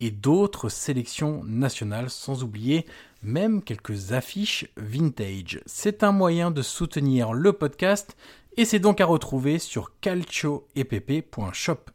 [0.00, 2.86] et d'autres sélections nationales, sans oublier
[3.22, 5.60] même quelques affiches vintage.
[5.66, 8.16] C'est un moyen de soutenir le podcast
[8.56, 11.90] et c'est donc à retrouver sur calcioepp.shop.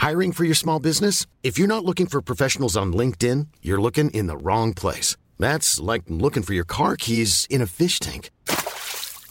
[0.00, 1.26] Hiring for your small business?
[1.44, 5.16] If you're not looking for professionals on LinkedIn, you're looking in the wrong place.
[5.38, 8.30] That's like looking for your car keys in a fish tank.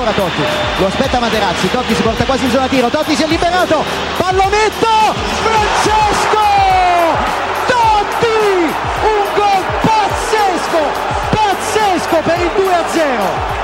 [0.00, 0.42] Ancora Totti,
[0.78, 3.84] lo aspetta Materazzi, Totti si porta quasi in zona tiro, Totti si è liberato,
[4.16, 4.88] pallonetto,
[5.42, 6.38] Francesco!
[7.66, 8.72] Totti!
[9.02, 10.78] Un gol pazzesco,
[11.30, 13.58] pazzesco per il 2-0!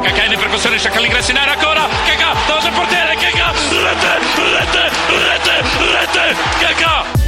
[0.00, 4.18] Cacà in percussione, cerca l'ingresso in area ancora, Cacà, davanti al portiere, Cacà, rete,
[4.52, 7.27] rete, rete, rete, Cacà!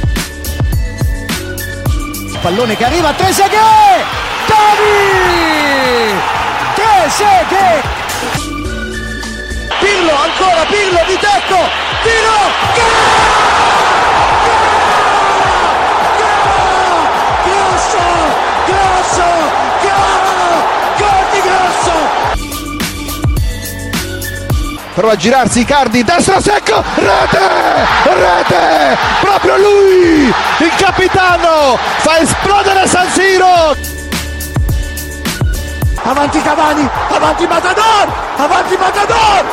[2.41, 4.03] Pallone che arriva, Trezeguet!
[4.47, 6.19] Gavi!
[6.73, 7.85] Trezeguet!
[9.79, 11.69] Pirlo, ancora Pirlo di tecco!
[12.01, 12.39] Tiro!
[17.43, 17.99] Grosso!
[18.65, 19.27] Grosso!
[20.97, 21.95] Gol di Grosso!
[24.95, 27.39] Prova a girarsi Icardi, destro secco, rete!
[28.05, 28.40] Rete!
[30.61, 31.75] Il capitano!
[32.01, 33.75] Fa esplodere San Siro!
[36.03, 38.07] Avanti Cavani, avanti Matador,
[38.37, 39.43] avanti Matador!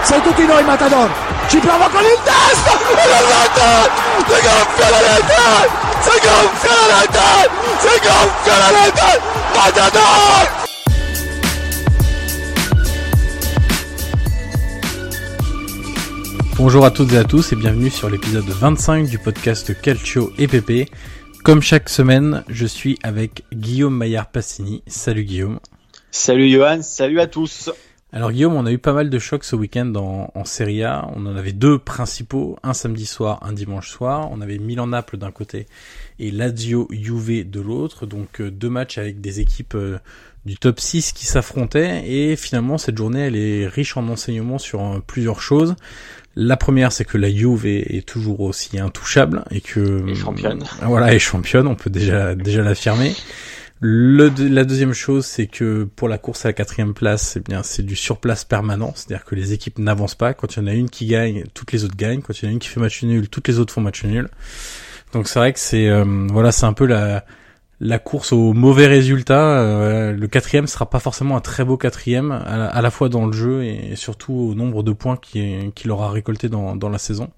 [0.00, 1.10] Sei tutti noi Matador!
[1.48, 2.70] Ci prova con il testo!
[4.24, 5.68] Si gonfia la rete!
[6.00, 7.50] Si gonfia la rete!
[7.80, 9.20] Si gonfia la rete!
[9.52, 10.65] Matador!
[16.58, 20.48] Bonjour à toutes et à tous et bienvenue sur l'épisode 25 du podcast Calcio et
[20.48, 20.90] PP.
[21.44, 24.82] Comme chaque semaine, je suis avec Guillaume Maillard-Passini.
[24.86, 25.60] Salut Guillaume.
[26.10, 27.70] Salut Johan, salut à tous.
[28.10, 31.06] Alors Guillaume, on a eu pas mal de chocs ce week-end en, en Serie A.
[31.14, 34.30] On en avait deux principaux, un samedi soir, un dimanche soir.
[34.32, 35.66] On avait Milan-Naples d'un côté
[36.18, 38.06] et Lazio-Juve de l'autre.
[38.06, 39.98] Donc euh, deux matchs avec des équipes euh,
[40.46, 42.10] du top 6 qui s'affrontaient.
[42.10, 45.76] Et finalement, cette journée, elle est riche en enseignements sur euh, plusieurs choses.
[46.36, 50.62] La première, c'est que la Juve est, est, toujours aussi intouchable et que et championne.
[50.82, 51.66] Voilà, est championne.
[51.66, 53.14] On peut déjà déjà l'affirmer.
[53.80, 57.62] Le, la deuxième chose, c'est que pour la course à la quatrième place, eh bien,
[57.62, 60.32] c'est du surplace permanent, c'est-à-dire que les équipes n'avancent pas.
[60.32, 62.22] Quand il y en a une qui gagne, toutes les autres gagnent.
[62.22, 64.04] Quand il y en a une qui fait match nul, toutes les autres font match
[64.04, 64.28] nul.
[65.12, 67.24] Donc c'est vrai que c'est euh, voilà, c'est un peu la
[67.80, 69.60] la course au mauvais résultat.
[69.60, 73.08] Euh, le quatrième sera pas forcément un très beau quatrième, à la, à la fois
[73.08, 76.88] dans le jeu et surtout au nombre de points qu'il qui aura récolté dans, dans
[76.88, 77.30] la saison.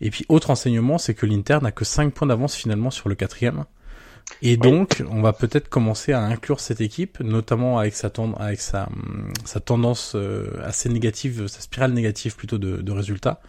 [0.00, 3.14] Et puis autre enseignement, c'est que l'Inter n'a que 5 points d'avance finalement sur le
[3.14, 3.64] quatrième.
[4.42, 8.88] Et donc, on va peut-être commencer à inclure cette équipe, notamment avec sa, avec sa,
[9.44, 13.40] sa tendance euh, assez négative, sa spirale négative plutôt de, de, résultats,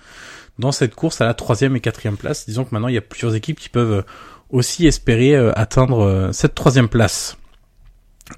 [0.60, 2.46] dans cette course à la troisième et quatrième place.
[2.46, 4.04] Disons que maintenant, il y a plusieurs équipes qui peuvent
[4.52, 7.38] aussi espérer euh, atteindre euh, cette troisième place.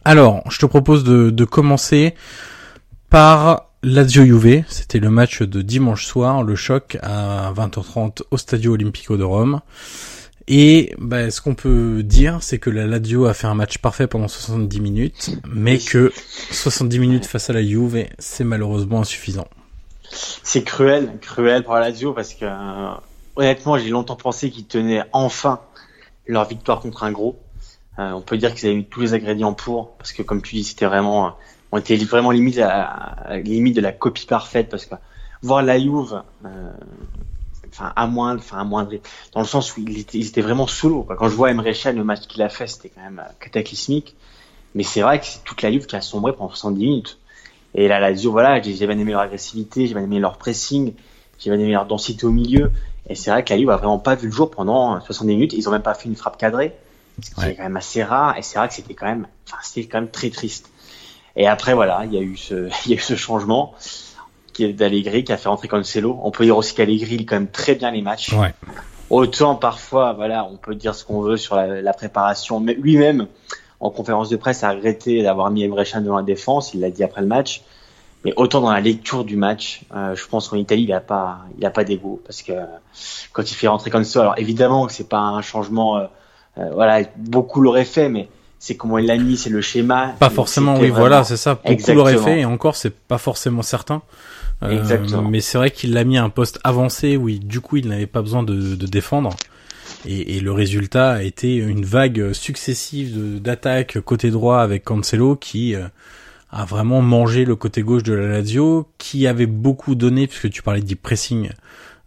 [0.06, 2.16] Alors, je te propose de, commencer
[3.10, 4.64] par Lazio Juve.
[4.68, 9.62] C'était le match de dimanche soir, le choc à 20h30 au Stadio Olimpico de Rome.
[10.48, 14.08] Et bah, ce qu'on peut dire, c'est que la Lazio a fait un match parfait
[14.08, 16.12] pendant 70 minutes, mais que
[16.52, 19.48] 70 minutes face à la Juve, c'est malheureusement insuffisant.
[20.44, 22.92] C'est cruel, cruel pour la Lazio parce que euh,
[23.36, 25.62] honnêtement, j'ai longtemps pensé qu'ils tenaient enfin
[26.28, 27.40] leur victoire contre un gros.
[28.00, 30.56] Euh, on peut dire qu'ils avaient eu tous les ingrédients pour, parce que comme tu
[30.56, 31.36] dis, c'était vraiment
[31.74, 34.94] on était vraiment limite à, limite de la copie parfaite parce que
[35.42, 36.72] voir la Juve, euh,
[37.68, 38.88] enfin à moins, enfin à moins
[39.34, 41.08] dans le sens où ils étaient vraiment sous l'eau.
[41.18, 44.16] Quand je vois Emre Can, le match qu'il a fait, c'était quand même euh, cataclysmique.
[44.76, 47.18] Mais c'est vrai que c'est toute la Juve qui a sombré pendant 70 minutes.
[47.74, 50.94] Et là, la Lazio, voilà, j'ai bien aimé leur agressivité, j'ai bien aimé leur pressing,
[51.40, 52.72] j'ai bien aimé leur densité au milieu.
[53.10, 55.54] Et c'est vrai que la Juve a vraiment pas vu le jour pendant 70 minutes.
[55.54, 56.74] Ils ont même pas fait une frappe cadrée,
[57.22, 58.38] ce qui est quand même assez rare.
[58.38, 60.70] Et c'est vrai que c'était quand même, enfin, c'était quand même très triste.
[61.36, 63.74] Et après, voilà, il y a eu ce, il y a eu ce changement
[64.54, 66.20] qui est d'Allegri qui a fait rentrer Cancelo.
[66.24, 68.34] On peut dire aussi qu'Allegri lit quand même très bien les matchs.
[68.34, 68.54] Ouais.
[69.10, 73.28] Autant parfois, voilà, on peut dire ce qu'on veut sur la, la préparation, mais lui-même,
[73.80, 76.74] en conférence de presse, a regretté d'avoir mis Emre Can devant la défense.
[76.74, 77.64] Il l'a dit après le match.
[78.26, 81.40] Mais autant dans la lecture du match, euh, je pense qu'en Italie, il a pas,
[81.58, 82.54] il a pas d'ego parce que
[83.34, 86.06] quand il fait rentrer Cancelo, alors évidemment que c'est pas un changement, euh,
[86.58, 88.30] euh, voilà, beaucoup l'auraient fait, mais
[88.60, 90.16] c'est comment il l'a mis, c'est le schéma.
[90.20, 91.56] Pas forcément, oui, voilà, c'est ça.
[91.56, 94.02] Beaucoup l'auraient fait, et encore, c'est pas forcément certain.
[94.62, 95.30] Euh, Exactement.
[95.30, 98.08] Mais c'est vrai qu'il l'a mis à un poste avancé où du coup, il n'avait
[98.08, 99.32] pas besoin de, de défendre.
[100.06, 105.76] Et, et, le résultat a été une vague successive d'attaques côté droit avec Cancelo qui
[105.76, 105.88] euh,
[106.54, 110.62] a vraiment mangé le côté gauche de la Lazio, qui avait beaucoup donné, puisque tu
[110.62, 111.50] parlais de pressing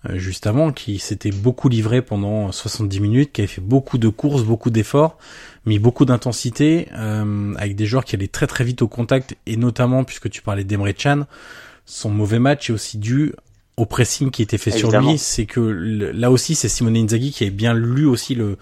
[0.09, 4.09] euh, juste avant, qui s'était beaucoup livré pendant 70 minutes, qui avait fait beaucoup de
[4.09, 5.19] courses, beaucoup d'efforts,
[5.67, 9.57] mis beaucoup d'intensité, euh, avec des joueurs qui allaient très très vite au contact, et
[9.57, 11.27] notamment, puisque tu parlais d'Emre Chan,
[11.85, 13.33] son mauvais match est aussi dû
[13.77, 15.19] au pressing qui était fait sur lui.
[15.19, 18.59] C'est que là aussi, c'est Simone Inzaghi qui avait bien lu aussi le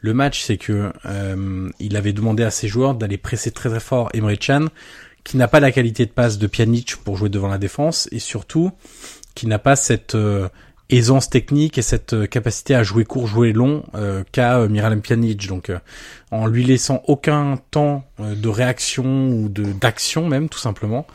[0.00, 3.80] le match, c'est que euh, il avait demandé à ses joueurs d'aller presser très très
[3.80, 4.66] fort Emre Chan,
[5.28, 8.18] qui n'a pas la qualité de passe de Pjanic pour jouer devant la défense, et
[8.18, 8.72] surtout
[9.34, 10.48] qui n'a pas cette euh,
[10.88, 15.02] aisance technique et cette euh, capacité à jouer court, jouer long euh, qu'a euh, Miralem
[15.02, 15.46] Pjanic.
[15.46, 15.78] Donc euh,
[16.30, 21.06] en lui laissant aucun temps de réaction ou de d'action même tout simplement,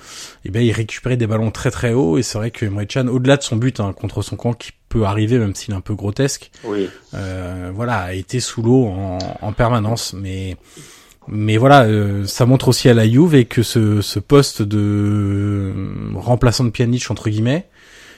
[0.45, 2.83] et eh bien il récupérait des ballons très très hauts et c'est vrai que Emre
[2.87, 5.77] Can au-delà de son but hein, contre son camp qui peut arriver même s'il est
[5.77, 6.89] un peu grotesque, oui.
[7.11, 10.57] voilà a été sous l'eau en, en, permanence mais
[11.27, 11.87] mais voilà,
[12.25, 15.73] ça montre aussi à la Juve et que ce, ce poste de
[16.15, 17.67] remplaçant de Pjanic entre guillemets,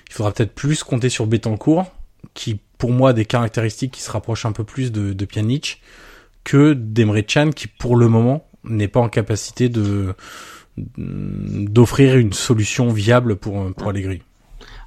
[0.08, 1.86] il faudra peut-être plus compter sur Betancourt,
[2.34, 5.82] qui pour moi a des caractéristiques qui se rapprochent un peu plus de, de Pjanic,
[6.44, 10.14] que d'Emre Can, qui pour le moment n'est pas en capacité de
[10.78, 14.22] d'offrir une solution viable pour pour Allegri.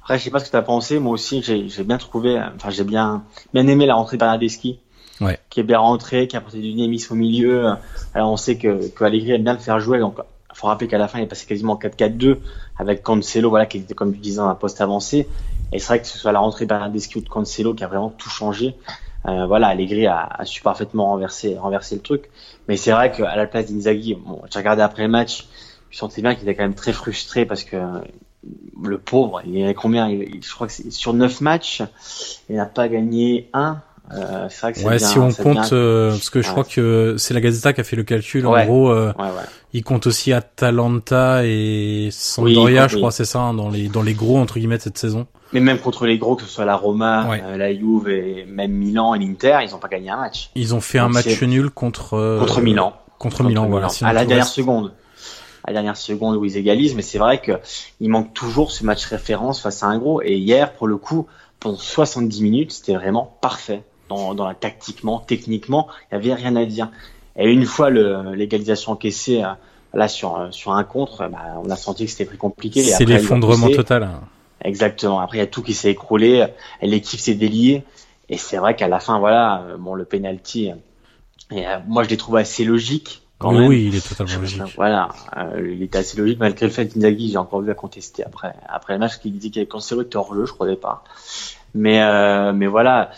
[0.01, 0.99] Après, je sais pas ce que tu as pensé.
[0.99, 3.23] Moi aussi, j'ai bien trouvé, enfin, j'ai bien
[3.53, 4.79] bien aimé la rentrée de Bernardeschi.
[5.21, 5.37] Ouais.
[5.49, 7.73] qui est bien rentré, qui a apporté du dynamisme au milieu.
[8.13, 10.19] Alors on sait que, que Allegri aime bien le faire jouer, donc
[10.59, 12.37] faut rappeler qu'à la fin, il est passé quasiment 4-4-2
[12.77, 15.27] avec Cancelo, voilà, qui était, comme tu disais, un poste avancé.
[15.71, 18.09] Et c'est vrai que ce soit la rentrée Bernardeschi ou de Cancelo qui a vraiment
[18.09, 18.75] tout changé.
[19.25, 22.29] Euh, voilà, Allegri a, a, su parfaitement renverser, renverser le truc.
[22.67, 25.47] Mais c'est vrai qu'à la place d'Inzaghi, bon, j'ai regardé après le match,
[25.91, 27.77] je sentais bien qu'il était quand même très frustré parce que
[28.81, 30.09] le pauvre, il a combien?
[30.09, 31.83] Il, Je crois que sur 9 matchs,
[32.49, 33.81] il n'a pas gagné un.
[34.11, 37.33] Euh, c'est vrai que ouais, si on compte, euh, parce que je crois que c'est
[37.33, 38.45] la Gazeta qui a fait le calcul.
[38.47, 39.13] En gros, euh,
[39.73, 44.13] il compte aussi Atalanta et Sampdoria, je crois, c'est ça, hein, dans les dans les
[44.13, 45.27] gros entre guillemets de cette saison.
[45.51, 48.71] Mais même contre les gros, que ce soit la Roma, euh, la Juve et même
[48.71, 50.51] Milan et l'Inter, ils ont pas gagné un match.
[50.55, 52.93] Ils ont fait un match nul contre euh, contre Milan.
[53.17, 53.87] Contre, Milan, voilà.
[54.01, 54.93] À la dernière seconde.
[55.65, 57.59] À la dernière seconde où ils égalisent, mais c'est vrai que
[57.99, 60.21] il manque toujours ce match référence face à un gros.
[60.21, 61.27] Et hier, pour le coup,
[61.59, 66.55] pendant 70 minutes, c'était vraiment parfait dans, dans la tactiquement, techniquement, il y avait rien
[66.55, 66.89] à dire.
[67.37, 69.47] Et une fois l'égalisation encaissée euh,
[69.93, 72.83] là sur sur un contre, bah, on a senti que c'était très compliqué.
[72.83, 74.03] C'est l'effondrement total.
[74.03, 74.21] Hein.
[74.61, 75.19] Exactement.
[75.19, 76.45] Après, il y a tout qui s'est écroulé,
[76.81, 77.83] l'équipe s'est déliée,
[78.27, 80.71] et c'est vrai qu'à la fin, voilà, euh, bon, le penalty,
[81.51, 83.21] et, euh, moi je l'ai trouvé assez logique.
[83.37, 83.69] Quand oui, même.
[83.69, 84.61] oui, il est totalement logique.
[84.75, 88.23] Voilà, euh, il était assez logique malgré le fait qu'Inzaghi, j'ai encore vu à contester
[88.25, 91.03] après après le match, qu'il disait qu'il avait Cancelo était hors jeu, je crois pas.
[91.73, 93.11] Mais euh, mais voilà,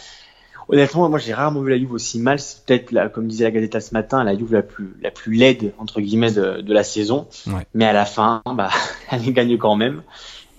[0.71, 2.39] honnêtement, moi j'ai rarement vu la Juve aussi mal.
[2.39, 5.73] C'est peut-être, comme disait la Gazeta ce matin, la Juve la plus, la plus laide
[5.77, 7.27] entre guillemets de, de la saison.
[7.47, 7.67] Ouais.
[7.73, 8.69] Mais à la fin, bah,
[9.11, 10.01] elle gagne quand même.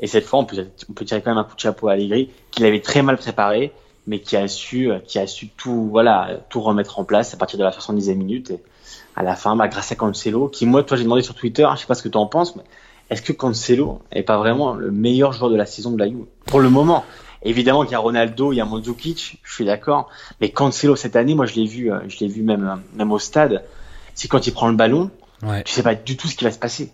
[0.01, 1.93] Et cette fois, on peut, on peut tirer quand même un coup de chapeau à
[1.93, 3.73] Allegri, qu'il avait très mal préparé,
[4.07, 7.59] mais qui a su, qui a su tout, voilà, tout remettre en place à partir
[7.59, 8.51] de la 70e minute.
[8.51, 8.61] Et
[9.15, 11.81] à la fin, bah, grâce à Cancelo, qui moi, toi, j'ai demandé sur Twitter, je
[11.81, 12.65] sais pas ce que tu en penses, mais
[13.11, 16.25] est-ce que Cancelo est pas vraiment le meilleur joueur de la saison de la Juve?
[16.47, 17.05] Pour le moment
[17.45, 20.09] Évidemment qu'il y a Ronaldo, il y a Mandzukic, je suis d'accord.
[20.41, 23.19] Mais Cancelo cette année, moi je l'ai vu, euh, je l'ai vu même même au
[23.19, 23.65] stade.
[24.15, 25.11] C'est quand il prend le ballon,
[25.43, 25.63] ouais.
[25.65, 26.93] tu sais pas du tout ce qui va se passer.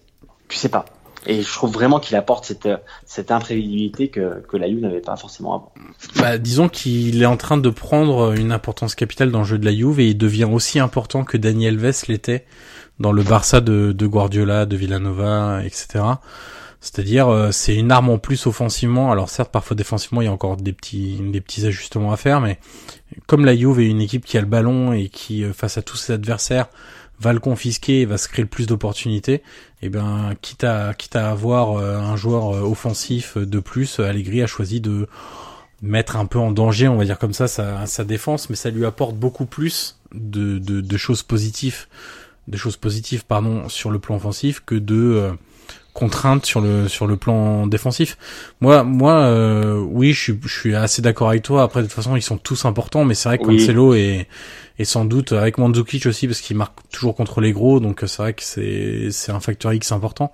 [0.48, 0.86] Tu sais pas.
[1.26, 2.68] Et je trouve vraiment qu'il apporte cette,
[3.04, 5.72] cette imprévisibilité que, que la Juve n'avait pas forcément avant.
[6.16, 9.64] Bah, disons qu'il est en train de prendre une importance capitale dans le jeu de
[9.64, 12.46] la Juve et il devient aussi important que Daniel Alves l'était
[12.98, 16.04] dans le Barça de, de Guardiola, de Villanova, etc.
[16.80, 19.10] C'est-à-dire, euh, c'est une arme en plus offensivement.
[19.10, 22.40] Alors certes, parfois défensivement, il y a encore des petits, des petits ajustements à faire,
[22.40, 22.58] mais
[23.26, 25.82] comme la Juve est une équipe qui a le ballon et qui, euh, face à
[25.82, 26.68] tous ses adversaires,
[27.20, 29.42] va le confisquer et va se créer le plus d'opportunités, et
[29.82, 34.46] eh ben, quitte à, quitte à avoir euh, un joueur offensif de plus, Allegri a
[34.46, 35.08] choisi de
[35.82, 38.86] mettre un peu en danger, on va dire comme ça, sa, défense, mais ça lui
[38.86, 41.86] apporte beaucoup plus de, de, de choses positives,
[42.46, 45.32] de choses positives, pardon, sur le plan offensif que de
[45.98, 48.16] contrainte sur le sur le plan défensif.
[48.60, 51.64] Moi moi euh, oui, je suis je suis assez d'accord avec toi.
[51.64, 54.28] Après de toute façon, ils sont tous importants mais c'est vrai que Cancelo est
[54.78, 58.22] est sans doute avec Mandzukic aussi parce qu'il marque toujours contre les gros donc c'est
[58.22, 60.30] vrai que c'est c'est un facteur X important.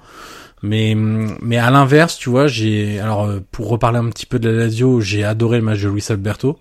[0.63, 4.51] Mais mais à l'inverse, tu vois, j'ai alors euh, pour reparler un petit peu de
[4.51, 6.59] la Lazio, j'ai adoré le match de Luis Alberto.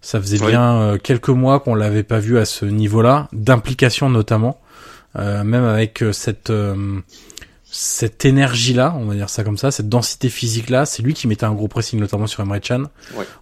[0.00, 4.60] Ça faisait bien euh, quelques mois qu'on l'avait pas vu à ce niveau-là, d'implication notamment,
[5.16, 6.52] même avec cette
[7.80, 11.44] cette énergie-là, on va dire ça comme ça, cette densité physique-là, c'est lui qui mettait
[11.44, 12.86] un gros pressing notamment sur Emre Can,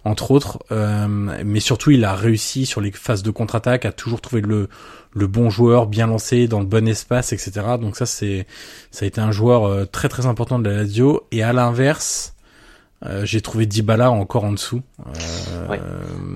[0.05, 0.59] entre autres.
[0.71, 4.69] Euh, mais surtout, il a réussi sur les phases de contre-attaque à toujours trouver le
[5.15, 7.51] le bon joueur bien lancé dans le bon espace, etc.
[7.81, 8.45] Donc ça, c'est
[8.91, 11.25] ça a été un joueur euh, très très important de la Lazio.
[11.31, 12.35] Et à l'inverse,
[13.07, 14.83] euh, j'ai trouvé Dybala encore en dessous.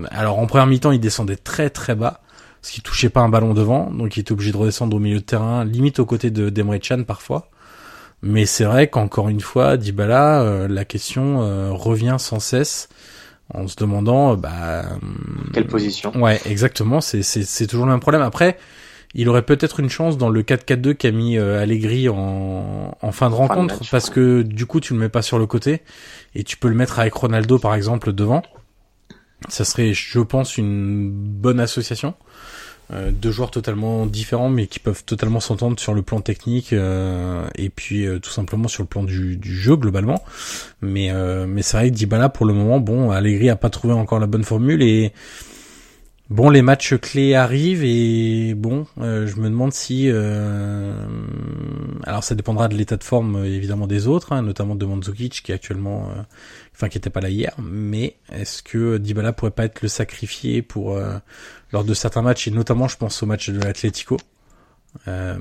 [0.09, 2.21] Alors en première mi-temps, il descendait très très bas
[2.63, 5.19] parce qu'il touchait pas un ballon devant, donc il était obligé de redescendre au milieu
[5.19, 7.51] de terrain, limite aux côtés de d'Emre Can parfois.
[8.23, 12.89] Mais c'est vrai qu'encore une fois, Dybala, euh, la question euh, revient sans cesse
[13.53, 14.85] en se demandant, euh, bah,
[15.53, 16.11] quelle position.
[16.15, 17.01] Ouais, exactement.
[17.01, 18.21] C'est c'est c'est toujours le même problème.
[18.21, 18.57] Après,
[19.15, 23.35] il aurait peut-être une chance dans le 4-4-2 qu'a mis Allegri en, en fin de
[23.35, 25.81] rencontre, parce que du coup, tu le mets pas sur le côté
[26.35, 28.43] et tu peux le mettre avec Ronaldo par exemple devant.
[29.49, 32.13] Ça serait, je pense, une bonne association.
[32.93, 37.47] Euh, deux joueurs totalement différents mais qui peuvent totalement s'entendre sur le plan technique euh,
[37.55, 40.21] et puis euh, tout simplement sur le plan du, du jeu globalement.
[40.81, 41.11] Mais
[41.47, 44.27] mais c'est vrai que Dybala pour le moment bon Allegri a pas trouvé encore la
[44.27, 45.13] bonne formule et
[46.29, 51.03] Bon, les matchs clés arrivent et bon, je me demande si, alors
[52.23, 55.55] ça dépendra de l'état de forme évidemment des autres, hein, notamment de Mandzukic qui est
[55.55, 56.07] actuellement,
[56.73, 60.61] enfin qui était pas là hier, mais est-ce que Dybala pourrait pas être le sacrifié
[60.61, 60.97] pour
[61.71, 64.17] lors de certains matchs, et notamment je pense au match de l'Atlético.
[65.07, 65.37] Euh,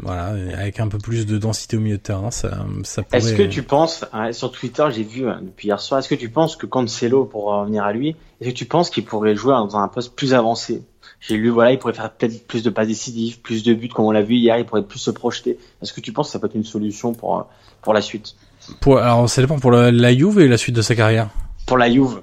[0.00, 2.64] voilà, avec un peu plus de densité au milieu de terrain, ça.
[3.12, 6.14] Est-ce que tu penses, hein, sur Twitter, j'ai vu hein, depuis hier soir, est-ce que
[6.14, 9.52] tu penses que Cancelo, pour revenir à lui, est-ce que tu penses qu'il pourrait jouer
[9.52, 10.82] dans un poste plus avancé?
[11.20, 14.06] J'ai lu, voilà, il pourrait faire peut-être plus de passes décisives, plus de buts, comme
[14.06, 15.58] on l'a vu hier, il pourrait plus se projeter.
[15.82, 17.48] Est-ce que tu penses que ça peut être une solution pour,
[17.82, 18.34] pour la suite?
[18.80, 21.28] Pour, Alors, ça dépend pour la, la Juve et la suite de sa carrière.
[21.66, 22.20] Pour la Juve.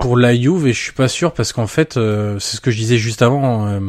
[0.00, 2.70] Pour la Juve, et je suis pas sûr parce qu'en fait, euh, c'est ce que
[2.70, 3.68] je disais juste avant.
[3.68, 3.80] Euh,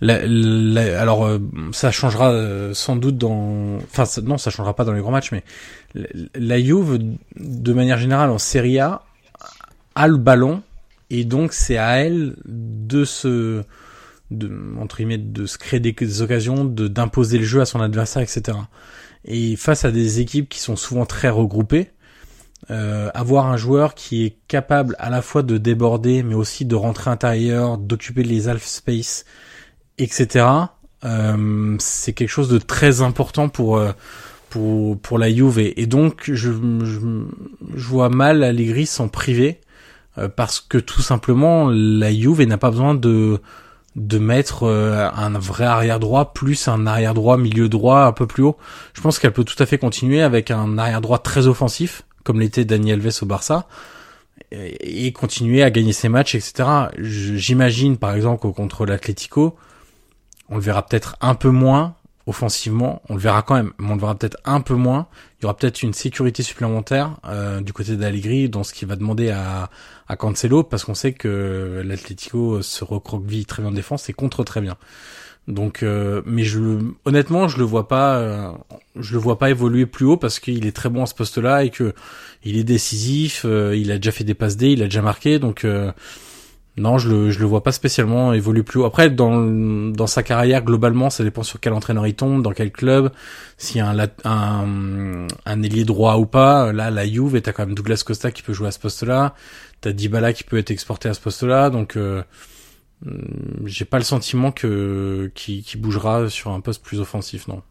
[0.00, 1.38] la, alors, euh,
[1.72, 2.32] ça changera
[2.72, 5.42] sans doute dans, enfin non, ça changera pas dans les grands matchs, mais
[6.34, 6.98] la, Juve,
[7.36, 9.02] de manière générale, en Serie A,
[9.96, 10.62] a le ballon
[11.10, 13.62] et donc c'est à elle de se,
[14.30, 14.50] de,
[14.80, 18.58] entre guillemets, de se créer des, occasions, de d'imposer le jeu à son adversaire, etc.
[19.28, 21.90] Et face à des équipes qui sont souvent très regroupées,
[22.70, 26.74] euh, avoir un joueur qui est capable à la fois de déborder, mais aussi de
[26.74, 29.24] rentrer intérieur, d'occuper les half space,
[29.98, 30.46] etc.
[31.04, 33.92] Euh, c'est quelque chose de très important pour euh,
[34.50, 36.98] pour pour la Juve et, donc je, je,
[37.76, 39.60] je vois mal Allegri s'en priver
[40.18, 43.40] euh, parce que tout simplement la Juve n'a pas besoin de
[43.98, 48.42] de mettre un vrai arrière droit plus un arrière droit milieu droit un peu plus
[48.42, 48.56] haut.
[48.94, 52.40] Je pense qu'elle peut tout à fait continuer avec un arrière droit très offensif comme
[52.40, 53.68] l'était Daniel Alves au Barça,
[54.50, 56.68] et continuer à gagner ses matchs, etc.
[56.98, 59.56] J'imagine par exemple qu'au contre l'Atlético,
[60.50, 61.94] on le verra peut-être un peu moins
[62.26, 65.06] offensivement, on le verra quand même, mais on le verra peut-être un peu moins.
[65.38, 68.96] Il y aura peut-être une sécurité supplémentaire euh, du côté d'Allegri dans ce qu'il va
[68.96, 69.70] demander à,
[70.08, 74.42] à Cancelo, parce qu'on sait que l'Atlético se recroqueville très bien en défense et contre
[74.42, 74.76] très bien.
[75.48, 76.60] Donc, euh, mais je,
[77.06, 78.52] honnêtement, je le vois pas, euh,
[78.96, 81.64] je le vois pas évoluer plus haut parce qu'il est très bon à ce poste-là
[81.64, 81.94] et que
[82.44, 83.46] il est décisif.
[83.46, 85.66] Euh, il a déjà fait des passes D, il a déjà marqué, donc
[86.78, 88.84] non, je le, je le vois pas spécialement évoluer plus haut.
[88.84, 89.40] Après, dans
[89.92, 93.10] dans sa carrière globalement, ça dépend sur quel entraîneur il tombe, dans quel club,
[93.56, 96.72] s'il y a un un un ailier droit ou pas.
[96.72, 99.34] Là, la Juve, et t'as quand même Douglas Costa qui peut jouer à ce poste-là.
[99.80, 101.96] T'as Dybala qui peut être exporté à ce poste-là, donc.
[103.02, 107.62] Hmm, j'ai pas le sentiment que qui, bougera sur un poste plus offensif, non.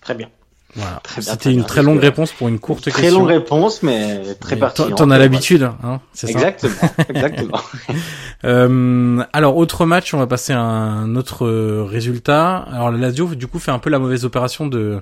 [0.00, 0.30] Très bien.
[0.74, 1.00] Voilà.
[1.04, 3.18] Très C'était très une très longue que- réponse pour une courte Très question.
[3.20, 4.96] longue réponse, mais très pertinente.
[4.96, 6.74] T'en as l'habitude, hein, c'est ça Exactement,
[7.08, 7.60] exactement.
[8.44, 11.46] Euh, alors autre match, on va passer à un autre
[11.84, 12.56] résultat.
[12.72, 15.00] Alors la Lazio du coup fait un peu la mauvaise opération de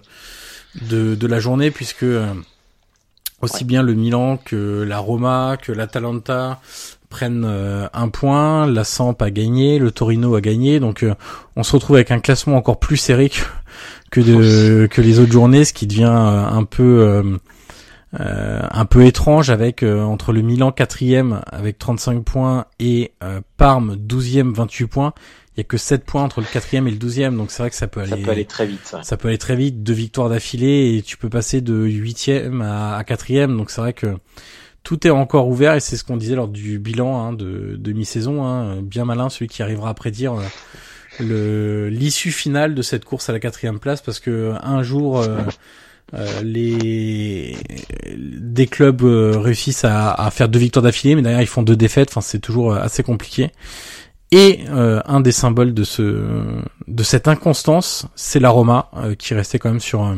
[0.82, 2.26] de, de la journée puisque euh,
[3.40, 6.60] aussi bien le Milan que la Roma que l'Atalanta
[7.08, 11.14] prennent euh, un point, la Samp a gagné, le Torino a gagné, donc euh,
[11.56, 13.40] on se retrouve avec un classement encore plus serré que
[14.10, 17.38] que, de, que les autres journées, ce qui devient euh, un peu euh,
[18.18, 20.98] euh, un peu étrange avec euh, entre le Milan 4
[21.52, 25.14] avec 35 points et euh, Parme 12e 28 points.
[25.56, 27.70] Il y a que 7 points entre le 4 et le 12e, donc c'est vrai
[27.70, 28.96] que ça peut aller Ça peut aller très vite.
[29.02, 32.96] ça peut aller très vite, deux victoires d'affilée et tu peux passer de 8e à,
[32.96, 34.16] à 4e, donc c'est vrai que
[34.82, 37.92] tout est encore ouvert et c'est ce qu'on disait lors du bilan hein, de, de
[37.92, 40.44] mi-saison, hein, bien malin celui qui arrivera à prédire euh,
[41.20, 45.38] l'issue finale de cette course à la quatrième place parce que un jour euh,
[46.14, 47.56] euh, les
[48.16, 51.76] des clubs euh, réussissent à, à faire deux victoires d'affilée, mais derrière ils font deux
[51.76, 52.10] défaites.
[52.10, 53.50] Enfin, c'est toujours euh, assez compliqué.
[54.32, 56.02] Et euh, un des symboles de ce
[56.86, 60.14] de cette inconstance, c'est la Roma qui restait quand même sur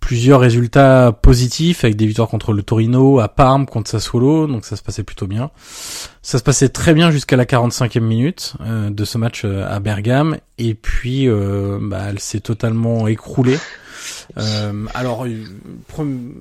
[0.00, 4.74] plusieurs résultats positifs avec des victoires contre le Torino, à Parme, contre Sassuolo, donc ça
[4.76, 5.50] se passait plutôt bien.
[6.22, 9.78] Ça se passait très bien jusqu'à la 45e minute euh, de ce match euh, à
[9.78, 13.58] Bergame, et puis euh, bah, elle s'est totalement écroulée.
[14.38, 15.44] Euh, alors, euh,
[15.92, 16.32] pre-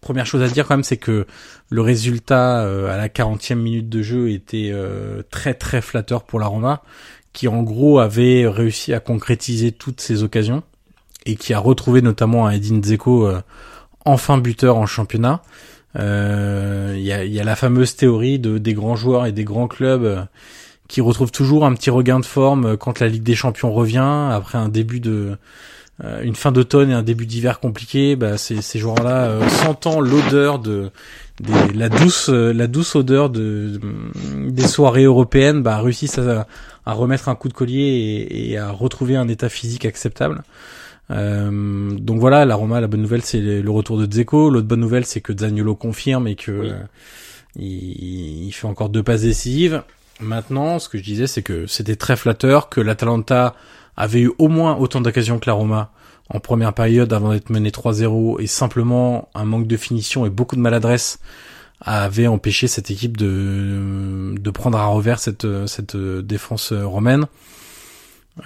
[0.00, 1.26] première chose à dire quand même, c'est que
[1.70, 4.72] le résultat à la 40e minute de jeu était
[5.30, 6.82] très très flatteur pour la Roma,
[7.32, 10.62] qui en gros avait réussi à concrétiser toutes ses occasions
[11.26, 13.40] et qui a retrouvé notamment un Edin Dzeko euh,
[14.04, 15.42] enfin buteur en championnat.
[15.98, 19.44] Euh, Il y, a, y a la fameuse théorie de, des grands joueurs et des
[19.44, 20.20] grands clubs euh,
[20.88, 24.56] qui retrouvent toujours un petit regain de forme quand la Ligue des Champions revient après
[24.58, 25.36] un début de
[26.04, 28.14] euh, une fin d'automne et un début d'hiver compliqué.
[28.14, 30.90] Bah, ces, ces joueurs-là euh, sentant l'odeur de
[31.40, 36.46] des- la douce la douce odeur de, de- des soirées européennes, bah, réussissent à,
[36.84, 37.80] à remettre un coup de collier
[38.30, 40.42] et, et à retrouver un état physique acceptable.
[41.10, 44.50] Euh, donc voilà, la Roma, la bonne nouvelle, c'est le retour de Dzeko.
[44.50, 46.70] L'autre bonne nouvelle, c'est que Zaniolo confirme et que Oui.
[46.70, 46.78] euh,
[47.56, 49.82] il, il fait encore deux passes décisives.
[50.20, 53.54] Maintenant, ce que je disais, c'est que c'était très flatteur, que l'Atalanta
[53.96, 55.90] avait eu au moins autant d'occasions que la Roma
[56.28, 60.56] en première période avant d'être mené 3-0 et simplement un manque de finition et beaucoup
[60.56, 61.20] de maladresse
[61.80, 67.26] avait empêché cette équipe de, de prendre à revers cette, cette défense romaine.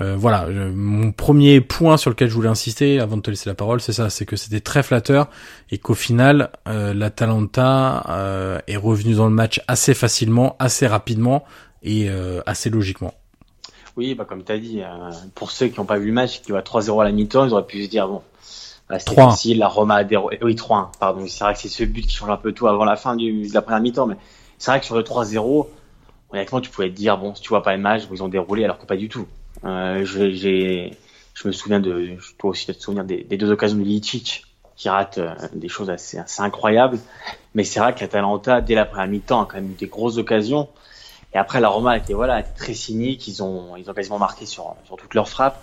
[0.00, 3.48] Euh, voilà, je- mon premier point sur lequel je voulais insister avant de te laisser
[3.48, 5.29] la parole, c'est ça, c'est que c'était très flatteur
[5.70, 11.44] et qu'au final, euh, l'Atalanta euh, est revenu dans le match assez facilement, assez rapidement
[11.83, 13.14] et euh, assez logiquement.
[13.96, 16.40] Oui, bah, comme tu as dit, euh, pour ceux qui n'ont pas vu le match,
[16.42, 18.22] qui va 3-0 à la mi-temps, ils auraient pu se dire, bon,
[18.88, 19.31] bah, 3-1.
[19.31, 20.38] facile, la Roma a déroulé.
[20.42, 21.26] Oui, 3-1, pardon.
[21.26, 23.48] C'est vrai que c'est ce but qui change un peu tout avant la fin du,
[23.48, 24.16] de la première mi-temps, mais
[24.59, 25.68] c'est vrai que sur le 3-0,
[26.33, 28.64] honnêtement, tu pouvais te dire, bon, si tu vois pas le match, ils ont déroulé,
[28.64, 29.26] alors que pas du tout.
[29.64, 30.96] Euh, je, j'ai,
[31.35, 34.44] je me souviens de, toi aussi, te souvenir des, deux occasions de Licic
[34.77, 36.99] qui rate euh, des choses assez, assez incroyables.
[37.55, 40.68] Mais c'est vrai qu'Atalanta, dès la première mi-temps, a quand même eu des grosses occasions.
[41.35, 43.29] Et après, la Roma était, voilà, était très cynique.
[43.29, 45.61] Ils ont, ils ont quasiment marqué sur, sur toutes leurs frappes.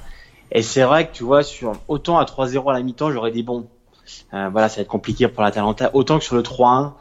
[0.52, 3.44] Et c'est vrai que tu vois, sur, autant à 3-0 à la mi-temps, j'aurais dit
[3.44, 3.68] bon,
[4.34, 5.90] euh, voilà, ça va être compliqué pour l'Atalanta.
[5.94, 6.94] Autant que sur le 3-1,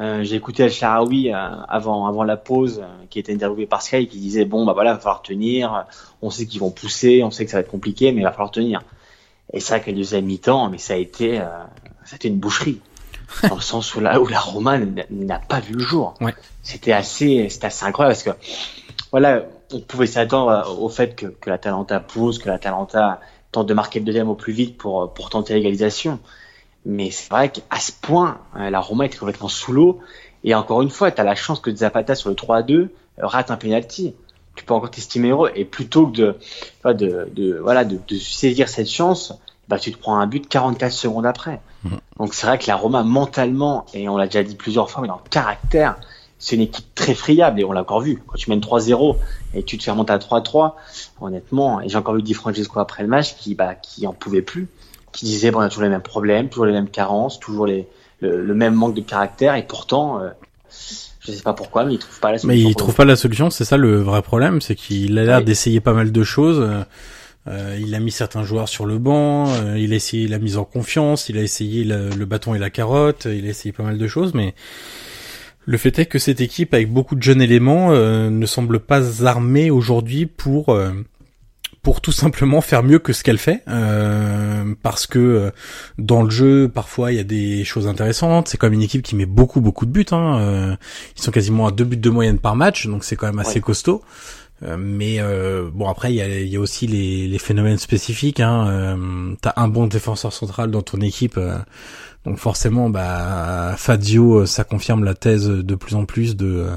[0.00, 1.36] euh, j'ai écouté El Sharawi euh,
[1.68, 4.90] avant, avant la pause, euh, qui était interviewé par Sky, qui disait bon, bah voilà,
[4.90, 5.84] il va falloir tenir.
[6.22, 8.32] On sait qu'ils vont pousser, on sait que ça va être compliqué, mais il va
[8.32, 8.82] falloir tenir.
[9.52, 11.44] Et vrai que le deuxième mi-temps, mais ça a été, euh,
[12.04, 12.80] ça a été une boucherie.
[13.48, 16.14] Dans le sens où la, où la Roma n'a- n'a pas vu le jour.
[16.20, 16.34] Ouais.
[16.62, 18.42] C'était assez, c'était assez incroyable parce que,
[19.12, 23.20] voilà, on pouvait s'attendre au fait que, que la Talenta pousse, que la Talenta
[23.52, 26.18] tente de marquer le deuxième au plus vite pour, pour tenter l'égalisation.
[26.86, 30.00] Mais c'est vrai qu'à ce point, euh, la Roma était complètement sous l'eau.
[30.42, 32.74] Et encore une fois, tu as la chance que Zapata sur le 3 à 2
[32.74, 34.14] euh, rate un penalty.
[34.54, 35.50] Tu peux encore t'estimer heureux.
[35.54, 36.36] Et plutôt que de,
[36.84, 39.32] de, de, voilà, de, de saisir cette chance,
[39.68, 41.60] bah, tu te prends un but 44 secondes après.
[41.84, 41.98] Mhm.
[42.18, 45.08] Donc c'est vrai que la Roma, mentalement, et on l'a déjà dit plusieurs fois, mais
[45.08, 45.96] dans le caractère,
[46.38, 47.60] c'est une équipe très friable.
[47.60, 48.22] Et on l'a encore vu.
[48.26, 49.16] Quand tu mènes 3-0
[49.54, 50.74] et tu te fais remonter à 3-3,
[51.20, 54.42] honnêtement, et j'ai encore vu Di Francesco après le match qui, bah, qui en pouvait
[54.42, 54.68] plus,
[55.14, 57.86] qui disait, bon, on a toujours les mêmes problèmes, toujours les mêmes carences, toujours les,
[58.20, 59.54] le, le même manque de caractère.
[59.54, 60.28] Et pourtant, euh,
[61.20, 62.64] je sais pas pourquoi, mais il trouve pas la solution.
[62.64, 65.38] Mais il trouve pas la solution, c'est ça le vrai problème, c'est qu'il a l'air
[65.38, 65.44] Oui.
[65.44, 66.60] d'essayer pas mal de choses.
[66.60, 66.82] Euh,
[67.46, 70.56] euh, il a mis certains joueurs sur le banc, euh, il a essayé la mise
[70.58, 73.82] en confiance, il a essayé le, le bâton et la carotte, il a essayé pas
[73.82, 74.54] mal de choses, mais
[75.66, 79.26] le fait est que cette équipe avec beaucoup de jeunes éléments euh, ne semble pas
[79.26, 80.90] armée aujourd'hui pour euh,
[81.84, 85.50] pour tout simplement faire mieux que ce qu'elle fait euh, parce que euh,
[85.98, 88.48] dans le jeu parfois il y a des choses intéressantes.
[88.48, 90.76] C'est comme une équipe qui met beaucoup beaucoup de buts hein, euh,
[91.16, 93.60] ils sont quasiment à deux buts de moyenne par match donc c'est quand même assez
[93.60, 94.02] costaud.
[94.78, 95.18] Mais
[95.74, 99.68] bon après il y a, y a, aussi les, les, phénomènes spécifiques hein, t'as un
[99.68, 101.38] bon défenseur central dans ton équipe
[102.24, 106.70] donc forcément bah Fazio ça confirme la thèse de plus en plus de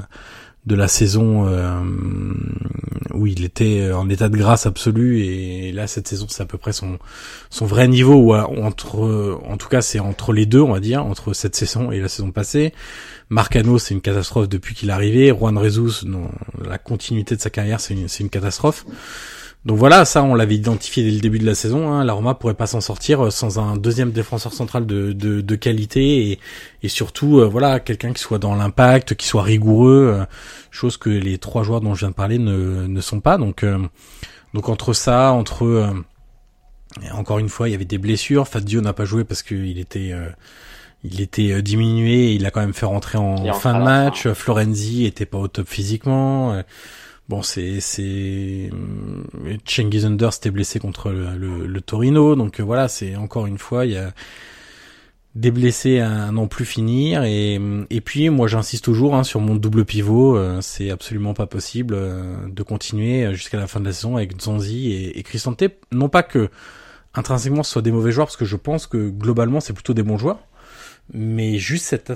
[0.68, 1.80] de la saison euh,
[3.14, 6.58] où il était en état de grâce absolue et là cette saison c'est à peu
[6.58, 6.98] près son
[7.50, 11.04] son vrai niveau ou entre en tout cas c'est entre les deux on va dire
[11.04, 12.72] entre cette saison et la saison passée.
[13.30, 15.28] Marcano c'est une catastrophe depuis qu'il est arrivé.
[15.30, 16.30] Juan Rezus non,
[16.64, 18.84] la continuité de sa carrière c'est une, c'est une catastrophe
[19.64, 21.92] donc voilà, ça on l'avait identifié dès le début de la saison.
[21.92, 22.04] Hein.
[22.04, 25.54] La Roma pourrait pas s'en sortir euh, sans un deuxième défenseur central de, de, de
[25.56, 26.40] qualité et,
[26.82, 30.24] et surtout euh, voilà quelqu'un qui soit dans l'impact, qui soit rigoureux, euh,
[30.70, 33.36] chose que les trois joueurs dont je viens de parler ne, ne sont pas.
[33.36, 33.64] Donc
[34.54, 35.92] donc entre ça, entre
[37.12, 38.46] encore une fois il y avait des blessures.
[38.46, 40.14] Fazio n'a pas joué parce qu'il était
[41.02, 42.32] il était diminué.
[42.32, 44.28] Il a quand même fait rentrer en, fin de match.
[44.28, 46.62] Florenzi était pas au top physiquement.
[47.28, 48.70] Bon, c'est c'est
[49.66, 53.92] Cengiz Under s'était blessé contre le, Torino, donc euh, voilà, c'est encore une fois il
[53.92, 54.14] y a
[55.34, 57.24] des blessés à non plus finir.
[57.24, 61.94] Et puis moi j'insiste toujours hein, sur mon double pivot, euh, c'est absolument pas possible
[61.94, 66.08] euh, de continuer jusqu'à la fin de la saison avec Zanzi et, et Cristante, non
[66.08, 66.48] pas que
[67.12, 70.02] intrinsèquement ce soit des mauvais joueurs parce que je pense que globalement c'est plutôt des
[70.02, 70.40] bons joueurs,
[71.12, 72.10] mais juste cette,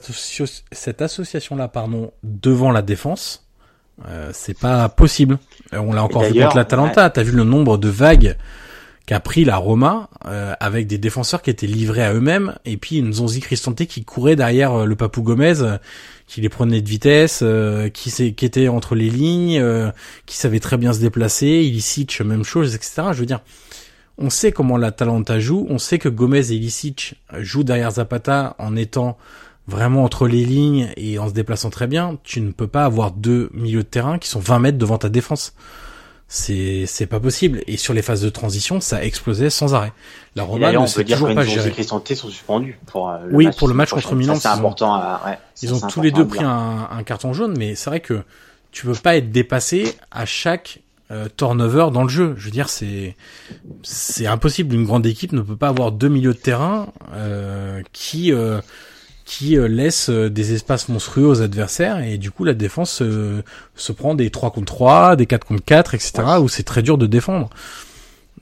[0.73, 3.47] cette association là pardon devant la défense
[4.09, 5.39] euh, c'est pas possible.
[5.73, 7.11] Euh, on l'a encore vu contre l'Atalanta.
[7.11, 8.37] T'as vu le nombre de vagues
[9.07, 12.99] qu'a pris la Roma euh, avec des défenseurs qui étaient livrés à eux-mêmes et puis
[12.99, 15.55] une Zonzi Cristante qui courait derrière le Papou Gomez
[16.29, 17.45] qui les prenait de vitesse,
[17.93, 19.63] qui, qui était entre les lignes,
[20.25, 23.09] qui savait très bien se déplacer, Ilicic même chose, etc.
[23.13, 23.41] Je veux dire,
[24.19, 28.77] on sait comment l'Atalanta joue, on sait que Gomez et Ilicic jouent derrière Zapata en
[28.77, 29.19] étant
[29.67, 33.13] vraiment entre les lignes et en se déplaçant très bien, tu ne peux pas avoir
[33.13, 35.55] deux milieux de terrain qui sont 20 mètres devant ta défense.
[36.29, 37.63] C'est c'est pas possible.
[37.67, 39.93] Et sur les phases de transition, ça explosé sans arrêt.
[40.35, 41.75] La Roma ne sait toujours pas gérer.
[41.77, 44.37] Les sont suspendus pour euh, le oui pour le match contre Milan.
[44.37, 44.99] C'est important.
[45.27, 48.23] ouais, ils ont tous les deux pris un, un, carton jaune, mais c'est vrai que
[48.71, 50.81] tu peux pas être dépassé à chaque
[51.13, 52.35] euh, turnover dans le jeu.
[52.39, 53.17] Je veux dire, c'est
[53.83, 54.75] c'est impossible.
[54.75, 58.61] Une grande équipe ne peut pas avoir deux milieux de terrain euh, qui euh,
[59.25, 63.43] qui euh, laisse euh, des espaces monstrueux aux adversaires et du coup la défense euh,
[63.77, 66.13] se prend des 3 contre 3, des 4 contre 4, etc.
[66.41, 67.51] où c'est très dur de défendre.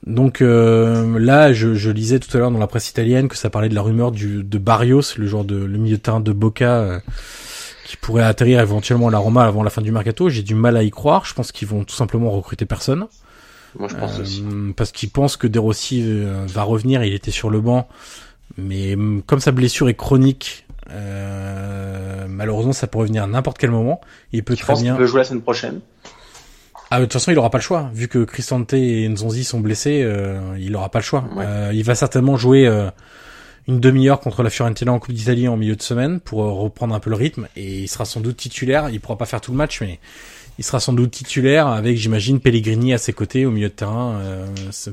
[0.07, 3.69] Donc là, je, je, lisais tout à l'heure dans la presse italienne que ça parlait
[3.69, 7.01] de la rumeur du, de Barrios, le genre de le milieu de terrain de Boca,
[7.85, 10.27] qui pourrait atterrir éventuellement à la Roma avant la fin du mercato.
[10.27, 11.25] J'ai du mal à y croire.
[11.25, 13.05] Je pense qu'ils vont tout simplement recruter personne.
[13.77, 14.43] Moi, je pense aussi.
[14.75, 16.03] Parce qu'ils pensent que De Rossi
[16.47, 17.03] va revenir.
[17.03, 17.87] Il était sur le banc,
[18.57, 24.01] mais comme sa blessure est chronique, euh, malheureusement, ça peut revenir à n'importe quel moment.
[24.31, 24.95] Il peut Je très pense bien.
[24.95, 25.81] Il peut jouer la semaine prochaine.
[26.93, 27.89] Ah, de toute façon, il aura pas le choix.
[27.93, 31.23] Vu que Cristante et Nzonzi sont blessés, euh, il aura pas le choix.
[31.37, 32.89] Euh, il va certainement jouer euh,
[33.69, 36.93] une demi-heure contre la Fiorentina en Coupe d'Italie en milieu de semaine pour euh, reprendre
[36.93, 37.47] un peu le rythme.
[37.55, 38.89] Et il sera sans doute titulaire.
[38.89, 39.99] Il pourra pas faire tout le match, mais
[40.57, 44.19] il sera sans doute titulaire avec, j'imagine, Pellegrini à ses côtés au milieu de terrain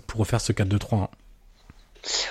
[0.06, 1.08] pour refaire ce 4-2-3.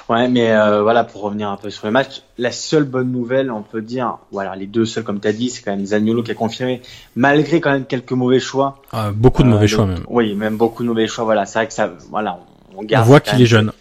[0.10, 3.52] Ouais, mais euh, voilà, pour revenir un peu sur le match, la seule bonne nouvelle,
[3.52, 6.24] on peut dire, voilà, les deux seuls, comme tu as dit, c'est quand même Zaniolo
[6.24, 6.82] qui a confirmé,
[7.16, 8.82] malgré quand même quelques mauvais choix.
[8.92, 10.04] Ah, beaucoup de mauvais euh, choix même.
[10.08, 11.26] Oui, même beaucoup de mauvais choix.
[11.26, 12.40] Voilà, c'est vrai que ça, voilà,
[12.76, 13.06] on garde.
[13.06, 13.72] On voit qu'il est jeune.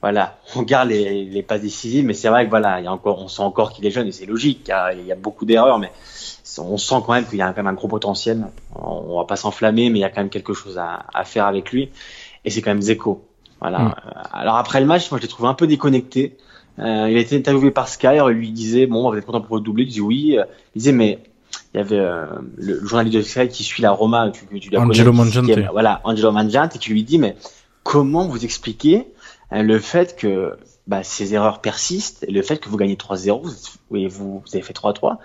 [0.00, 2.92] Voilà, on garde les, les passes décisives, mais c'est vrai que voilà, il y a
[2.92, 4.70] encore, on sent encore qu'il est jeune et c'est logique.
[4.92, 5.90] Il y a, beaucoup d'erreurs, mais
[6.58, 8.46] on sent quand même qu'il y a quand même un gros potentiel.
[8.74, 11.46] On, va pas s'enflammer, mais il y a quand même quelque chose à, à faire
[11.46, 11.90] avec lui.
[12.44, 13.24] Et c'est quand même Zeko.
[13.64, 13.78] Voilà.
[13.78, 13.94] Mm.
[14.32, 16.36] Alors après le match, moi je l'ai trouvé un peu déconnecté.
[16.78, 19.56] Euh, il a été interviewé par Sky, il lui disait bon, vous êtes content pour
[19.56, 20.36] le doubler Il disait oui.
[20.74, 21.18] Il disait mais
[21.72, 25.12] il y avait euh, le, journaliste de Sky qui suit la Roma, tu, tu Angelo
[25.12, 25.50] Mangiante.
[25.72, 27.36] voilà, Angelo Mangiante, et qui lui dit mais
[27.84, 29.06] comment vous expliquez
[29.52, 33.40] euh, le fait que bah, ces erreurs persistent et le fait que vous gagnez 3-0,
[33.90, 35.16] vous, vous, avez fait 3-3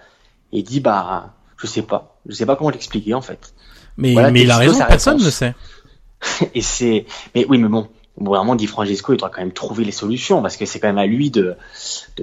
[0.54, 3.54] et il dit bah je sais pas, je sais pas comment l'expliquer en fait.
[3.97, 5.56] Mais, mais il a raison, personne ne sait.
[6.54, 9.84] et c'est mais oui mais bon bon, vraiment, Di Francesco, il doit quand même trouver
[9.84, 11.55] les solutions parce que c'est quand même à lui de,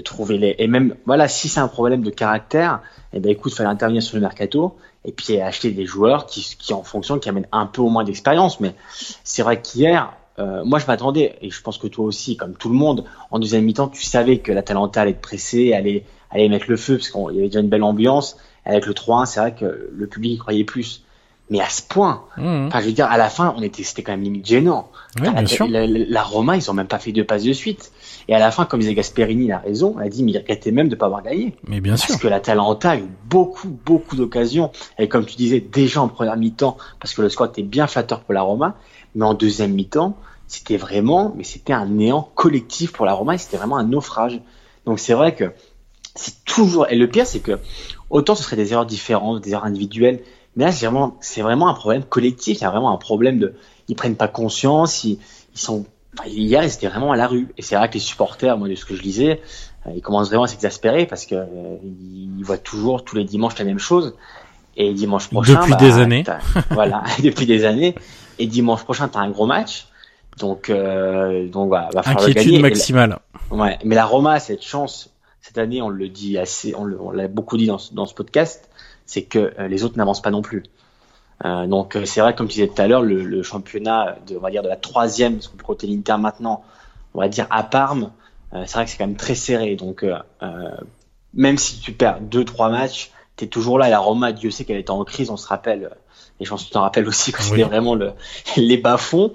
[0.04, 0.54] trouver les.
[0.58, 2.80] Et même, voilà, si c'est un problème de caractère,
[3.12, 6.56] eh ben écoute, il fallait intervenir sur le mercato et puis acheter des joueurs qui,
[6.58, 8.60] qui en fonction, qui amènent un peu au moins d'expérience.
[8.60, 8.74] Mais
[9.24, 12.68] c'est vrai qu'hier, euh, moi, je m'attendais, et je pense que toi aussi, comme tout
[12.68, 16.48] le monde, en deuxième mi-temps, tu savais que la Talenta allait être pressée, allait, allait
[16.48, 18.36] mettre le feu, parce qu'il y avait déjà une belle ambiance.
[18.64, 21.05] Avec le 3-1, c'est vrai que le public croyait plus.
[21.50, 22.24] Mais à ce point.
[22.36, 22.66] Mhm.
[22.68, 24.90] Enfin, je veux dire, à la fin, on était, c'était quand même limite gênant.
[25.20, 25.68] Ouais, bien la, sûr.
[25.68, 27.92] la, la- la Roma, ils ont même pas fait deux passes de suite.
[28.28, 30.38] Et à la fin, comme disait Gasperini, il a raison, il a dit, mais il
[30.38, 31.54] regrettait même de pas avoir gagné.
[31.68, 32.08] Mais bien sûr.
[32.08, 34.72] Parce que l'Atalanta a eu beaucoup, beaucoup d'occasions.
[34.98, 38.20] Et comme tu disais, déjà en première mi-temps, parce que le score était bien flatteur
[38.20, 38.74] pour la Roma,
[39.14, 40.16] mais en deuxième mi-temps,
[40.48, 44.40] c'était vraiment, mais c'était un néant collectif pour la Roma et c'était vraiment un naufrage.
[44.84, 45.52] Donc c'est vrai que
[46.14, 47.58] c'est toujours, et le pire, c'est que
[48.10, 50.20] autant ce serait des erreurs différentes, des erreurs individuelles,
[50.56, 52.58] mais là, c'est vraiment, c'est vraiment un problème collectif.
[52.58, 53.54] Il y a vraiment un problème de,
[53.88, 55.18] ils prennent pas conscience, ils,
[55.54, 55.84] ils sont,
[56.18, 57.48] enfin, hier, ils étaient vraiment à la rue.
[57.58, 59.40] Et c'est vrai que les supporters, moi, de ce que je lisais,
[59.86, 63.58] euh, ils commencent vraiment à s'exaspérer parce que euh, ils voient toujours tous les dimanches
[63.58, 64.16] la même chose.
[64.78, 66.24] Et dimanche prochain, Depuis bah, des années.
[66.70, 67.94] voilà, depuis des années.
[68.38, 69.86] Et dimanche prochain, t'as un gros match.
[70.38, 72.62] Donc, euh, donc voilà, va falloir le Inquiétude gagner.
[72.62, 73.18] La- maximale.
[73.50, 75.10] Ouais, mais la Roma a cette chance
[75.46, 78.68] cette année, on le dit assez, on l'a beaucoup dit dans ce, dans ce podcast,
[79.06, 80.64] c'est que euh, les autres n'avancent pas non plus.
[81.44, 84.36] Euh, donc euh, c'est vrai, comme tu disais tout à l'heure, le, le championnat de,
[84.36, 86.64] on va dire de la troisième, parce qu'on peut compter l'Inter maintenant,
[87.14, 88.10] on va dire à Parme,
[88.54, 89.76] euh, c'est vrai que c'est quand même très serré.
[89.76, 90.16] Donc euh,
[91.34, 93.88] même si tu perds deux trois matchs, t'es toujours là.
[93.88, 95.90] Et la Roma, Dieu sait qu'elle était en crise, on se rappelle.
[96.40, 97.42] Et je pense que tu t'en rappelles aussi Oui.
[97.42, 98.12] c'était vraiment le,
[98.56, 99.32] les bas-fonds.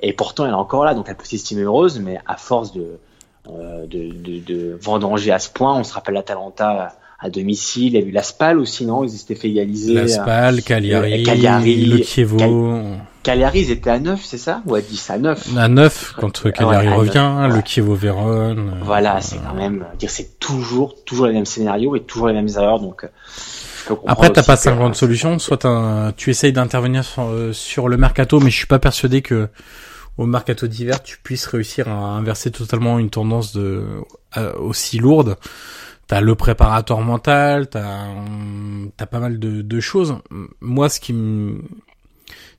[0.00, 2.98] Et pourtant, elle est encore là, donc elle peut s'estimer heureuse, mais à force de,
[3.46, 8.02] de, de, de vendanger à ce point, on se rappelle l'Atalanta à domicile, il y
[8.02, 9.04] a eu la Spal aussi, non?
[9.04, 9.94] Ils s'étaient fait égaliser.
[9.94, 12.36] La Spal, Cagliari, euh, Cagliari, le Chievo.
[13.22, 14.62] Cagliari, ils étaient à 9, c'est ça?
[14.66, 17.62] Ou à 10 À 9 À 9 quand Cagliari Ouais, à revient, neuf, le ouais.
[17.64, 18.58] Chievo Vérone.
[18.74, 22.34] euh, Voilà, c'est quand même, dire c'est toujours, toujours les mêmes scénarios et toujours les
[22.34, 23.04] mêmes erreurs, donc.
[23.04, 25.38] euh, Après, t'as pas que- 50 solutions.
[25.38, 29.22] Soit t'as- tu essayes d'intervenir sur, euh, sur le mercato, mais je suis pas persuadé
[29.22, 29.48] que
[30.18, 33.84] au mercato d'hiver, tu puisses réussir à inverser totalement une tendance de
[34.36, 35.36] euh, aussi lourde.
[36.12, 38.04] T'as le préparateur mental, t'as
[38.98, 40.18] t'as pas mal de, de choses.
[40.60, 41.62] Moi, ce qui me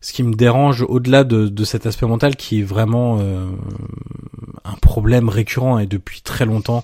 [0.01, 3.51] ce qui me dérange au-delà de, de cet aspect mental qui est vraiment euh,
[4.65, 6.83] un problème récurrent et depuis très longtemps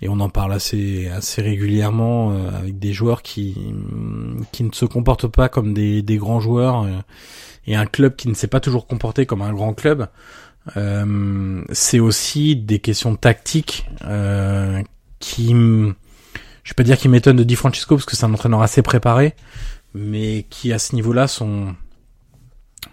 [0.00, 3.72] et on en parle assez assez régulièrement euh, avec des joueurs qui
[4.50, 6.98] qui ne se comportent pas comme des, des grands joueurs euh,
[7.68, 10.08] et un club qui ne s'est pas toujours comporté comme un grand club
[10.76, 14.82] euh, c'est aussi des questions tactiques euh,
[15.22, 18.62] qui je vais pas dire qui m'étonnent de Di Francesco parce que c'est un entraîneur
[18.62, 19.34] assez préparé
[19.94, 21.74] mais qui à ce niveau-là sont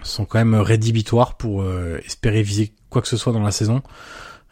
[0.03, 3.81] sont quand même rédhibitoires pour euh, espérer viser quoi que ce soit dans la saison.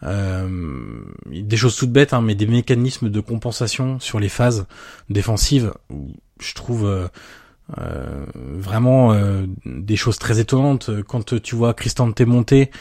[0.04, 4.68] Euh, des choses toutes bêtes, hein, mais des mécanismes de compensation sur les phases
[5.10, 7.08] défensives, où je trouve euh,
[7.80, 10.90] euh, vraiment euh, des choses très étonnantes.
[11.08, 12.72] Quand tu vois Cristante monter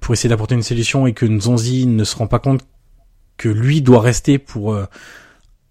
[0.00, 2.64] pour essayer d'apporter une solution et que Nzonzi ne se rend pas compte
[3.38, 4.84] que lui doit rester pour euh,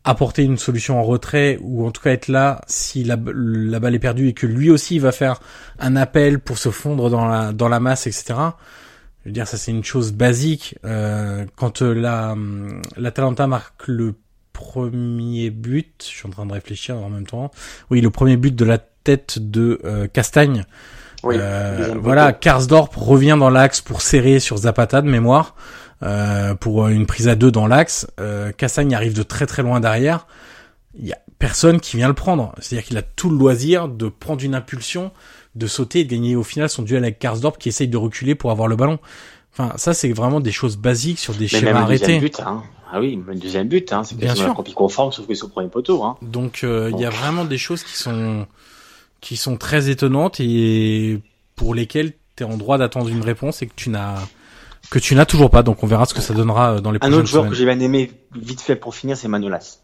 [0.04, 3.94] apporter une solution en retrait ou en tout cas être là si la, la balle
[3.94, 5.40] est perdue et que lui aussi va faire
[5.78, 8.36] un appel pour se fondre dans la dans la masse etc
[9.28, 10.76] je veux dire ça c'est une chose basique.
[10.86, 14.16] Euh, quand euh, la hum, l'Atalanta marque le
[14.54, 17.52] premier but je suis en train de réfléchir en même temps.
[17.92, 20.64] Oui le premier but de la tête de euh, Castagne.
[21.24, 22.32] Oui, euh, voilà.
[22.32, 25.56] Karsdorp revient dans l'axe pour serrer sur Zapata de mémoire
[26.04, 28.08] euh, pour une prise à deux dans l'axe.
[28.20, 30.28] Euh, Cassagne arrive de très très loin derrière.
[31.00, 32.54] Il y a personne qui vient le prendre.
[32.60, 35.12] C'est-à-dire qu'il a tout le loisir de prendre une impulsion,
[35.56, 38.36] de sauter et de gagner au final son duel avec Karsdorp qui essaye de reculer
[38.36, 39.00] pour avoir le ballon.
[39.54, 42.20] Enfin, ça c'est vraiment des choses basiques sur des Mais schémas même le deuxième arrêtés.
[42.20, 42.64] but, hein.
[42.92, 44.04] Ah oui, le deuxième but, hein.
[44.04, 44.48] C'est Bien sûr.
[44.48, 46.16] la copie conforme, sauf que c'est au premier poteau, hein.
[46.22, 48.46] Donc euh, il y a vraiment des choses qui sont
[49.20, 51.20] qui sont très étonnantes et
[51.56, 54.16] pour lesquelles tu es en droit d'attendre une réponse et que tu n'as
[54.90, 55.64] que tu n'as toujours pas.
[55.64, 57.52] Donc on verra ce que ça donnera euh, dans les Un prochaines autre joueur semaines.
[57.52, 59.80] que j'ai bien aimé, vite fait pour finir, c'est Manolas.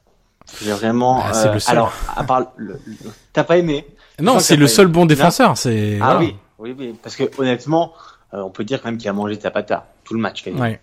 [0.61, 1.71] J'ai vraiment, Ah, c'est euh, le seul.
[1.77, 2.95] alors, à part le, le-
[3.31, 3.85] t'as pas aimé?
[4.19, 5.57] Non, c'est le seul bon défenseur.
[5.57, 6.19] C'est Ah voilà.
[6.19, 7.93] oui, oui, oui, parce que honnêtement,
[8.33, 10.63] euh, on peut dire quand même qu'il a mangé Zapata tout le match quasiment.
[10.63, 10.79] Ouais.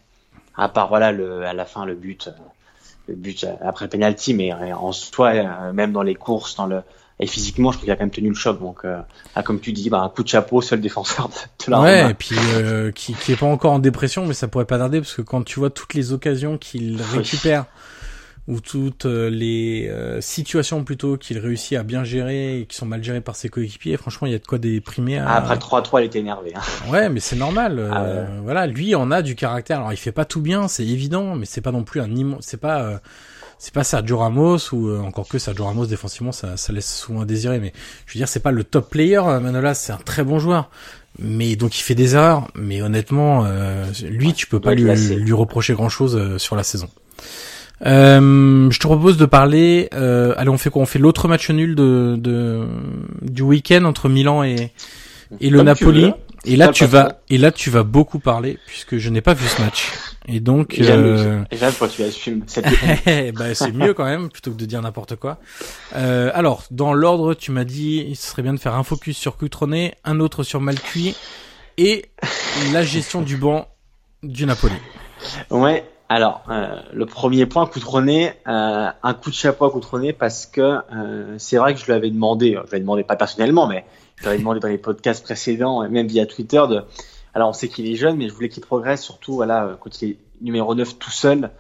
[0.56, 2.30] À part voilà le à la fin le but, euh,
[3.09, 5.33] le but après le penalty, mais en soi
[5.72, 6.83] même dans les courses, dans le
[7.20, 8.59] et physiquement, je trouve qu'il a quand même tenu le choc.
[8.61, 8.98] Donc, euh,
[9.35, 11.98] ah, comme tu dis, bah, un coup de chapeau, seul défenseur de, de la Ouais,
[12.00, 12.11] Roma.
[12.11, 15.00] et puis euh, qui, qui est pas encore en dépression, mais ça pourrait pas tarder
[15.00, 17.66] parce que quand tu vois toutes les occasions qu'il récupère
[18.48, 22.87] ou toutes euh, les euh, situations plutôt qu'il réussit à bien gérer et qui sont
[22.87, 25.18] mal gérées par ses coéquipiers, franchement, il y a de quoi déprimer.
[25.18, 25.26] À...
[25.28, 26.52] Ah, après le 3-3, il était énervé.
[26.56, 26.61] Hein.
[26.90, 27.78] Ouais, mais c'est normal.
[27.78, 28.24] euh, Ah ouais.
[28.42, 29.78] Voilà, lui en a du caractère.
[29.80, 32.38] Alors il fait pas tout bien, c'est évident, mais c'est pas non plus un immense.
[32.46, 32.98] C'est pas, euh,
[33.62, 37.20] c'est pas Sergio Ramos ou euh, encore que Sergio Ramos défensivement, ça, ça laisse souvent
[37.20, 37.60] à désirer.
[37.60, 37.74] Mais
[38.06, 39.18] je veux dire, c'est pas le top player.
[39.18, 40.70] euh, Manolas, c'est un très bon joueur.
[41.18, 42.48] Mais donc il fait des erreurs.
[42.54, 45.14] Mais honnêtement, euh, lui, tu peux pas lui, lassé.
[45.14, 46.88] lui reprocher grand chose sur la saison.
[47.86, 49.88] Euh, je te propose de parler.
[49.94, 50.82] Euh, allez, on fait quoi?
[50.82, 52.66] On fait l'autre match nul de, de
[53.22, 54.72] du week-end entre Milan et
[55.40, 56.02] et le Comme Napoli.
[56.06, 56.12] veux.
[56.46, 59.46] Et là, tu vas et là tu vas beaucoup parler puisque je n'ai pas vu
[59.46, 59.88] ce match.
[60.28, 62.66] Et donc, J'aime euh, j'aime quand tu assumes cette
[63.35, 65.38] bah, c'est mieux quand même plutôt que de dire n'importe quoi.
[65.96, 69.38] Euh, alors, dans l'ordre, tu m'as dit, ce serait bien de faire un focus sur
[69.38, 71.16] Cutrone, un autre sur Malcuit
[71.78, 72.06] et
[72.72, 73.66] la gestion du banc
[74.22, 74.74] du Napoli.
[75.50, 75.85] Ouais.
[76.11, 80.78] Alors, euh, le premier point, Coutronnet, un coup de chapeau à Coutronnet parce que
[81.38, 83.85] c'est vrai que je lui avais demandé, je lui avais demandé pas personnellement, mais
[84.16, 86.83] je lui avais demandé dans les podcasts précédents et même via Twitter de.
[87.34, 90.02] Alors, on sait qu'il est jeune, mais je voulais qu'il progresse surtout, voilà, euh, quand
[90.02, 91.50] il est numéro 9 tout seul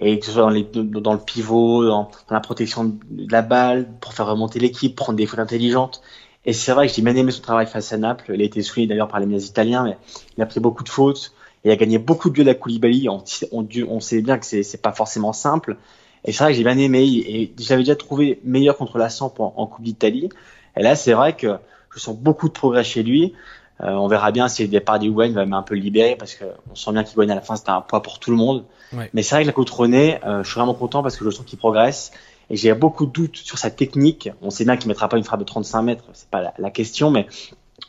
[0.00, 4.26] et que ce soit dans, le pivot, dans, la protection de la balle, pour faire
[4.26, 6.02] remonter l'équipe, prendre des fautes intelligentes.
[6.44, 8.30] Et c'est vrai que j'ai bien aimé son travail face à Naples.
[8.32, 9.98] Il a été souligné d'ailleurs par les médias italiens, mais
[10.36, 11.32] il a pris beaucoup de fautes.
[11.64, 13.08] Il a gagné beaucoup de duels à Koulibaly.
[13.08, 15.76] On, on, sait bien que c'est pas forcément simple.
[16.24, 17.02] Et c'est vrai que j'ai bien aimé.
[17.04, 20.28] Et je l'avais déjà trouvé meilleur contre la Samp en Coupe d'Italie.
[20.76, 21.56] Et là, c'est vrai que
[21.92, 23.34] je sens beaucoup de progrès chez lui.
[23.80, 26.92] Euh, on verra bien si le départ d'Higuain va un peu libérer parce qu'on sent
[26.92, 28.64] bien qu'Higuain à la fin c'était un poids pour tout le monde.
[28.92, 29.08] Ouais.
[29.12, 31.44] Mais c'est vrai que la Coutronnet, euh, je suis vraiment content parce que je sens
[31.44, 32.10] qu'il progresse.
[32.50, 34.30] Et j'ai beaucoup de doutes sur sa technique.
[34.40, 36.70] On sait bien qu'il mettra pas une frappe de 35 mètres, c'est pas la, la,
[36.70, 37.26] question, mais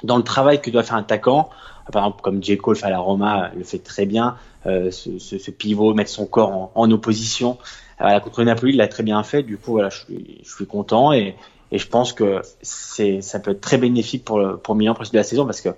[0.04, 1.50] dans le travail que doit faire un attaquant,
[1.94, 2.58] par exemple comme J.
[2.58, 6.10] Cole fait à la Roma, le fait très bien, euh, ce, ce, ce, pivot, mettre
[6.10, 7.58] son corps en, en opposition.
[8.02, 9.44] Euh, la contre Napoli, il l'a très bien fait.
[9.44, 11.36] Du coup, voilà, je suis, je suis content et,
[11.72, 15.04] et je pense que c'est, ça peut être très bénéfique pour le, pour Milan pour
[15.04, 15.70] la de la saison parce que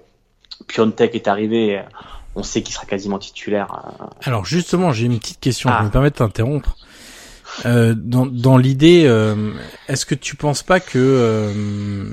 [0.67, 1.81] Piontek est arrivé.
[2.35, 3.93] On sait qu'il sera quasiment titulaire.
[4.01, 4.05] euh.
[4.23, 5.69] Alors justement, j'ai une petite question.
[5.71, 5.79] Ah.
[5.81, 6.77] Je me permets de t'interrompre.
[7.65, 9.51] Euh, dans, dans l'idée, euh,
[9.87, 12.05] est-ce que tu penses pas que euh,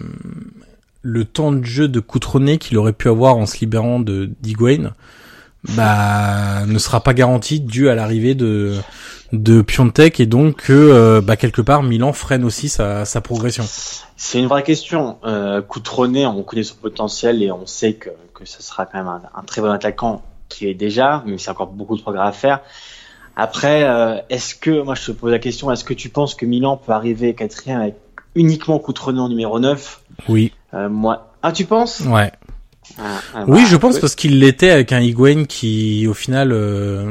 [1.02, 4.92] le temps de jeu de Coutronnet qu'il aurait pu avoir en se libérant de d'Higuain,
[5.76, 8.74] bah, ne sera pas garanti dû à l'arrivée de
[9.32, 13.64] de Piontek et donc que euh, bah, quelque part Milan freine aussi sa, sa progression.
[14.16, 15.18] C'est une vraie question.
[15.24, 19.08] Euh, Coutronnet, on connaît son potentiel et on sait que que ce sera quand même
[19.08, 22.32] un, un très bon attaquant qui est déjà, mais c'est encore beaucoup de progrès à
[22.32, 22.60] faire.
[23.36, 26.46] Après, euh, est-ce que, moi je te pose la question, est-ce que tu penses que
[26.46, 27.94] Milan peut arriver quatrième avec
[28.34, 30.52] uniquement Coutronnet en numéro 9 Oui.
[30.74, 32.00] Euh, moi, ah tu penses?
[32.00, 32.32] Ouais.
[32.98, 36.52] Ah, ah, oui, bah, je pense parce qu'il l'était avec un Higuain qui, au final,
[36.52, 37.10] euh,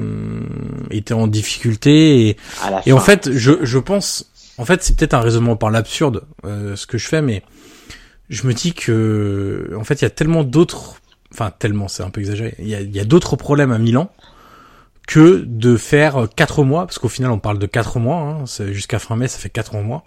[0.91, 2.37] était en difficulté et,
[2.85, 6.75] et en fait, je, je pense, en fait, c'est peut-être un raisonnement par l'absurde euh,
[6.75, 7.43] ce que je fais, mais
[8.29, 10.95] je me dis que, en fait, il y a tellement d'autres,
[11.31, 13.77] enfin tellement, c'est un peu exagéré, il y a, il y a d'autres problèmes à
[13.77, 14.11] Milan
[15.07, 18.99] que de faire quatre mois, parce qu'au final on parle de quatre mois, hein, jusqu'à
[18.99, 20.03] fin mai ça fait quatre mois,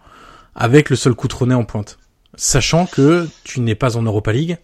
[0.55, 1.99] avec le seul Coutronnet en pointe.
[2.37, 4.59] Sachant que tu n'es pas en Europa League,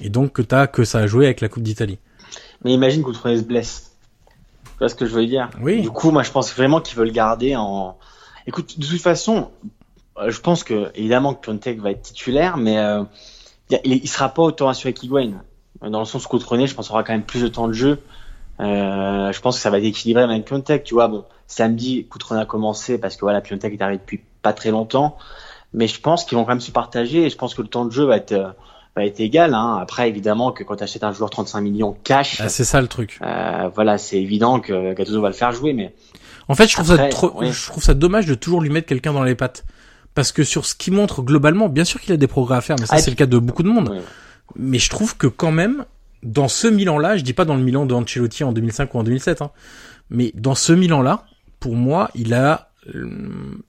[0.00, 1.98] et donc que t'as que ça à jouer avec la Coupe d'Italie.
[2.64, 3.92] Mais imagine Coutronnet se blesse.
[4.64, 5.50] Tu vois ce que je veux dire?
[5.60, 5.80] Oui.
[5.80, 7.96] Du coup, moi je pense vraiment qu'ils veulent garder en...
[8.46, 9.50] Écoute, de toute façon,
[10.26, 13.02] je pense que évidemment que Piontek va être titulaire, mais euh,
[13.70, 15.42] il, il sera pas autant assuré qu'Higuain.
[15.82, 18.00] Dans le sens Coutronnet, je pense aura quand même plus de temps de jeu.
[18.60, 21.08] Euh, je pense que ça va être équilibré avec Piontek, tu vois.
[21.08, 25.18] Bon, samedi, Coutronnet a commencé parce que voilà, Piontek est arrivé depuis pas très longtemps,
[25.74, 27.84] mais je pense qu'ils vont quand même se partager et je pense que le temps
[27.84, 28.54] de jeu va être
[28.96, 29.54] va être égal.
[29.54, 29.78] Hein.
[29.80, 32.88] Après, évidemment que quand tu achètes un joueur 35 millions cash, ah, c'est ça le
[32.88, 33.18] truc.
[33.22, 35.94] Euh, voilà, c'est évident que Gattuso va le faire jouer, mais
[36.48, 37.52] en fait, je trouve Après, ça trop, oui.
[37.52, 39.64] je trouve ça dommage de toujours lui mettre quelqu'un dans les pattes.
[40.14, 42.76] Parce que sur ce qu'il montre globalement, bien sûr qu'il a des progrès à faire,
[42.80, 43.90] mais ça ah, c'est le cas de beaucoup de monde.
[43.92, 43.98] Oui.
[44.54, 45.84] Mais je trouve que quand même,
[46.22, 49.02] dans ce Milan-là, je dis pas dans le Milan de Ancelotti en 2005 ou en
[49.02, 49.50] 2007, hein,
[50.08, 51.24] mais dans ce Milan-là,
[51.60, 52.70] pour moi, il a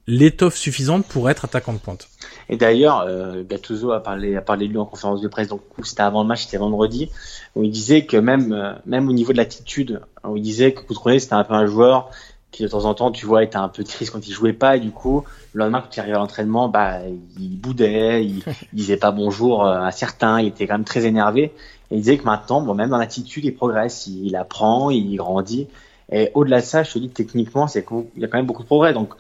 [0.08, 2.10] l'étoffe suffisante pour être attaquant de pointe.
[2.49, 5.62] Et d'ailleurs, euh, Gattuso a parlé, a parlé de lui en conférence de presse, donc
[5.84, 7.10] c'était avant le match, c'était vendredi,
[7.56, 10.82] où il disait que même, euh, même au niveau de l'attitude, où il disait que
[10.82, 12.10] Coutronnet c'était un peu un joueur
[12.51, 14.77] qui de temps en temps, tu vois, était un peu triste quand il jouait pas,
[14.77, 16.99] et du coup, le lendemain quand il arrivait à l'entraînement, bah,
[17.39, 21.51] il boudait, il, il disait pas bonjour à certains, il était quand même très énervé.
[21.91, 25.67] Et il disait que maintenant, bon, même dans l'attitude, il progresse, il, apprend, il grandit.
[26.12, 28.63] Et au-delà de ça, je te dis techniquement, c'est qu'il y a quand même beaucoup
[28.63, 28.93] de progrès.
[28.93, 29.13] Donc,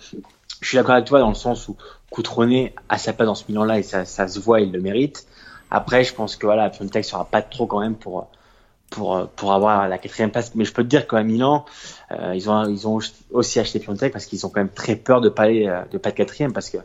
[0.61, 1.75] je suis d'accord avec toi dans le sens où
[2.09, 5.27] Coutronnet a sa place dans ce Milan-là et ça, se voit, il le mérite.
[5.69, 8.29] Après, je pense que voilà, Piontek sera pas trop quand même pour
[8.89, 10.55] pour pour avoir la quatrième place.
[10.55, 11.65] Mais je peux te dire qu'à Milan,
[12.11, 12.99] euh, ils ont ils ont
[13.31, 16.09] aussi acheté Piontek parce qu'ils ont quand même très peur de pas aller de pas
[16.09, 16.77] être quatrième parce que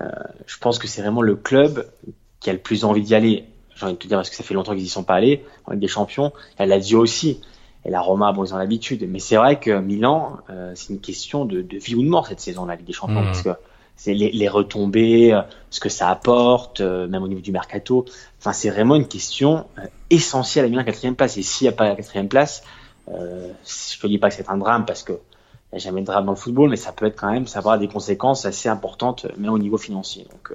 [0.00, 0.08] euh,
[0.46, 1.90] je pense que c'est vraiment le club
[2.38, 4.44] qui a le plus envie d'y aller j'ai envie de te dire parce que ça
[4.44, 6.32] fait longtemps qu'ils y sont pas allés avec des champions.
[6.58, 7.40] Elle l'a dit aussi.
[7.84, 9.06] Et la Roma, bon, ils ont l'habitude.
[9.08, 12.26] Mais c'est vrai que Milan, euh, c'est une question de, de, vie ou de mort
[12.26, 13.26] cette saison, la Ligue des Champions, mmh.
[13.26, 13.50] parce que
[13.96, 18.04] c'est les, les, retombées, euh, ce que ça apporte, euh, même au niveau du mercato.
[18.38, 21.36] Enfin, c'est vraiment une question euh, essentielle à Milan quatrième place.
[21.36, 22.62] Et s'il n'y a pas la quatrième place,
[23.08, 26.02] euh, je te dis pas que c'est un drame parce que il n'y a jamais
[26.02, 27.88] de drame dans le football, mais ça peut être quand même, ça va avoir des
[27.88, 30.26] conséquences assez importantes, même au niveau financier.
[30.30, 30.52] Donc,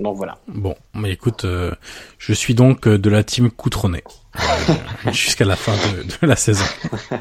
[0.00, 0.38] donc voilà.
[0.48, 1.46] Bon, mais écoute,
[2.18, 4.04] je suis donc de la team Coutronnet
[5.12, 6.64] jusqu'à la fin de, de la saison.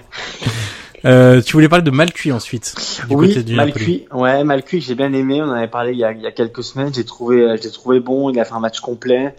[1.06, 2.76] Euh, tu voulais parler de Malcuit ensuite.
[3.08, 4.06] Du oui, côté du Malcuit.
[4.12, 5.42] Ouais, Malcuit, j'ai bien aimé.
[5.42, 6.94] On en avait parlé il y a, il y a quelques semaines.
[6.94, 8.30] J'ai trouvé, j'ai trouvé bon.
[8.30, 9.36] Il a fait un match complet.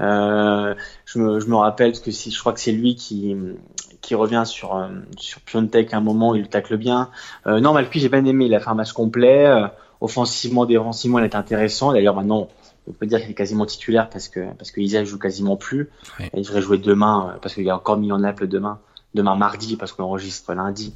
[0.00, 0.74] Euh,
[1.04, 3.36] je, me, je me rappelle que si, je crois que c'est lui qui,
[4.00, 4.88] qui revient sur euh,
[5.18, 6.34] sur Piontek à un moment.
[6.34, 7.10] Il le tacle bien.
[7.46, 8.46] Euh, non, Malcuit, j'ai bien aimé.
[8.46, 9.46] Il a fait un match complet.
[9.46, 9.66] Euh,
[10.00, 11.92] offensivement, défensivement, il est intéressant.
[11.92, 12.48] D'ailleurs, maintenant,
[12.90, 15.88] on peut dire qu'il est quasiment titulaire parce que parce que Isaac joue quasiment plus.
[16.34, 18.78] Il devrait jouer demain parce qu'il y a encore mis en Naples demain
[19.14, 20.94] demain mardi parce qu'on enregistre lundi.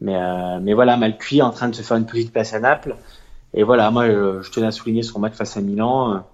[0.00, 2.96] Mais, euh, mais voilà, Malcuit en train de se faire une petite place à Naples.
[3.54, 6.24] Et voilà, moi, je, tenais à souligner son match face à Milan.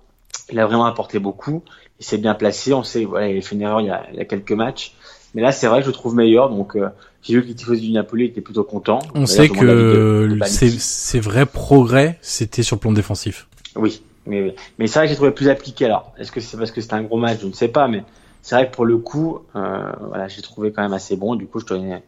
[0.51, 1.63] Il a vraiment apporté beaucoup.
[2.01, 2.75] Il s'est bien placé.
[2.75, 4.53] On sait, voilà, il a fait une erreur il y a, il y a quelques
[4.53, 4.95] matchs.
[5.35, 6.51] Mais là, c'est vrai que je le trouve meilleur.
[6.51, 6.89] Donc, euh,
[7.23, 8.99] j'ai vu que les tifosi du Napoli étaient plutôt contents.
[9.15, 13.47] On sait que ces vrais progrès, c'était sur le plan défensif.
[13.77, 15.87] Oui, mais, mais c'est vrai que j'ai trouvé plus appliqué.
[15.87, 17.41] Alors, est-ce que c'est parce que c'était un gros match?
[17.41, 18.05] Je ne sais pas, mais
[18.41, 21.35] c'est vrai que pour le coup, euh, voilà, j'ai trouvé quand même assez bon.
[21.35, 22.03] Du coup, je tenais,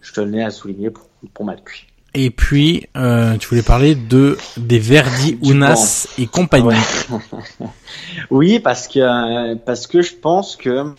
[0.00, 1.86] je tenais à souligner pour, pour Malcuit.
[2.12, 6.74] Et puis, euh, tu voulais parler de des Verdi, Unas et compagnie.
[8.30, 10.92] oui, parce que parce que je pense que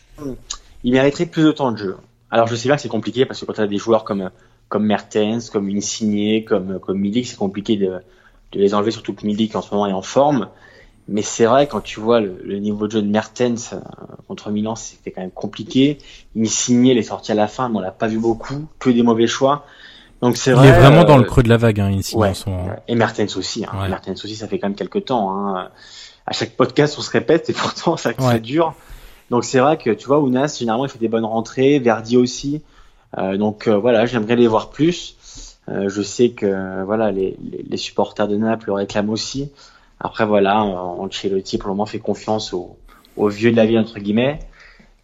[0.84, 1.98] il mériterait plus de temps de jeu.
[2.30, 4.30] Alors, je sais bien que c'est compliqué parce que quand tu as des joueurs comme
[4.70, 8.00] comme Mertens, comme Insigné, comme comme Milik, c'est compliqué de,
[8.52, 10.50] de les enlever, surtout que Milik en ce moment est en forme.
[11.08, 13.80] Mais c'est vrai, quand tu vois le, niveau de jeu de Mertens euh,
[14.28, 15.98] contre Milan, c'était quand même compliqué.
[16.36, 19.04] Il signait les sorties à la fin, mais on l'a pas vu beaucoup, que des
[19.04, 19.66] mauvais choix.
[20.22, 20.68] Donc c'est vrai.
[20.68, 22.34] Il est vraiment dans le euh, creux de la vague, hein, ouais,
[22.88, 23.66] Et Mertens aussi.
[23.66, 23.90] Hein.
[23.90, 25.36] Mertens aussi, ça fait quand même quelques temps.
[25.36, 25.70] Hein.
[26.28, 28.76] À chaque podcast, on se répète, et pourtant, ça, ça dure.
[29.32, 31.80] Donc c'est vrai que tu vois, Ounas, généralement, il fait des bonnes rentrées.
[31.80, 32.62] Verdi aussi.
[33.18, 35.16] Euh, donc euh, voilà, j'aimerais les voir plus.
[35.72, 39.52] Euh, je sais que voilà, les, les, supporters de Naples le réclament aussi.
[40.00, 42.78] Après voilà, Ancelotti pour le moment fait confiance aux,
[43.18, 44.40] aux vieux de la vie entre guillemets.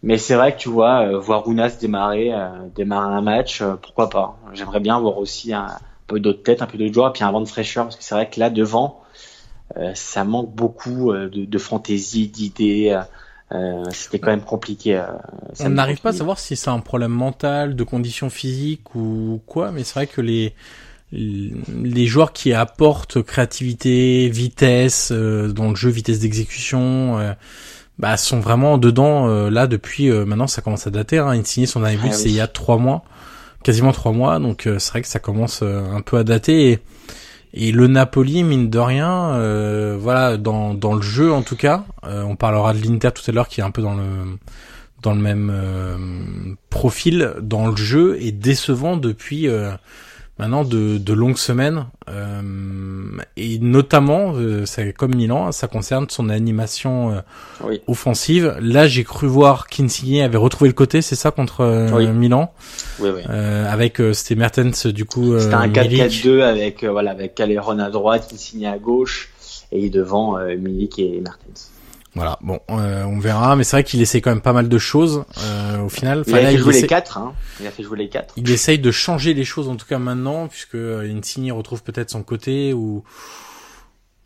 [0.02, 3.74] Mais c'est vrai que tu vois, euh, voir Ounas démarrer, euh, démarrer un match, euh,
[3.74, 4.38] pourquoi pas.
[4.52, 5.66] J'aimerais bien voir aussi un,
[6.06, 8.14] peu d'autres têtes, un peu de joie, puis un vent de fraîcheur, parce que c'est
[8.14, 9.02] vrai que là devant,
[9.94, 12.98] ça manque beaucoup de fantaisie, d'idées.
[13.92, 15.02] C'était quand même compliqué.
[15.60, 19.72] On n'arrive pas à savoir si c'est un problème mental, de conditions physiques ou quoi,
[19.72, 20.54] mais c'est vrai que les
[21.12, 27.32] les joueurs qui apportent créativité, vitesse euh, dans le jeu, vitesse d'exécution, euh,
[27.98, 31.18] bah sont vraiment dedans euh, là depuis maintenant ça commence à dater.
[31.18, 31.28] Hein.
[31.28, 33.04] Insigné son dernier but ah c'est il y a trois mois,
[33.62, 36.72] quasiment trois mois, donc c'est vrai que ça commence un peu à dater.
[36.72, 36.78] Et,
[37.54, 42.36] et le Napoli mine de rien, voilà dans dans le jeu en tout cas, on
[42.36, 44.38] parlera de l'Inter tout à l'heure qui est un peu dans le
[45.02, 49.48] dans le même profil dans le jeu et décevant depuis
[50.38, 52.42] maintenant de, de longues semaines euh,
[53.36, 57.12] et notamment euh, ça, comme Milan ça concerne son animation
[57.64, 58.56] euh, offensive.
[58.60, 62.52] Là j'ai cru voir qu'Insigne avait retrouvé le côté c'est ça contre euh, Milan?
[63.00, 63.22] Oui, oui.
[63.24, 68.66] avec c'était Mertens du coup c'était un 4-4-2 avec voilà avec Calleron à droite Insigne
[68.66, 69.30] à gauche
[69.72, 71.70] et devant Milik et Mertens
[72.18, 74.78] voilà, bon, euh, on verra, mais c'est vrai qu'il essaie quand même pas mal de
[74.78, 76.24] choses euh, au final.
[76.26, 77.32] Il a fait jouer les quatre, hein.
[77.60, 78.34] Il a fait jouer les quatre.
[78.36, 82.10] Il essaye de changer les choses en tout cas maintenant, puisque euh, Insigne retrouve peut-être
[82.10, 83.04] son côté ou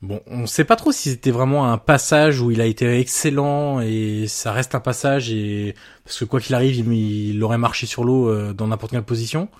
[0.00, 3.82] bon, on sait pas trop si c'était vraiment un passage où il a été excellent
[3.82, 5.74] et ça reste un passage et
[6.06, 9.50] parce que quoi qu'il arrive, il, aurait marché sur l'eau dans n'importe quelle position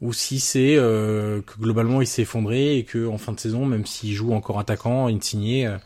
[0.00, 3.86] ou si c'est que globalement il s'est effondré et que en fin de saison, même
[3.86, 5.78] s'il joue encore attaquant, Insigne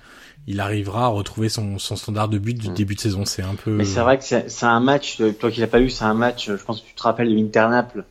[0.47, 2.74] il arrivera à retrouver son, son standard de but du mm.
[2.74, 3.24] début de saison.
[3.24, 3.70] C'est un peu.
[3.70, 5.20] Mais c'est vrai que c'est un match.
[5.20, 6.47] Euh, toi qui l'as pas vu, c'est un match.
[6.47, 8.05] Je pense que tu te rappelles de l'Inter-Naples,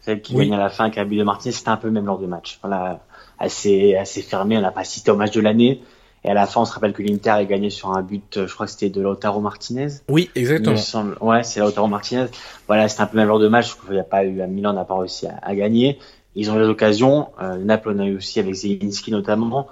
[0.00, 1.52] celle qui gagne à la fin avec un but de Martinez.
[1.52, 2.58] C'était un peu même lors de match.
[2.62, 3.00] Voilà,
[3.38, 4.58] assez assez fermé.
[4.58, 5.82] On n'a pas cité au match de l'année.
[6.24, 8.48] Et à la fin, on se rappelle que l'Inter a gagné sur un but, euh,
[8.48, 9.88] je crois que c'était de Lautaro Martinez.
[10.08, 10.76] Oui, exactement.
[11.20, 12.26] Ouais, c'est Lautaro Martinez.
[12.66, 13.76] Voilà, c'était un peu même lors de match.
[13.88, 15.98] Il n'y a pas eu, à Milan n'a pas réussi à, à, gagner.
[16.34, 17.28] Ils ont eu l'occasion.
[17.40, 19.68] Euh, Naples en a eu aussi avec Zelinski notamment.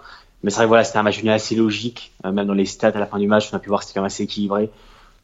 [0.47, 2.13] Mais c'est vrai voilà, c'était un match assez logique.
[2.25, 3.87] Euh, même dans les stats à la fin du match, on a pu voir que
[3.87, 4.71] c'était quand même assez équilibré.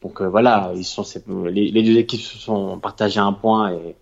[0.01, 1.05] Donc euh, voilà, ils sont,
[1.45, 3.95] les, les, deux équipes se sont partagées un point et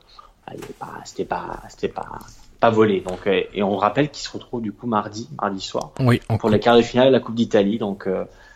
[1.05, 2.17] c'était pas, c'était pas,
[2.59, 3.01] pas volé.
[3.01, 6.49] Donc euh, et on rappelle qu'ils se retrouvent du coup mardi, mardi soir, oui, pour
[6.49, 7.78] les quarts de finale de la Coupe d'Italie.
[7.78, 8.09] Donc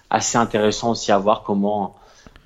[0.09, 1.95] assez intéressant aussi à voir comment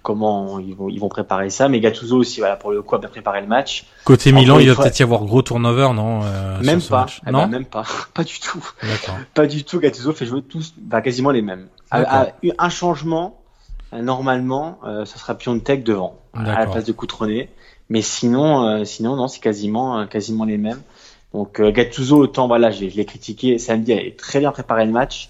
[0.02, 1.70] comment ils vont, ils vont préparer ça.
[1.70, 3.86] Mais Gattuso aussi, voilà, pour le coup, a bien préparé le match.
[4.06, 7.48] Côté Milan, il va peut-être y avoir gros turnover, non euh, Même pas, eh ben,
[7.48, 7.84] même pas,
[8.14, 8.64] pas du tout.
[9.34, 9.80] Pas du tout.
[9.80, 11.68] Gattuso fait jouer tous, bah, quasiment les mêmes.
[11.92, 13.40] un changement,
[13.94, 17.50] euh, normalement, euh, ça sera Piontek devant, à la place de Coutronnet.
[17.90, 20.82] Mais sinon, euh, sinon non, c'est quasiment, quasiment les mêmes.
[21.34, 25.30] Donc Gattuso, autant voilà, je, l'ai critiqué samedi, il a très bien préparé le match.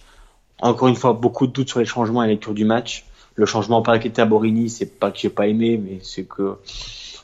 [0.61, 3.05] Encore une fois, beaucoup de doutes sur les changements et la lecture du match.
[3.39, 6.57] Le changement par à Borini, c'est pas que j'ai pas aimé, mais c'est que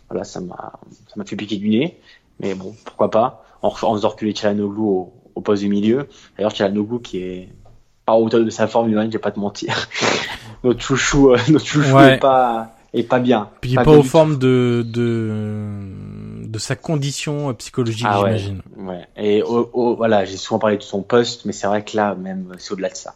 [0.10, 2.00] voilà, ça m'a ça m'a fait piquer du nez.
[2.40, 6.08] Mais bon, pourquoi pas en, en faisant reculer Chalanoglu au, au poste du milieu.
[6.38, 7.50] D'ailleurs, Chalanoglu qui est
[8.06, 9.90] pas au hauteur de sa forme humaine, je vais pas te mentir.
[10.64, 13.50] notre chouchou, euh, notre chouchou est pas est pas bien.
[13.60, 18.62] Puis il pas, pas aux formes de, de de sa condition psychologique, ah j'imagine.
[18.78, 19.44] Ouais, Et
[19.74, 22.88] voilà, j'ai souvent parlé de son poste, mais c'est vrai que là, même, c'est au-delà
[22.88, 23.16] de ça.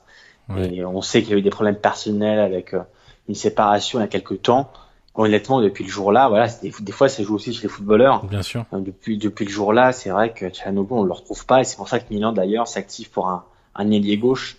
[0.57, 2.81] Et on sait qu'il y a eu des problèmes personnels avec euh,
[3.27, 4.71] une séparation il y a quelques temps.
[5.15, 8.25] Honnêtement, depuis le jour-là, voilà, des, des, fois, ça joue aussi chez les footballeurs.
[8.25, 8.65] Bien sûr.
[8.71, 11.89] depuis, depuis le jour-là, c'est vrai que Tchanogo, on le retrouve pas, et c'est pour
[11.89, 13.43] ça que Milan, d'ailleurs, s'active pour un,
[13.75, 14.57] un ailier gauche.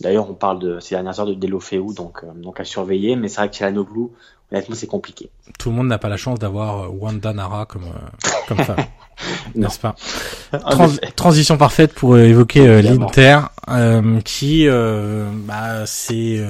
[0.00, 3.28] D'ailleurs, on parle de ces dernières heures de Delofeu, donc, euh, donc à surveiller, mais
[3.28, 4.12] c'est vrai que Tchanoglou,
[4.50, 5.30] honnêtement, c'est compliqué.
[5.58, 8.76] Tout le monde n'a pas la chance d'avoir euh, Wanda Nara comme, euh, comme femme.
[9.54, 9.94] N'est-ce pas
[11.16, 13.40] Transition parfaite pour évoquer l'Inter,
[14.24, 16.44] qui bah, s'est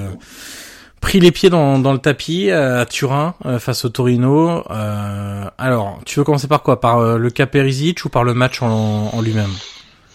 [1.00, 4.64] pris les pieds dans, dans le tapis à Turin face au Torino.
[5.58, 6.80] alors, tu veux commencer par quoi?
[6.80, 9.52] Par le cas Perisic ou par le match en, en lui-même?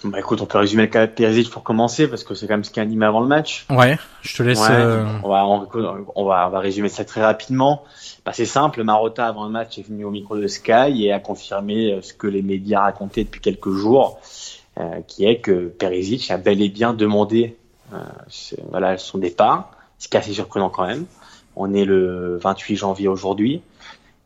[0.03, 2.63] Bah écoute, on peut résumer le cas Perisic pour commencer parce que c'est quand même
[2.63, 3.65] ce qui a animé avant le match.
[3.69, 4.61] Ouais, je te laisse.
[4.69, 7.83] Euh, on, va, on, va, on va résumer ça très rapidement.
[8.27, 11.19] Bah, c'est simple, Marotta avant le match est venu au micro de Sky et a
[11.21, 14.19] confirmé euh, ce que les médias racontaient depuis quelques jours,
[14.77, 17.55] euh, qui est que Perisic a bel et bien demandé
[17.93, 17.99] euh,
[18.69, 21.05] voilà son départ, ce qui est assez surprenant quand même.
[21.55, 23.61] On est le 28 janvier aujourd'hui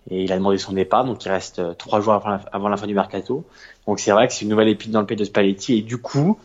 [0.10, 2.14] et il a demandé son départ, donc il reste euh, trois jours
[2.52, 3.46] avant la, fin du mercato.
[3.88, 5.98] Donc c'est vrai que c'est une nouvelle épine dans le pied de Spalletti, et du
[5.98, 6.40] coup,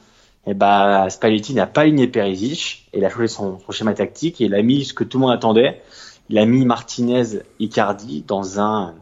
[0.46, 4.44] eh ben, Spalletti n'a pas aligné Perisic, et il a changé son, schéma tactique, et
[4.44, 5.80] il a mis ce que tout le monde attendait,
[6.28, 8.94] il a mis Martinez Icardi dans un,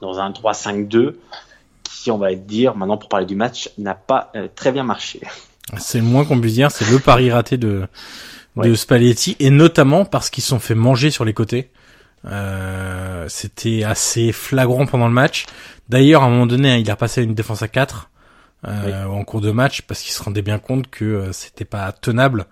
[0.00, 1.14] dans un 3-5-2,
[1.84, 5.20] qui, on va dire, maintenant pour parler du match, n'a pas euh, très bien marché.
[5.78, 7.86] C'est le moins qu'on puisse dire, c'est le pari raté de,
[8.56, 11.70] de Spalletti, et notamment parce qu'ils sont fait manger sur les côtés.
[12.26, 15.46] Euh, c'était assez flagrant pendant le match.
[15.88, 18.10] D'ailleurs, à un moment donné, hein, il a passé à une défense à 4
[18.66, 21.92] euh, en cours de match parce qu'il se rendait bien compte que euh, c'était pas
[21.92, 22.46] tenable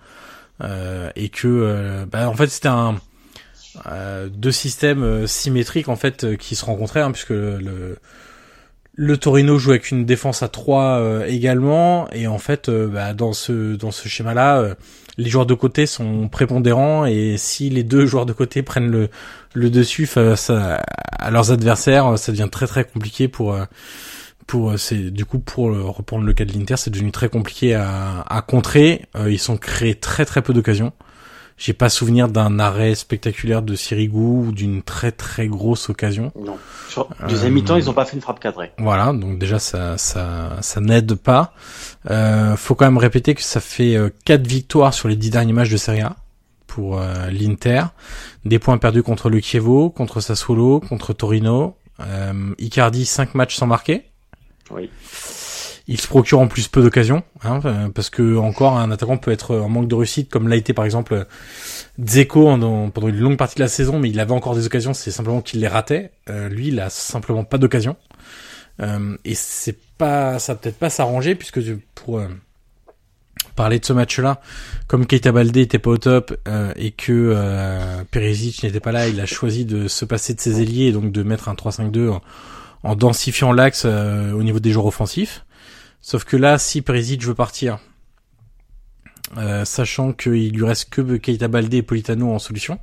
[0.62, 2.96] euh, et que, euh, bah, en fait, c'était un
[4.28, 7.96] deux systèmes symétriques en fait qui se rencontraient hein, puisque le
[8.94, 13.74] le Torino joue avec une défense à 3 également et en fait bah, dans ce
[13.74, 14.76] dans ce schéma là
[15.18, 19.08] les joueurs de côté sont prépondérants et si les deux joueurs de côté prennent le,
[19.54, 20.82] le dessus face à,
[21.30, 23.64] leurs adversaires, ça devient très très compliqué pour euh,
[24.46, 27.74] pour euh, c'est du coup pour reprendre le cas de l'Inter, c'est devenu très compliqué
[27.74, 29.06] à, à contrer.
[29.16, 30.92] Euh, ils sont créés très très peu d'occasions.
[31.64, 36.32] J'ai pas souvenir d'un arrêt spectaculaire de Sirigu ou d'une très très grosse occasion.
[36.36, 36.58] Non.
[36.88, 38.72] Sur deuxième mi-temps, ils ont pas fait une frappe cadrée.
[38.78, 41.54] Voilà, donc déjà ça ça ça n'aide pas.
[42.10, 45.52] Euh, faut quand même répéter que ça fait euh, quatre victoires sur les dix derniers
[45.52, 46.16] matchs de Serie A
[46.66, 47.84] pour euh, l'Inter.
[48.44, 51.76] Des points perdus contre le Chievo, contre Sassuolo, contre Torino.
[52.00, 54.02] Euh, Icardi cinq matchs sans marquer.
[54.72, 54.90] Oui.
[55.92, 59.30] Il se procure en plus peu d'occasions, hein, euh, parce que encore un attaquant peut
[59.30, 61.26] être en manque de réussite, comme l'a été par exemple
[62.00, 62.44] Dzeko
[62.94, 65.42] pendant une longue partie de la saison, mais il avait encore des occasions, c'est simplement
[65.42, 66.10] qu'il les ratait.
[66.30, 67.96] Euh, lui, il a simplement pas d'occasion,
[68.80, 71.60] euh, et c'est pas, ça peut-être pas s'arranger puisque
[71.94, 72.28] pour euh,
[73.54, 74.40] parler de ce match-là,
[74.86, 76.34] comme Keita Balde était pas au top
[76.74, 77.36] et que
[78.10, 81.12] Perisic n'était pas là, il a choisi de se passer de ses ailiers et donc
[81.12, 82.22] de mettre un 3-5-2 en,
[82.82, 85.44] en densifiant l'axe au niveau des joueurs offensifs.
[86.02, 87.78] Sauf que là, si Perisic veut partir,
[89.38, 92.78] euh, sachant qu'il lui reste que Keita Balde et Politano en solution,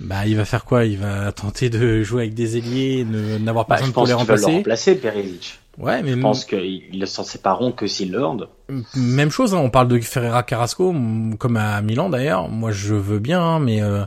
[0.00, 0.84] bah il va faire quoi?
[0.84, 4.50] Il va tenter de jouer avec des ailiers, n'avoir pas bah, besoin pour les remplacer.
[4.50, 5.60] Le remplacer Perisic.
[5.78, 8.48] Ouais, mais je pense qu'ils ne s'en sépareront que s'ils le rendent.
[8.96, 10.94] Même chose, hein, on parle de Ferreira Carrasco,
[11.38, 12.48] comme à Milan d'ailleurs.
[12.48, 14.04] Moi, je veux bien, hein, mais euh,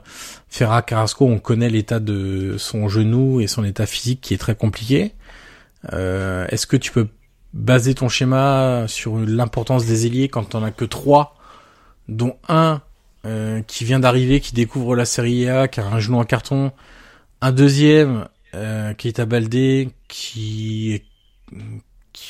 [0.49, 4.55] Ferreira Carrasco, on connaît l'état de son genou et son état physique qui est très
[4.55, 5.13] compliqué.
[5.93, 7.07] Euh, Est-ce que tu peux
[7.57, 11.35] baser ton schéma sur l'importance des ailiers quand t'en as que trois,
[12.07, 12.81] dont un
[13.25, 16.71] euh, qui vient d'arriver, qui découvre la Série A, qui a un genou en carton,
[17.41, 21.01] un deuxième euh, qui est à Baldé, qui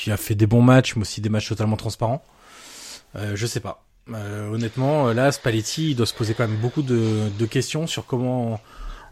[0.07, 2.23] a fait des bons matchs, mais aussi des matchs totalement transparents.
[3.15, 3.83] Euh, je sais pas.
[4.13, 8.61] Euh, honnêtement, là, Spalletti doit se poser quand même beaucoup de, questions sur comment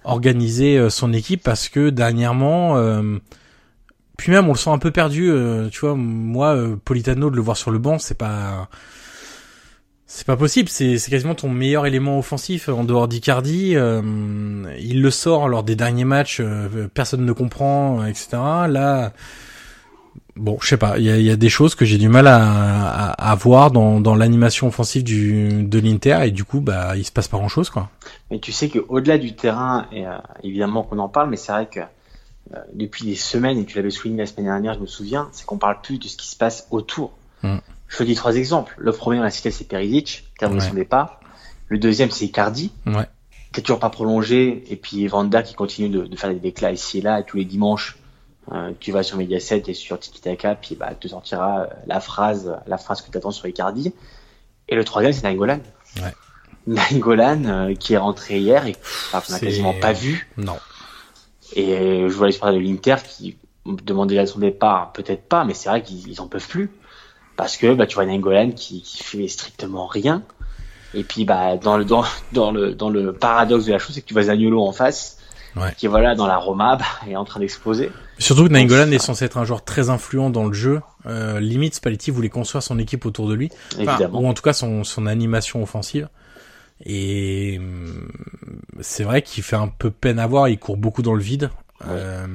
[0.06, 2.78] organiser son équipe parce que dernièrement
[4.18, 7.36] puis même on le sent un peu perdu euh, tu vois moi euh, Politano de
[7.36, 8.70] le voir sur le banc c'est pas
[10.06, 14.02] c'est pas possible c'est quasiment ton meilleur élément offensif en dehors d'Icardi euh,
[14.80, 16.42] il le sort lors des derniers matchs
[16.94, 18.28] personne ne comprend etc
[18.68, 19.14] là
[20.36, 22.28] bon, je sais pas, il y a, y a, des choses que j'ai du mal
[22.28, 26.96] à, à, à voir dans, dans l'animation offensive du, de l'Inter et du coup, bah,
[26.98, 27.90] il se passe pas grand chose, quoi.
[28.32, 31.68] Mais tu sais qu'au-delà du terrain, et euh, évidemment qu'on en parle, mais c'est vrai
[31.68, 31.84] que euh,
[32.74, 35.58] depuis des semaines, et tu l'avais souligné la semaine dernière, je me souviens, c'est qu'on
[35.58, 37.12] parle plus de ce qui se passe autour.
[37.44, 37.58] Mm.
[37.88, 38.76] Je te dis trois exemples.
[38.78, 40.68] Le premier, on l'a cité, c'est Perisic, terminé Ouais.
[40.70, 41.20] son départ.
[41.68, 43.08] Le deuxième, c'est Icardi, Ouais.
[43.54, 46.72] qui est toujours pas prolongé, et puis Vanda qui continue de, de faire des déclats
[46.72, 47.98] ici et là, et tous les dimanches,
[48.52, 52.00] euh, tu vas sur Mediaset et sur Tiki Taka, puis bah, te sortira euh, la
[52.00, 53.92] phrase, la phrase que tu attends sur Icardi.
[54.70, 55.60] Et le troisième, c'est Nainggolan.
[55.98, 56.14] Ouais.
[56.68, 58.74] Nainggolan, euh, qui est rentré hier et
[59.12, 60.28] qu'on a C'est- quasiment pas vu.
[60.38, 60.58] Non.
[61.54, 65.28] Et euh, je vois les supporters de l'Inter qui me demandaient à son départ, peut-être
[65.28, 66.72] pas, mais c'est vrai qu'ils ils en peuvent plus.
[67.38, 70.24] Parce que bah, tu vois Nainggolan qui, qui fait strictement rien.
[70.94, 74.02] Et puis bah dans le dans, dans le dans le paradoxe de la chose, c'est
[74.02, 75.18] que tu vois Zaniolo en face,
[75.56, 75.74] Ouais.
[75.78, 77.90] qui voilà dans la Roma bah, est en train d'exploser.
[78.18, 80.82] Surtout que Nainggolan est censé être un joueur très influent dans le jeu.
[81.06, 83.50] Euh, limite, Spalletti voulait construire son équipe autour de lui.
[83.80, 86.10] Enfin, ou en tout cas son, son animation offensive.
[86.86, 88.08] Et hum,
[88.82, 91.50] c'est vrai qu'il fait un peu peine à voir, il court beaucoup dans le vide.
[91.88, 92.28] Euh,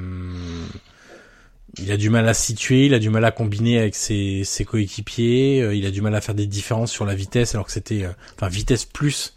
[1.77, 4.43] il a du mal à se situer, il a du mal à combiner avec ses,
[4.43, 7.65] ses coéquipiers, euh, il a du mal à faire des différences sur la vitesse alors
[7.65, 9.33] que c'était euh, enfin vitesse plus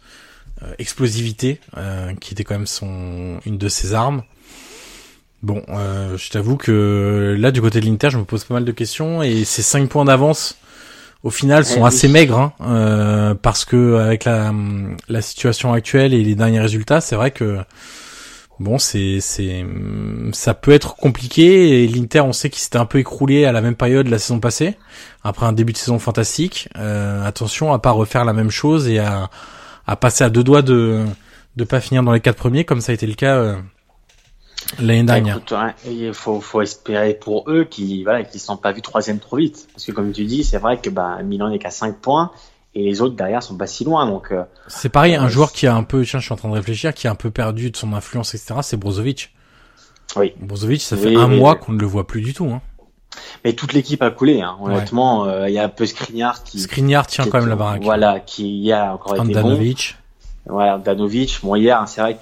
[0.63, 4.23] euh, explosivité euh, qui était quand même son une de ses armes.
[5.43, 8.63] Bon, euh, je t'avoue que là du côté de l'Inter, je me pose pas mal
[8.63, 10.57] de questions et ces 5 points d'avance
[11.25, 14.53] au final sont assez maigres hein, euh, parce que avec la
[15.09, 17.57] la situation actuelle et les derniers résultats, c'est vrai que
[18.59, 19.65] bon, c'est c'est
[20.33, 23.61] ça peut être compliqué et l'Inter, on sait qu'il s'était un peu écroulé à la
[23.61, 24.77] même période la saison passée
[25.23, 26.69] après un début de saison fantastique.
[26.77, 29.31] Euh, attention à pas refaire la même chose et à
[29.87, 31.05] à passer à deux doigts de
[31.55, 33.55] de pas finir dans les quatre premiers comme ça a été le cas euh,
[34.79, 35.37] l'année Bah, dernière.
[35.37, 39.19] écoute, hein, il faut, faut espérer pour eux qu'ils voilà, ne sont pas vus troisième
[39.19, 39.67] trop vite.
[39.73, 42.31] Parce que comme tu dis, c'est vrai que bah, Milan n'est qu'à 5 points
[42.73, 44.05] et les autres derrière sont pas si loin.
[44.05, 46.37] Donc euh, C'est pareil, un Ouais, joueur qui a un peu, tiens, je suis en
[46.37, 48.55] train de réfléchir, qui a un peu perdu de son influence, etc.
[48.61, 49.33] C'est Brozovic.
[50.15, 50.33] oui.
[50.39, 51.59] Brozovic, ça fait Oui, un oui, mois oui.
[51.65, 52.45] qu'on ne le voit plus du tout.
[52.47, 52.61] Hein.
[53.45, 54.41] Mais toute l'équipe a coulé.
[54.41, 54.57] Hein.
[54.61, 56.59] Honnêtement, euh, il y a un peu Skriniar qui...
[56.59, 57.81] Skriniar tient qui quand même la baraque.
[57.83, 59.57] Voilà, qui hier a encore été bon.
[60.47, 61.39] Voilà, Danovic.
[61.43, 62.19] Bon, hier, hein, c'est vrai que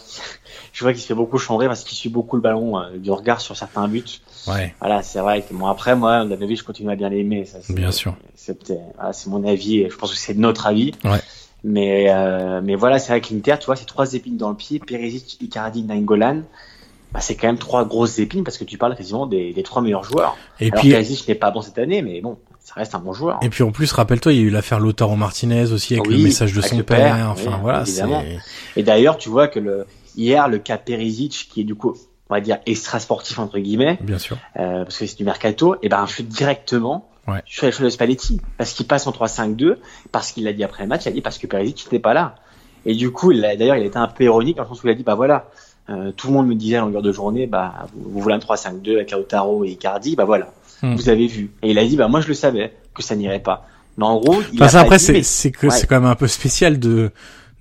[0.71, 3.11] je vois qu'il se fait beaucoup chambrer parce qu'il suit beaucoup le ballon euh, du
[3.11, 4.03] regard sur certains buts.
[4.47, 7.45] Ouais, Voilà, c'est vrai que bon après moi, Danovic, je continue à bien l'aimer.
[7.45, 8.15] Ça, c'est- bien sûr.
[8.36, 8.57] C'est
[8.95, 10.91] voilà, c'est mon avis et je pense que c'est notre avis.
[11.03, 11.19] Ouais.
[11.65, 14.55] Mais euh, mais voilà, c'est vrai que l'Inter, tu vois, c'est trois épines dans le
[14.55, 16.41] pied, Perisic, Icardi, Nainggolan.
[17.13, 19.82] Bah, c'est quand même trois grosses épines parce que tu parles quasiment des, des trois
[19.82, 20.36] meilleurs joueurs.
[20.59, 23.14] Et Alors puis, Perisic n'est pas bon cette année, mais bon, ça reste un bon
[23.14, 23.39] joueur.
[23.41, 26.18] et puis en plus, rappelle-toi, il y a eu l'affaire Lautaro Martinez aussi avec Oui,
[26.18, 27.16] le message de son père.
[27.16, 28.24] père, Enfin oui, voilà, évidemment.
[28.76, 28.80] c'est.
[28.80, 29.86] Et d'ailleurs, tu vois que le
[30.16, 31.95] hier, le cas Perisic, qui est du coup,
[32.30, 34.38] on va dire extra sportif entre guillemets, Bien sûr.
[34.57, 37.41] euh, parce que c'est du mercato, et ben influe directement Ouais.
[37.45, 39.78] sur les choses de Spalletti, parce qu'il passe en 3-5-2,
[40.11, 42.14] parce qu'il l'a dit après le match, il a dit parce que Perisic n'était pas
[42.14, 42.36] là.
[42.86, 44.91] Et du coup, d'ailleurs, il a été un peu ironique dans le sens où il
[44.91, 45.49] a dit, bah voilà,
[45.89, 48.39] euh, tout le monde me disait à longueur de journée, bah vous, vous voulez un
[48.39, 50.51] 3-5-2 avec Lautaro et Icardi, bah voilà,
[50.84, 50.95] Hmm.
[50.95, 51.49] vous avez vu.
[51.63, 53.65] Et il a dit, bah moi je le savais que ça n'irait pas.
[53.97, 55.71] Mais en gros, il Enfin, a ça, pas après, c'est, mais- c'est que Ouais.
[55.73, 57.11] c'est quand même un peu spécial de,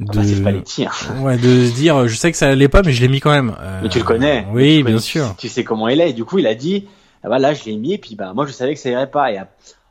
[0.00, 0.90] Ah bah, c'est de, Spalletti, hein.
[1.20, 3.30] ouais, de se dire, je sais que ça allait pas, mais je l'ai mis quand
[3.30, 3.54] même.
[3.60, 4.46] Euh, Mais tu le connais.
[4.52, 5.34] Oui, Tu connais- bien sûr.
[5.38, 6.10] Tu sais comment il est.
[6.10, 6.88] Et du coup, il a dit,
[7.22, 9.30] ah, voilà, je l'ai mis, et puis bah moi je savais que ça irait pas.
[9.30, 9.46] Et ah,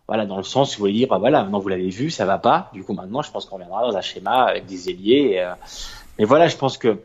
[0.07, 2.25] voilà, dans le sens où il voulait dire, bah voilà, maintenant vous l'avez vu, ça
[2.25, 2.69] va pas.
[2.73, 5.32] Du coup, maintenant, je pense qu'on reviendra dans un schéma avec des ailiers.
[5.36, 5.53] Et, euh,
[6.19, 6.97] Mais voilà, je pense que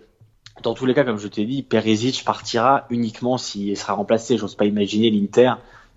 [0.63, 4.39] dans tous les cas, comme je t'ai dit, Perisic partira uniquement s'il sera remplacé.
[4.39, 5.53] J'ose pas imaginer l'Inter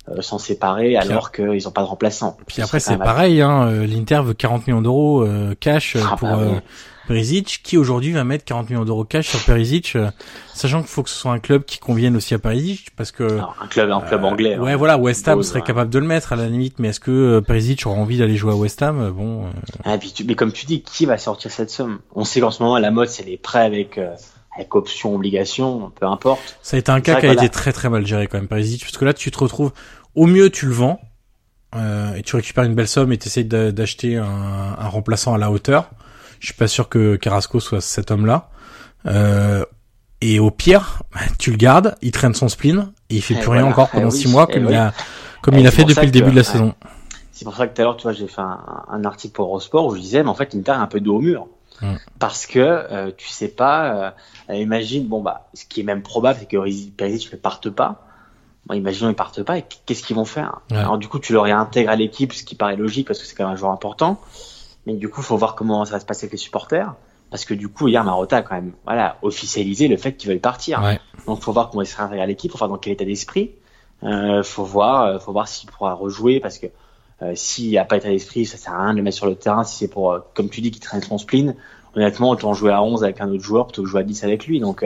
[0.09, 2.37] euh, s'en séparer alors qu'ils ont pas de remplaçant.
[2.47, 6.15] Puis après, c'est pareil, hein, euh, l'Inter veut 40 millions d'euros euh, cash euh, Ah,
[6.17, 6.47] pour bah oui.
[6.55, 6.59] euh,
[7.07, 9.97] Perisic, qui aujourd'hui va mettre 40 millions d'euros cash sur Perisic,
[10.53, 13.23] sachant qu'il faut que ce soit un club qui convienne aussi à Perisic, parce que
[13.23, 14.59] Alors, un club, un club anglais.
[14.59, 14.77] ouais, hein.
[14.77, 15.65] voilà, West Ham serait ouais.
[15.65, 18.51] capable de le mettre à la limite, mais est-ce que Perisic aura envie d'aller jouer
[18.53, 19.09] à West Ham?
[19.11, 19.45] Bon,
[19.85, 21.97] Ah, puis tu- mais comme tu dis, qui va sortir cette somme?
[22.13, 24.13] On sait qu'en ce moment, la mode, c'est les prêts avec, euh,
[24.59, 26.57] avec option, obligation, peu importe.
[26.61, 28.81] ça a été un cas qui a été très très mal géré quand même Perisic,
[28.83, 29.71] parce que là, tu te retrouves
[30.15, 30.99] au mieux tu le vends
[31.75, 35.37] euh, et tu récupères une belle somme et tu essaies d'acheter un, un remplaçant à
[35.37, 35.89] la hauteur.
[36.39, 38.49] Je suis pas sûr que Carrasco soit cet homme-là.
[39.05, 39.63] Euh,
[40.21, 41.03] et au pire,
[41.39, 43.97] tu le gardes, il traîne son spleen et il fait Et plus rien encore Eh
[43.97, 44.71] pendant oui, six mois eh comme oui.
[44.73, 44.93] il a
[45.41, 46.51] comme Eh, il a c'est fait depuis le début que- de la ouais.
[46.51, 46.73] saison.
[47.31, 48.59] C'est pour ça que tout à l'heure, tu vois, j'ai fait un,
[48.91, 51.15] un article pour Eurosport où je disais, mais en fait, Inter est un peu dos
[51.15, 51.47] au mur.
[52.19, 54.13] Parce que euh, tu sais pas,
[54.49, 58.05] euh, imagine, bon bah, ce qui est même probable, c'est que Perisic ne parte pas.
[58.65, 60.61] Bon, imaginons ils partent pas, et qu'est-ce qu'ils vont faire?
[60.69, 60.77] Ouais.
[60.77, 63.35] Alors du coup, tu le réintègres à l'équipe, ce qui paraît logique parce que c'est
[63.35, 64.19] quand même un joueur important.
[64.85, 66.93] Mais du coup, faut voir comment ça va se passer avec les supporters,
[67.31, 70.39] parce que du coup, hier Marotta a quand même, voilà, officialisé le fait qu'il veuille
[70.39, 70.81] partir.
[70.81, 70.99] Ouais.
[71.27, 73.51] Donc, faut voir comment il sera intégré à l'équipe, faut voir dans quel état d'esprit.
[74.03, 76.67] Euh, faut voir, faut voir s'il pourra rejouer parce que
[77.35, 79.35] s'il n'y a pas état d'esprit, ça sert à rien de le mettre sur le
[79.35, 79.63] terrain.
[79.63, 81.55] Si c'est pour, comme tu dis, qu'il traîne son spleen,
[81.95, 84.45] honnêtement, autant jouer à 11 avec un autre joueur plutôt que jouer à 10 avec
[84.45, 84.59] lui.
[84.59, 84.85] Donc,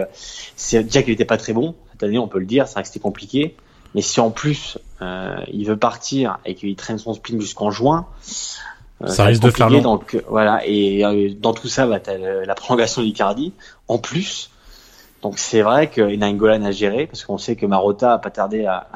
[0.56, 2.68] c'est déjà qu'il n'était pas très bon cette année, on peut le dire.
[2.68, 3.56] C'est vrai que c'était compliqué.
[3.96, 8.08] Mais si en plus il veut partir et qu'il traîne son spleen jusqu'en juin,
[9.04, 9.82] euh, ça, risque de faire long.
[9.82, 13.54] Donc voilà, et euh, dans tout ça, bah, t'as la prolongation d'Icardi
[13.88, 14.50] en plus.
[15.22, 18.18] Donc c'est vrai qu'il a une Golan à gérer parce qu'on sait que Marotta a
[18.18, 18.88] pas tardé à,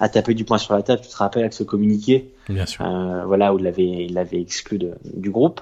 [0.00, 1.00] à taper du poing sur la table.
[1.02, 2.84] Tu te rappelles avec ce communiqué, bien sûr.
[2.84, 5.60] Euh, voilà où il l'avait il l'avait exclu de, du groupe.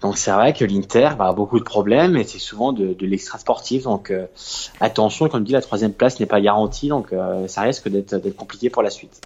[0.00, 3.06] Donc c'est vrai que l'Inter va avoir beaucoup de problèmes et c'est souvent de, de
[3.06, 3.84] l'extra sportif.
[3.84, 4.26] Donc euh,
[4.80, 7.14] attention, comme dit, la troisième place n'est pas garantie, donc
[7.46, 9.20] ça risque d'être compliqué pour la suite.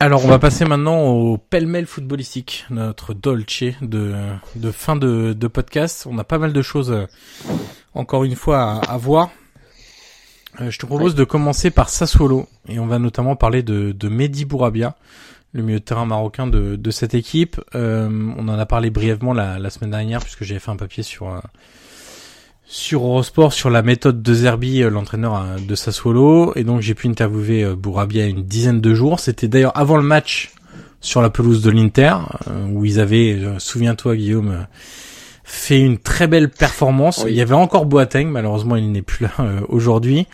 [0.00, 4.12] Alors on va passer maintenant au pêle-mêle footballistique, notre dolce de,
[4.56, 6.06] de fin de, de podcast.
[6.10, 7.06] On a pas mal de choses euh,
[7.94, 9.30] encore une fois à, voir.
[10.60, 14.08] Euh, je te propose de commencer par Sassuolo et on va notamment parler de, de
[14.08, 14.96] Mehdi Bourabia,
[15.52, 17.60] le milieu de terrain marocain de, de cette équipe.
[17.74, 21.02] Euh, on en a parlé brièvement la, la semaine dernière puisque j'avais fait un papier
[21.02, 21.40] sur
[22.66, 26.94] sur Eurosport sur la méthode de Zerbi, euh, l'entraîneur euh, de Sassuolo, et donc j'ai
[26.94, 29.20] pu interviewer euh, Bourabia une dizaine de jours.
[29.20, 30.52] C'était d'ailleurs avant le match
[31.00, 32.14] sur la pelouse de l'Inter,
[32.70, 34.66] où ils avaient, souviens-toi Guillaume,
[35.44, 37.24] fait une très belle performance.
[37.28, 39.32] Il y avait encore Boateng, malheureusement il n'est plus là
[39.68, 40.26] aujourd'hui.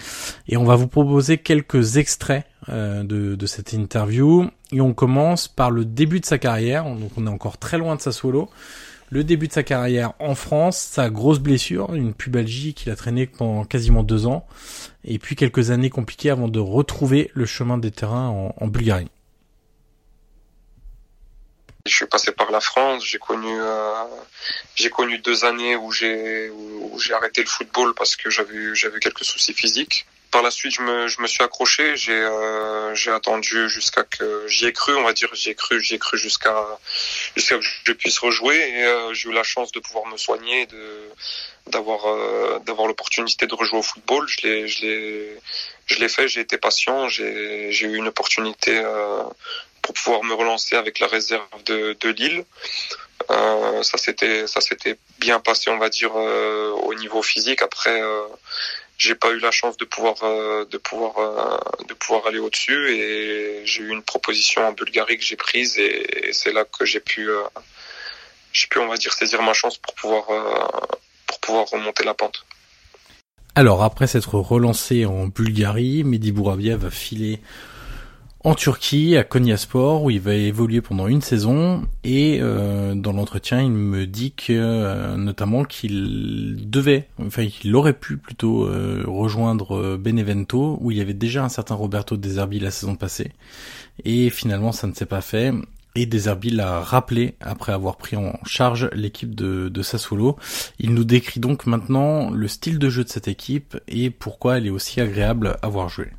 [0.48, 3.02] Et on va vous proposer quelques extraits de,
[3.34, 4.48] de, cette interview.
[4.72, 7.96] Et on commence par le début de sa carrière, donc on est encore très loin
[7.96, 8.48] de Sassuolo
[9.10, 13.26] le début de sa carrière en France, sa grosse blessure, une pubalgie qu'il a traîné
[13.26, 14.46] pendant quasiment deux ans,
[15.04, 19.10] et puis quelques années compliquées avant de retrouver le chemin des terrains en, Bulgarie.
[21.86, 24.04] Je suis passé par la France, j'ai connu euh,
[24.74, 29.00] j'ai connu deux années où j'ai où j'ai arrêté le football parce que j'avais j'avais
[29.00, 31.96] quelques soucis physiques par la suite, je me, je me suis accroché.
[31.96, 35.28] J'ai euh, j'ai attendu jusqu'à que j'y ai cru, on va dire.
[35.34, 36.78] J'y ai cru, j'y ai cru jusqu'à
[37.36, 38.56] jusqu'à que je puisse rejouer.
[38.56, 41.10] Et euh, j'ai eu la chance de pouvoir me soigner, de
[41.66, 44.28] d'avoir euh, d'avoir l'opportunité de rejouer au football.
[44.28, 45.38] Je l'ai je l'ai
[45.86, 46.28] je l'ai fait.
[46.28, 47.08] J'ai été patient.
[47.08, 49.24] J'ai j'ai eu une opportunité euh,
[49.82, 52.44] pour pouvoir me relancer avec la réserve de de Lille.
[53.30, 57.62] Euh, ça s'était ça s'était bien passé, on va dire, au niveau physique.
[57.62, 58.00] Après
[59.00, 62.90] j'ai pas eu la chance de pouvoir euh, de pouvoir euh, de pouvoir aller au-dessus
[62.90, 67.00] et j'ai eu une proposition en Bulgarie que j'ai prise et, c'est là que j'ai
[67.00, 67.42] pu euh,
[68.52, 70.24] j'ai pu on va dire saisir ma chance pour pouvoir
[71.26, 72.44] pour pouvoir remonter la pente.
[73.54, 77.40] Alors après s'être relancé en Bulgarie, Mehdi Bourabia va filer
[78.42, 81.86] en Turquie, à Konyaspor, où il va évoluer pendant une saison.
[82.04, 87.92] Et euh, dans l'entretien, il me dit que euh, notamment qu'il devait, enfin qu'il aurait
[87.92, 92.70] pu plutôt euh, rejoindre Benevento, où il y avait déjà un certain Roberto Deserbi la
[92.70, 93.32] saison passée.
[94.04, 95.52] Et finalement, ça ne s'est pas fait.
[95.94, 100.36] Et Deserbi l'a rappelé après avoir pris en charge l'équipe de, de Sassuolo.
[100.78, 104.66] Il nous décrit donc maintenant le style de jeu de cette équipe et pourquoi elle
[104.66, 106.10] est aussi agréable à voir jouer.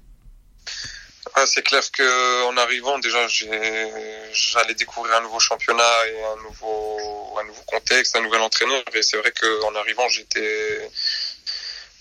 [1.35, 7.37] Ah, c'est clair que en arrivant déjà j'allais découvrir un nouveau championnat et un nouveau
[7.39, 10.89] un nouveau contexte, un nouvel entraîneur et c'est vrai qu'en arrivant j'étais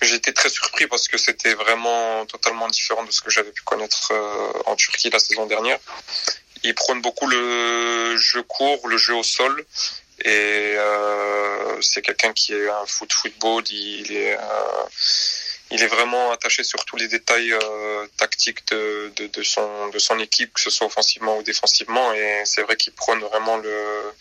[0.02, 4.12] j'étais très surpris parce que c'était vraiment totalement différent de ce que j'avais pu connaître
[4.12, 5.78] euh, en Turquie la saison dernière.
[6.64, 9.64] Ils prônent beaucoup le jeu court, le jeu au sol
[10.24, 14.82] et euh, c'est quelqu'un qui est un foot football, il est euh,
[15.70, 20.18] il est vraiment attaché sur tous les détails euh, tactiques de, de, son, de son
[20.18, 22.12] équipe, que ce soit offensivement ou défensivement.
[22.12, 24.12] Et c'est vrai qu'il prône vraiment le,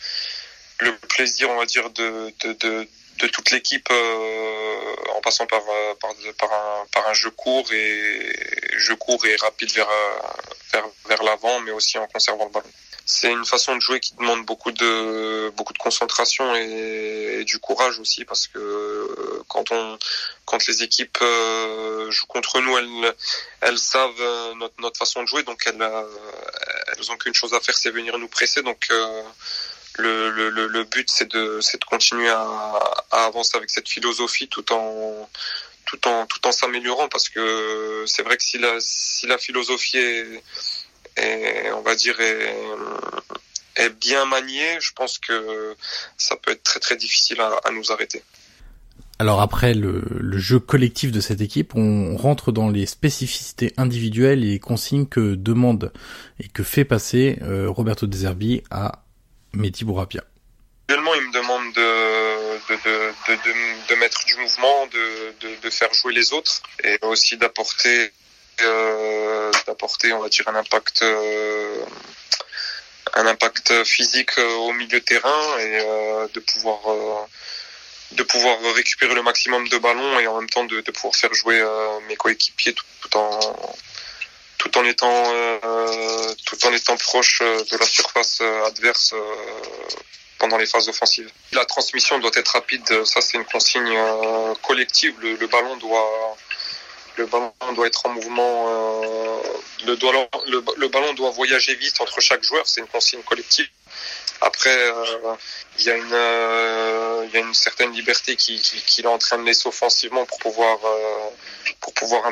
[0.79, 2.87] le plaisir, on va dire, de, de,
[3.17, 5.63] de, toute l'équipe euh, en passant par,
[5.99, 8.33] par, par, un, par un jeu court et
[8.77, 9.89] jeu court et rapide vers,
[10.71, 12.71] vers, vers l'avant, mais aussi en conservant le ballon
[13.11, 17.97] c'est une façon de jouer qui demande beaucoup de beaucoup de concentration et, du courage
[17.97, 19.97] aussi parce que euh, quand on
[20.45, 23.15] quand les équipes euh, jouent contre nous elles
[23.61, 25.41] elles savent euh, notre notre façon de jouer.
[25.41, 25.81] Donc elles
[26.95, 28.61] elles ont qu'une chose à faire c'est venir nous presser.
[28.61, 32.45] Donc le, le, le but c'est de c'est de continuer à,
[33.09, 35.27] à avancer avec cette philosophie tout en
[35.87, 37.09] tout en tout en s'améliorant.
[37.09, 40.43] Parce que c'est vrai que si la si la philosophie est
[41.21, 45.75] et on va dire est, bien manié, je pense que
[46.17, 48.21] ça peut être très très difficile à, nous arrêter.
[49.19, 50.03] Alors après le,
[50.37, 55.35] jeu collectif de cette équipe, on rentre dans les spécificités individuelles et les consignes que
[55.35, 55.91] demande
[56.39, 59.03] et que fait passer euh, Roberto Deserbi à
[59.53, 60.23] Mehdi Bourapia.
[60.87, 66.63] Actuellement, il me demande de, de, mettre du mouvement, de, de, faire jouer les autres
[66.83, 68.11] et aussi d'apporter
[69.65, 71.03] d'apporter, on va dire, un impact
[73.15, 75.79] un impact physique au milieu de terrain et
[76.33, 76.79] de pouvoir
[78.11, 81.63] de pouvoir récupérer le maximum de ballons et en même temps de, pouvoir faire jouer
[82.07, 83.39] mes coéquipiers tout, en
[84.57, 89.13] tout en étant euh, tout en étant proche de la surface adverse
[90.39, 91.29] pendant les phases offensives.
[91.51, 95.13] La transmission doit être rapide, ça c'est une consigne euh, collective.
[95.19, 96.35] Le, le, ballon doit
[97.19, 99.41] le ballon doit être en mouvement, euh,
[99.85, 103.67] le, ballon doit voyager vite entre chaque joueur, c'est une consigne collective.
[104.41, 105.35] Après, euh, euh,
[107.27, 110.25] il y a une certaine liberté qui qui, qui est en train de laisser offensivement
[110.25, 110.77] pour pouvoir
[112.01, 112.25] avoir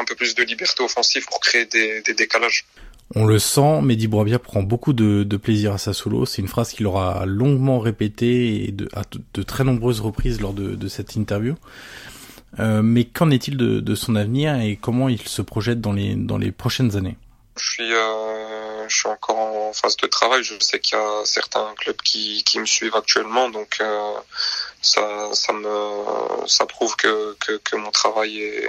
[0.00, 2.64] un peu plus de liberté offensive pour créer des, décalages.
[3.14, 6.24] On le sent, Mehdi Bourabia prend beaucoup de, plaisir à sa solo.
[6.24, 9.02] C'est une phrase qu'il aura longuement répétée et à
[9.34, 11.54] de très nombreuses reprises lors de cette interview.
[12.60, 16.14] Euh, mais qu'en est-il de, de, son avenir et comment il se projette dans les,
[16.14, 17.16] dans les prochaines années?
[17.56, 20.42] Je suis, euh, je suis encore en phase de travail.
[20.44, 24.12] Je sais qu'il y a certains clubs qui, qui me suivent actuellement, donc euh,
[24.82, 28.68] ça, ça me, ça prouve que, que, mon travail est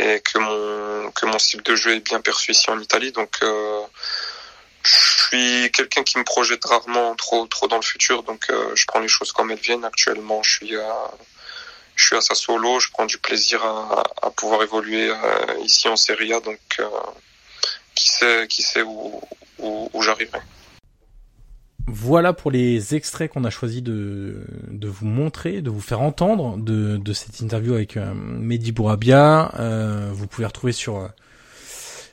[0.00, 3.12] et que mon que mon style de jeu est bien perçu ici en Italie.
[3.12, 3.38] Donc
[4.82, 8.98] je suis quelqu'un qui me projette rarement trop trop dans le futur, donc je prends
[8.98, 9.84] les choses comme elles viennent.
[9.84, 10.76] Actuellement, je suis
[11.96, 15.14] je suis à Sassuolo, je prends du plaisir à, à pouvoir évoluer euh,
[15.62, 16.84] ici en Serie A, donc euh,
[17.94, 19.20] qui sait qui sait où,
[19.58, 20.40] où, où j'arriverai.
[21.86, 26.56] Voilà pour les extraits qu'on a choisi de, de vous montrer, de vous faire entendre
[26.56, 29.52] de, de cette interview avec euh, Mehdi Bourabia.
[29.58, 31.10] Euh, vous pouvez retrouver sur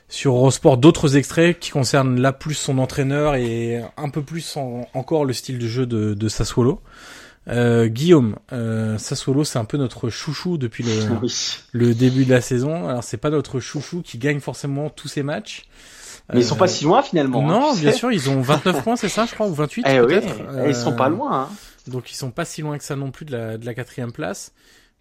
[0.08, 4.86] sur Eurosport d'autres extraits qui concernent là plus son entraîneur et un peu plus en,
[4.92, 6.82] encore le style de jeu de, de Sassuolo.
[7.48, 11.34] Euh, Guillaume, euh, Sassuolo c'est un peu notre chouchou depuis le, Oui.
[11.72, 12.88] le début de la saison.
[12.88, 15.64] Alors c'est pas notre chouchou qui gagne forcément tous ses matchs.
[16.32, 17.42] Mais ils sont pas si loin finalement.
[17.42, 17.98] Non, hein, bien tu sais.
[17.98, 20.36] sûr, ils ont 29 points, c'est ça, je crois, ou 28 Eh oui, peut-être.
[20.64, 21.42] et ils sont Euh, pas loin.
[21.42, 21.48] Hein.
[21.88, 24.12] Donc ils sont pas si loin que ça non plus de la, de la quatrième
[24.12, 24.52] place.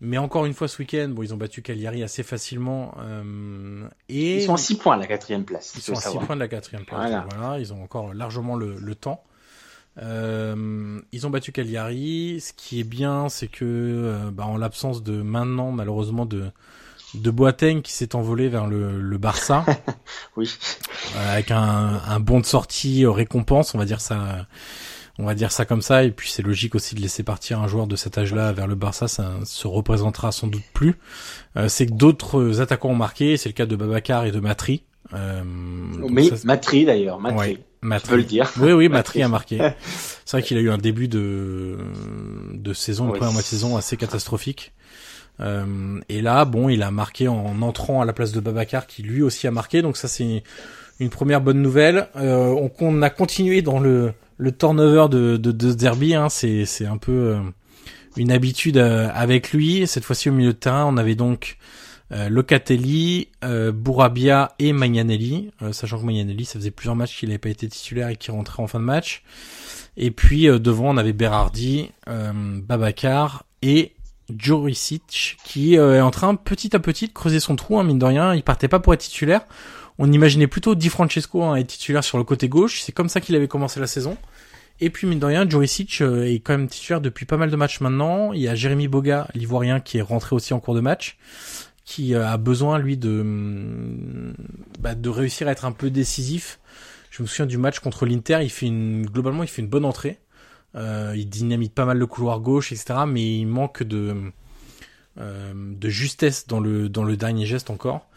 [0.03, 2.95] Mais encore une fois ce week-end, bon, ils ont battu Cagliari assez facilement.
[3.03, 5.73] euh, et Ils sont à 6 points à la quatrième place.
[5.75, 6.25] ils il sont à 6 savoir.
[6.25, 6.99] points de la quatrième place.
[6.99, 7.27] Voilà.
[7.37, 7.59] Voilà.
[7.59, 9.23] ils ont encore largement le, le temps.
[9.97, 12.39] Euh, ils ont battu Cagliari.
[12.41, 16.45] Ce qui est bien, c'est que euh, bah, en l'absence de maintenant, malheureusement, de
[17.13, 19.65] de Boateng qui s'est envolé vers le, le Barça
[20.37, 20.49] Oui.
[21.15, 24.47] euh, avec un, un bon de sortie euh, récompense, on va dire ça,
[25.19, 26.03] on va dire ça comme ça.
[26.03, 28.75] Et puis c'est logique aussi de laisser partir un joueur de cet âge-là vers le
[28.75, 30.95] Barça, ça se représentera sans doute plus.
[31.57, 34.83] Euh, c'est que d'autres attaquants ont marqué, c'est le cas de Babacar et de Matri.
[35.13, 35.41] Euh,
[36.09, 37.37] Mais ça, Matri d'ailleurs, Matri.
[37.37, 38.09] Ouais, Je Matri.
[38.09, 38.51] peux le dire.
[38.59, 39.19] Oui, oui, Matri.
[39.19, 39.57] Matri a marqué.
[40.25, 41.77] C'est vrai qu'il a eu un début de
[42.53, 43.17] de saison, une Oui.
[43.17, 44.73] première moitié de saison assez catastrophique.
[45.39, 49.01] Euh, et là, bon, il a marqué en entrant à la place de Babacar, qui
[49.03, 49.81] lui aussi a marqué.
[49.81, 50.43] Donc ça, c'est
[50.99, 52.07] une première bonne nouvelle.
[52.15, 56.13] Euh, on, on a continué dans le le turnover de de, de ce derby.
[56.15, 56.29] Hein.
[56.29, 57.39] C'est c'est un peu euh,
[58.17, 59.87] une habitude avec lui.
[59.87, 61.57] Cette fois-ci au milieu de terrain, on avait donc
[62.29, 67.39] Locatelli, euh, Bourabia et Magnanelli, euh, sachant que Magnanelli, ça faisait plusieurs matchs qu'il n'avait
[67.39, 69.23] pas été titulaire et qu'il rentrait en fin de match.
[69.97, 73.93] Et puis euh, devant, on avait Berardi, euh, Babacar et
[74.37, 77.99] Juricic qui euh, est en train petit à petit de creuser son trou, hein, mine
[77.99, 78.33] de rien.
[78.33, 79.41] Il partait pas pour être titulaire.
[79.97, 82.81] On imaginait plutôt Di Francesco hein, être titulaire sur le côté gauche.
[82.81, 84.17] C'est comme ça qu'il avait commencé la saison.
[84.79, 87.55] Et puis mine de rien, Juricic euh, est quand même titulaire depuis pas mal de
[87.55, 88.33] matchs maintenant.
[88.33, 91.17] Il y a Jérémy Boga, l'ivoirien, qui est rentré aussi en cours de match,
[91.91, 94.33] qui euh, a besoin lui de hum,
[94.79, 96.59] bah, de réussir à être un peu décisif.
[97.09, 99.83] Je me souviens du match contre l'Inter, il fait une globalement il fait une bonne
[99.83, 100.19] entrée.
[100.75, 103.01] Euh, il dynamite pas mal le couloir gauche, etc.
[103.05, 104.15] Mais il manque de
[105.19, 108.07] euh, de justesse dans le dans le dernier geste encore.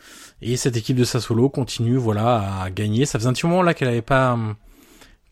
[0.40, 3.06] Et cette équipe de Sassuolo continue, voilà, à gagner.
[3.06, 4.38] Ça faisait un petit moment là qu'elle avait pas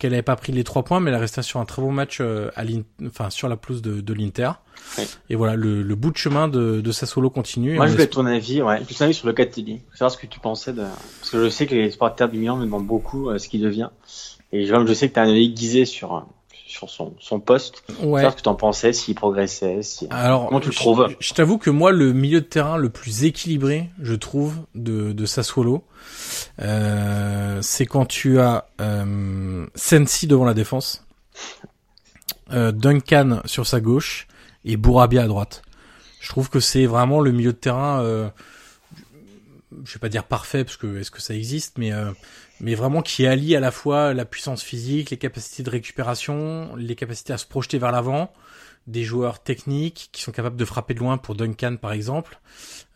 [0.02, 1.92] qu'elle avait pas pris les trois points, mais elle est restée sur un très bon
[1.92, 2.62] match euh, à
[3.06, 4.50] enfin sur la pelouse de, de l'Inter.
[4.98, 5.06] Ouais.
[5.30, 7.74] Et voilà, le, le bout de chemin de, de Sassuolo continue.
[7.76, 8.80] Moi, on je voulais ton avis, ouais.
[8.80, 9.76] Ton avis sur Locatelli.
[9.86, 10.82] Je veux savoir ce que tu pensais de,
[11.20, 13.60] parce que je sais que les supporters du Milan me demandent beaucoup euh, ce qu'il
[13.62, 13.90] devient.
[14.52, 16.20] Et je, je sais que tu as un avis aiguisé sur, euh,
[16.66, 17.84] sur son, son poste.
[17.88, 18.20] Je veux Ouais.
[18.22, 20.08] savoir ce que tu en pensais, s'il progressait, si...
[20.10, 22.90] Alors, Comment tu le trouves Je, je t'avoue que moi, le milieu de terrain le
[22.90, 25.84] plus équilibré, je trouve, de, de Sassuolo,
[26.60, 31.04] euh, c'est quand tu as euh, Sensi devant la défense,
[32.52, 34.26] euh, Duncan sur sa gauche
[34.64, 35.62] et Bourabia à droite.
[36.20, 38.28] Je trouve que c'est vraiment le milieu de terrain, euh,
[39.84, 42.12] je vais pas dire parfait parce que est-ce que ça existe, mais euh,
[42.60, 46.94] mais vraiment qui allie à la fois la puissance physique, les capacités de récupération, les
[46.94, 48.32] capacités à se projeter vers l'avant
[48.86, 52.38] des joueurs techniques qui sont capables de frapper de loin pour Duncan par exemple.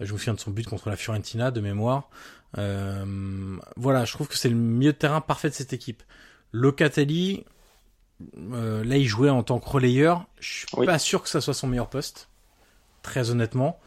[0.00, 2.08] Je me souviens de son but contre la Fiorentina de mémoire.
[2.58, 6.02] Euh, voilà, je trouve que c'est le milieu de terrain parfait de cette équipe.
[6.52, 7.44] Locatelli,
[8.52, 10.26] euh, là il jouait en tant que relayeur.
[10.40, 12.28] Je suis pas sûr que ça soit son meilleur poste,
[13.02, 13.78] très honnêtement.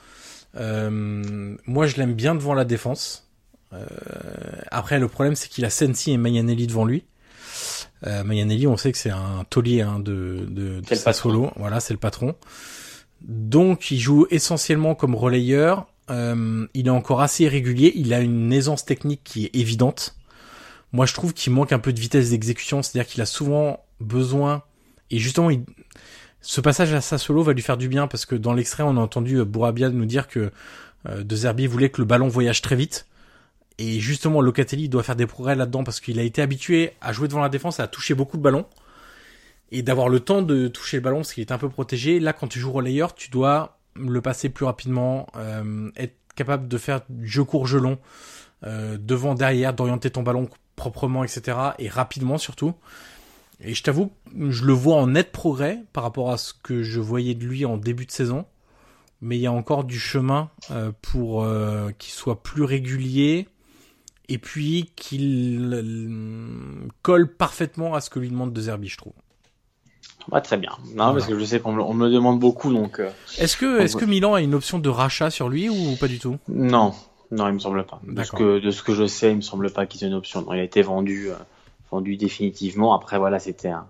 [0.55, 3.29] Euh, moi je l'aime bien devant la défense.
[3.71, 3.85] Euh,
[4.71, 7.05] après le problème c'est qu'il a Sensi et Mayanelli devant lui.
[8.07, 11.51] Euh, Mayanelli, on sait que c'est un taulier hein, de, de, de Sassuolo.
[11.55, 12.35] Voilà, c'est le patron.
[13.21, 15.87] Donc, il joue essentiellement comme relayeur.
[16.09, 17.93] Euh, il est encore assez irrégulier.
[17.95, 20.15] Il a une aisance technique qui est évidente.
[20.91, 22.81] Moi, je trouve qu'il manque un peu de vitesse d'exécution.
[22.81, 24.63] C'est-à-dire qu'il a souvent besoin.
[25.11, 25.63] Et justement, il...
[26.41, 29.01] ce passage à Sassuolo va lui faire du bien parce que dans l'extrait, on a
[29.01, 30.51] entendu Bourabia nous dire que
[31.07, 33.05] euh, De Zerbi voulait que le ballon voyage très vite.
[33.77, 37.29] Et justement, Locatelli doit faire des progrès là-dedans parce qu'il a été habitué à jouer
[37.29, 38.65] devant la défense, à toucher beaucoup de ballons
[39.71, 42.19] et d'avoir le temps de toucher le ballon parce qu'il est un peu protégé.
[42.19, 46.77] Là, quand tu joues relayeur, tu dois le passer plus rapidement, euh, être capable de
[46.77, 47.97] faire jeu court, jeu long,
[48.65, 51.57] euh, devant, derrière, d'orienter ton ballon proprement, etc.
[51.79, 52.73] et rapidement surtout.
[53.61, 57.01] Et je t'avoue, je le vois en net progrès par rapport à ce que je
[57.01, 58.45] voyais de lui en début de saison.
[59.21, 61.45] Mais il y a encore du chemin euh, pour
[61.97, 63.49] qu'il soit plus régulier,
[64.29, 69.13] et puis qu'il colle parfaitement à ce que lui demande De Zerbi, je trouve.
[70.31, 70.71] Ouais, très bien.
[70.95, 72.99] Non, parce que je sais qu'on me, on me demande beaucoup, donc.
[72.99, 76.07] Euh, est-ce que, est-ce que Milan a une option de rachat sur lui ou pas
[76.07, 76.37] du tout?
[76.47, 76.93] Non,
[77.31, 77.99] non, il me semble pas.
[78.07, 80.13] De ce que, de ce que je sais, il me semble pas qu'il ait une
[80.13, 80.41] option.
[80.41, 81.35] Non, il a été vendu, euh,
[81.91, 82.95] vendu définitivement.
[82.95, 83.85] Après, voilà, c'était un,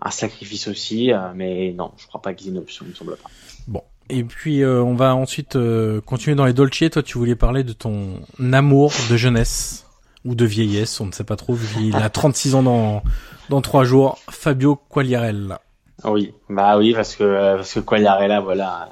[0.00, 3.16] un sacrifice aussi, mais non, je crois pas qu'il ait une option, il me semble
[3.16, 3.30] pas.
[3.66, 6.90] Bon, et puis euh, on va ensuite euh, continuer dans les Dolce.
[6.90, 8.20] Toi, tu voulais parler de ton
[8.52, 9.84] amour de jeunesse
[10.28, 11.56] ou de vieillesse, on ne sait pas trop.
[11.80, 13.02] Il a 36 ans dans
[13.48, 14.18] dans trois jours.
[14.30, 15.60] Fabio Quagliarella.
[16.04, 18.90] Oui, bah oui, parce que parce que Quagliarella, voilà,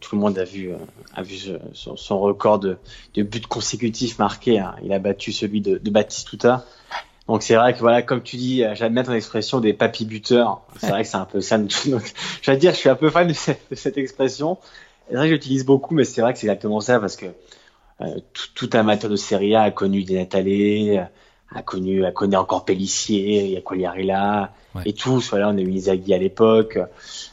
[0.00, 0.70] tout le monde a vu
[1.14, 1.36] a vu
[1.74, 2.78] son, son record de,
[3.14, 4.58] de buts consécutifs marqués.
[4.58, 4.74] Hein.
[4.82, 6.64] Il a battu celui de, de Batistuta.
[7.28, 10.62] Donc c'est vrai que voilà, comme tu dis, j'aime bien ton expression des papy buteurs.
[10.78, 11.58] C'est vrai que c'est un peu ça.
[12.42, 14.58] Je vais dire, je suis un peu fan de cette, de cette expression.
[15.08, 17.30] C'est vrai que j'utilise beaucoup, mais c'est vrai que c'est exactement ça parce que euh,
[18.32, 21.10] tout, tout, amateur de Serie A a connu des Natale,
[21.54, 24.82] a connu, a connu encore Pellissier, il y a ouais.
[24.86, 25.30] et tous.
[25.30, 26.78] Voilà, on a eu Inzaghi à l'époque.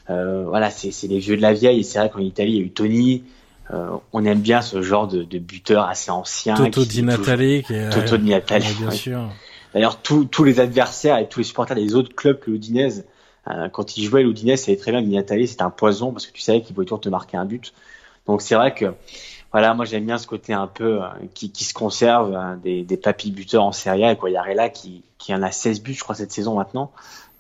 [0.10, 1.80] Euh, voilà, c'est les vieux de la vieille.
[1.80, 3.24] Et c'est vrai qu'en Italie, il y a eu Tony.
[3.72, 6.56] Euh, on aime bien ce genre de, de buteur assez ancien.
[6.56, 7.62] Toto Di Natale,
[7.92, 9.30] Toto Di Natale, bien sûr.
[9.74, 13.06] D'ailleurs, tous les adversaires et tous les supporters des autres clubs que l'Udinese,
[13.48, 16.34] euh, quand ils jouaient l'Udinese, savait très bien que Minatali c'était un poison parce que
[16.34, 17.74] tu savais qu'il pouvait toujours te marquer un but.
[18.26, 18.94] Donc c'est vrai que
[19.52, 22.84] voilà, moi j'aime bien ce côté un peu euh, qui, qui, se conserve euh, des,
[22.84, 26.04] des papis buteurs en Serie A et Quagliarella qui, qui en a 16 buts je
[26.04, 26.92] crois cette saison maintenant.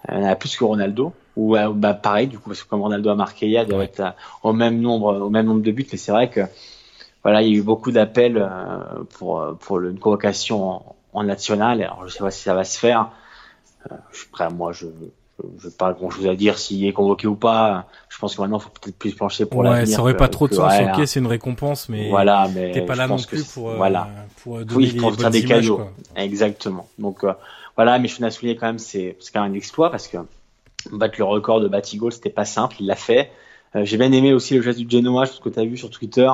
[0.10, 2.82] Euh, il en a plus que Ronaldo ou bah pareil du coup parce que comme
[2.82, 5.97] Ronaldo a marqué il doit être au même nombre au même nombre de buts mais
[5.97, 6.41] c'est vrai que
[7.24, 8.49] voilà, il y a eu beaucoup d'appels
[9.12, 11.82] pour pour une convocation en, en national.
[11.82, 13.12] Alors je sais pas si ça va se faire.
[13.91, 14.49] Euh, je suis prêt.
[14.49, 14.88] Moi, je
[15.60, 17.88] je n'ai pas grand chose à dire s'il est convoqué ou pas.
[18.10, 19.96] Je pense que maintenant, il faut peut-être plus plancher pour ouais, l'avenir.
[19.96, 20.72] Ça aurait pas trop de sens.
[20.72, 24.10] Ouais, ok, c'est une récompense, mais voilà, mais t'es pas là non plus pour, voilà.
[24.44, 25.76] pour donner oui, les pour bonnes des images, cadeaux.
[25.78, 25.92] Quoi.
[26.16, 26.88] Exactement.
[26.98, 27.34] Donc euh,
[27.76, 30.18] voilà, mais je tenais à souligner quand même, c'est quand même un exploit parce que
[30.92, 32.78] battre le record de Batigol, c'était pas simple.
[32.80, 33.32] Il l'a fait.
[33.76, 35.90] Euh, J'ai bien aimé aussi le geste du Genoa, ce que tu as vu sur
[35.90, 36.30] Twitter,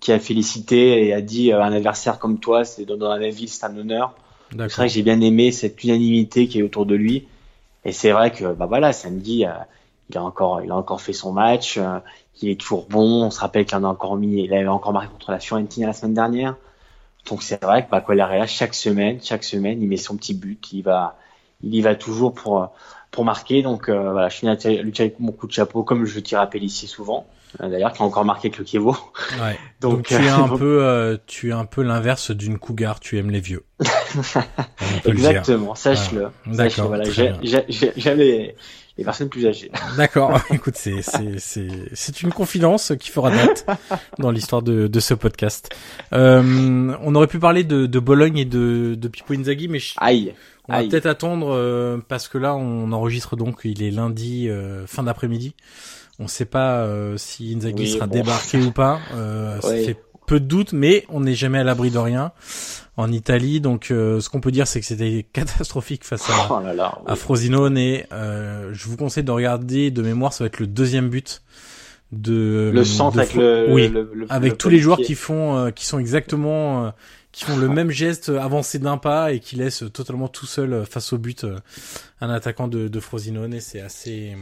[0.00, 3.18] qui a félicité et a dit euh, un adversaire comme toi, c'est dans, dans la
[3.18, 4.14] même ville, c'est un honneur.
[4.52, 7.26] C'est vrai que j'ai bien aimé cette unanimité qui est autour de lui.
[7.86, 9.52] Et c'est vrai que bah voilà, samedi, euh,
[10.10, 11.78] il a encore, il a encore fait son match.
[11.78, 12.00] Euh,
[12.42, 13.24] il est toujours bon.
[13.24, 15.86] On se rappelle qu'il en a encore mis, il avait encore marqué contre la Fiorentina
[15.86, 16.56] la semaine dernière.
[17.30, 20.72] Donc c'est vrai que bah, Quagliarella, chaque semaine, chaque semaine, il met son petit but.
[20.72, 21.16] Il va,
[21.62, 22.68] il y va toujours pour
[23.12, 23.62] pour marquer.
[23.62, 26.40] Donc euh, voilà, je finis à lui tirer mon coup de chapeau, comme je tire
[26.40, 27.26] à Pellissier souvent.
[27.60, 28.96] D'ailleurs, qui a encore marqué avec le Kievo.
[29.40, 29.56] Ouais.
[29.80, 32.98] Donc, Donc, tu es un peu, euh, tu es un peu l'inverse d'une cougar.
[32.98, 33.64] Tu aimes les vieux.
[35.04, 35.74] Exactement.
[35.74, 36.28] Sache-le.
[36.46, 36.70] D'accord.
[36.70, 37.04] Sache voilà,
[37.68, 38.54] j'aime les,
[38.98, 39.70] les personnes plus âgées.
[39.96, 40.40] D'accord.
[40.50, 43.66] Écoute, c'est c'est c'est c'est une confidence qui fera date
[44.18, 45.74] dans l'histoire de de ce podcast.
[46.12, 49.94] Euh, on aurait pu parler de de Bologne et de de Pippo Inzaghi, mais je...
[49.98, 50.34] aïe.
[50.68, 54.84] On va peut-être attendre euh, parce que là, on enregistre donc, il est lundi euh,
[54.88, 55.54] fin d'après-midi.
[56.18, 58.14] On ne sait pas euh, si Inzaghi Oui, sera bon.
[58.14, 58.98] débarqué ou pas.
[59.14, 59.96] Euh, Ça fait
[60.26, 62.32] peu de doutes, mais on n'est jamais à l'abri de rien
[62.96, 63.60] en Italie.
[63.60, 66.98] Donc, euh, ce qu'on peut dire, c'est que c'était catastrophique face à, Oh là là.
[67.06, 67.78] à Frosinone.
[67.78, 70.32] Et euh, je vous conseille de regarder de mémoire.
[70.32, 71.42] Ça va être le deuxième but
[72.12, 74.98] de Le centre de avec Fro- le, oui, le- le- avec le tous les joueurs
[74.98, 76.90] qui font, euh, qui sont exactement, euh,
[77.32, 81.12] qui font le même geste avancé d'un pas et qui laissent totalement tout seul face
[81.12, 81.44] au but
[82.20, 83.52] un attaquant de, de Frosinone.
[83.54, 84.34] Et c'est assez,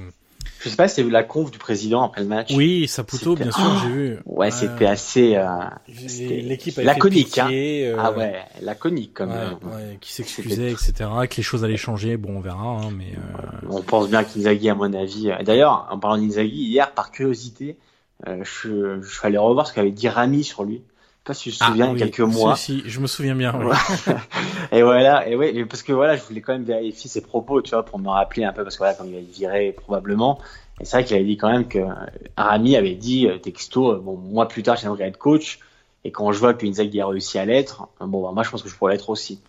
[0.61, 2.53] Je sais pas si t'as vu la conf du président après le match.
[2.55, 4.18] Oui, Saputo, bien sûr, j'ai vu.
[4.24, 5.36] Ouais, c'était assez.
[5.36, 5.47] Euh,
[5.88, 7.49] L'équipe laconique, hein.
[7.53, 9.30] euh, Ah ouais, laconique comme.
[9.30, 9.36] ouais,
[9.74, 10.92] ouais, qui s'excusait, etc.
[11.28, 12.16] Que les choses allaient changer.
[12.16, 13.12] Bon, on verra, hein, mais.
[13.16, 15.30] euh, On pense bien qu'Inzaghi, à mon avis.
[15.30, 17.76] euh, D'ailleurs, en parlant d'Inzaghi, hier, par curiosité,
[18.26, 20.82] euh, je, je suis allé revoir ce qu'avait dit Rami sur lui.
[21.27, 22.57] Je sais pas si tu te souviens, il y a oui, quelques mois.
[22.57, 23.55] Si, si, je me souviens bien.
[23.59, 23.75] oui.
[24.72, 27.70] et voilà, et et parce que voilà, je voulais quand même vérifier ses propos, tu
[27.70, 30.39] vois, pour me rappeler un peu, parce que voilà, comme il avait viré probablement,
[30.81, 31.95] et c'est vrai qu'il avait dit quand même que euh,
[32.37, 35.61] Rami avait dit euh, texto, euh, bon, moi plus tard j'aimerais être coach,
[36.05, 38.51] et quand je vois que Inzaghi a réussi à l'être, euh, bon, bah, moi je
[38.51, 39.41] pense que je pourrais l'être aussi.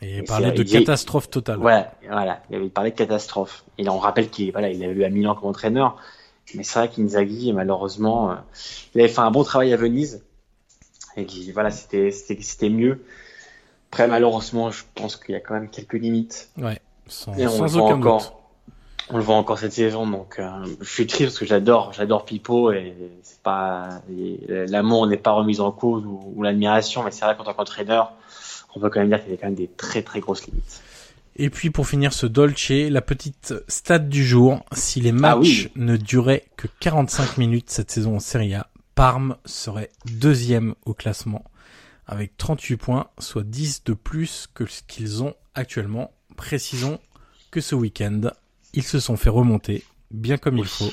[0.00, 1.58] Et Et parler de il catastrophe totale.
[1.58, 3.64] Voilà, voilà, il avait parlé de catastrophe.
[3.78, 5.96] Et là, on rappelle qu'il voilà, il avait eu à Milan comme entraîneur,
[6.54, 8.34] mais c'est vrai qu'Inzaghi, malheureusement, euh,
[8.94, 10.22] il avait fait un bon travail à Venise,
[11.16, 13.04] et qu'il- voilà, c'était mieux.
[13.90, 16.50] Après, malheureusement, je pense qu'il y a quand même quelques limites.
[16.58, 18.20] Ouais, sans, Et on sans aucun encore.
[18.22, 18.32] doute.
[19.10, 20.48] On le voit encore cette saison, donc euh,
[20.80, 25.60] je suis triste parce que j'adore, j'adore Pipo et c'est pas l'amour n'est pas remis
[25.60, 28.12] en cause ou, ou l'admiration, mais c'est vrai qu'en tant qu'entraîneur,
[28.74, 30.80] on peut quand même dire qu'il y a quand même des très très grosses limites.
[31.36, 35.38] Et puis pour finir ce Dolce, la petite stat du jour, si les matchs Ah
[35.38, 35.70] oui.
[35.76, 41.44] ne duraient que 45 minutes cette saison en Serie A, Parme serait deuxième au classement
[42.06, 46.12] avec 38 points, soit 10 de plus que ce qu'ils ont actuellement.
[46.36, 46.98] Précisons
[47.50, 48.20] que ce week-end,
[48.74, 50.92] ils se sont fait remonter, bien comme il faut,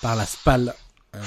[0.00, 0.74] par la SPAL,
[1.14, 1.20] euh,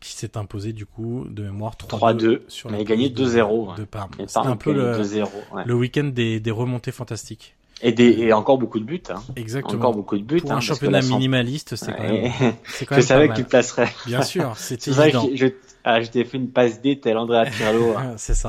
[0.00, 3.70] qui s'est imposé du coup de mémoire 3-2 3-2, sur mais gagné pelouse de- 2-0,
[3.72, 3.76] ouais.
[3.78, 4.10] de Parme.
[4.32, 5.28] Parme un peu le, 2-0.
[5.52, 5.64] ouais.
[5.66, 7.56] le week-end des, des remontées fantastiques.
[7.84, 9.02] Et, des, et encore beaucoup de buts.
[9.10, 9.16] Hein.
[9.34, 9.74] Exactement.
[9.78, 10.40] Encore beaucoup de buts.
[10.40, 12.32] Pour hein, un que championnat minimaliste, c'est quand même, Ouais.
[12.68, 13.88] c'est quand Je savais que tu placerais.
[14.06, 15.26] Bien sûr, c'était évident.
[15.26, 15.46] que je,
[15.84, 17.94] ah, je t'ai fait une passe D tel Andrea Pirlo.
[17.98, 18.12] hein.
[18.16, 18.48] C'est ça.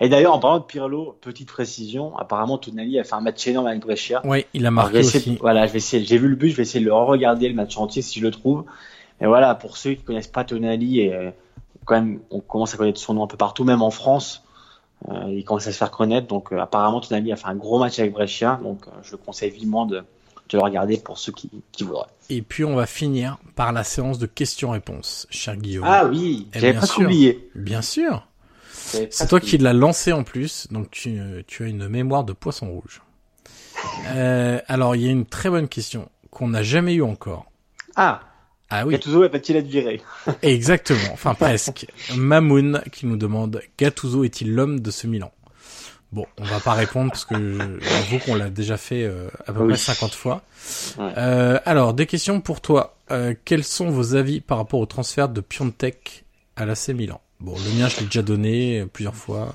[0.00, 3.68] Et d'ailleurs, en parlant de Pirlo, petite précision, apparemment Tonali a fait un match énorme
[3.68, 4.20] avec Brescia.
[4.24, 5.38] Oui, il a Alors, marqué essayer aussi.
[5.40, 6.04] Voilà, je vais essayer.
[6.04, 8.24] J'ai vu le but, je vais essayer de le re-regarder le match entier si je
[8.24, 8.64] le trouve.
[9.20, 11.30] Et voilà, pour ceux qui connaissent pas Tonali, et euh,
[11.84, 14.42] quand même, on commence à connaître son nom un peu partout, même en France.
[15.08, 16.26] Euh, il commence à se faire connaître.
[16.26, 18.60] Donc, euh, apparemment, Tonali a fait un gros match avec Brescia.
[18.62, 20.04] Donc, euh, je le conseille vivement de, de
[20.52, 22.06] le regarder pour ceux qui, qui voudraient.
[22.28, 25.84] Et puis on va finir par la séance de questions-réponses, cher Guillaume.
[25.88, 27.04] Ah oui, Eh j'avais sûr.
[27.04, 27.50] oublié.
[27.54, 28.26] Bien sûr.
[28.72, 32.70] C'est toi qui l'as lancé en plus, donc tu, tu as une mémoire de poisson
[32.70, 33.02] rouge.
[34.08, 37.46] Euh, alors il y a une très bonne question qu'on n'a jamais eue encore.
[37.96, 38.20] Ah,
[38.70, 40.00] Ah oui, Gattuso va-t-il être viré
[40.42, 41.10] exactement.
[41.12, 41.86] Enfin presque.
[42.16, 45.32] Mamoun qui nous demande Gattuso est-il l'homme de ce Milan?
[46.12, 47.34] Bon, on va pas répondre parce que
[47.80, 49.68] j'avoue qu'on l'a déjà fait euh, à peu Oui.
[49.68, 50.42] près 50 fois.
[50.98, 51.12] Ouais.
[51.16, 52.96] Euh, alors, des questions pour toi.
[53.12, 56.24] Euh, quels sont vos avis par rapport au transfert de Piontek
[56.56, 57.20] à l'AC Milan?
[57.38, 59.52] Bon, le mien, je l'ai déjà donné euh, plusieurs fois.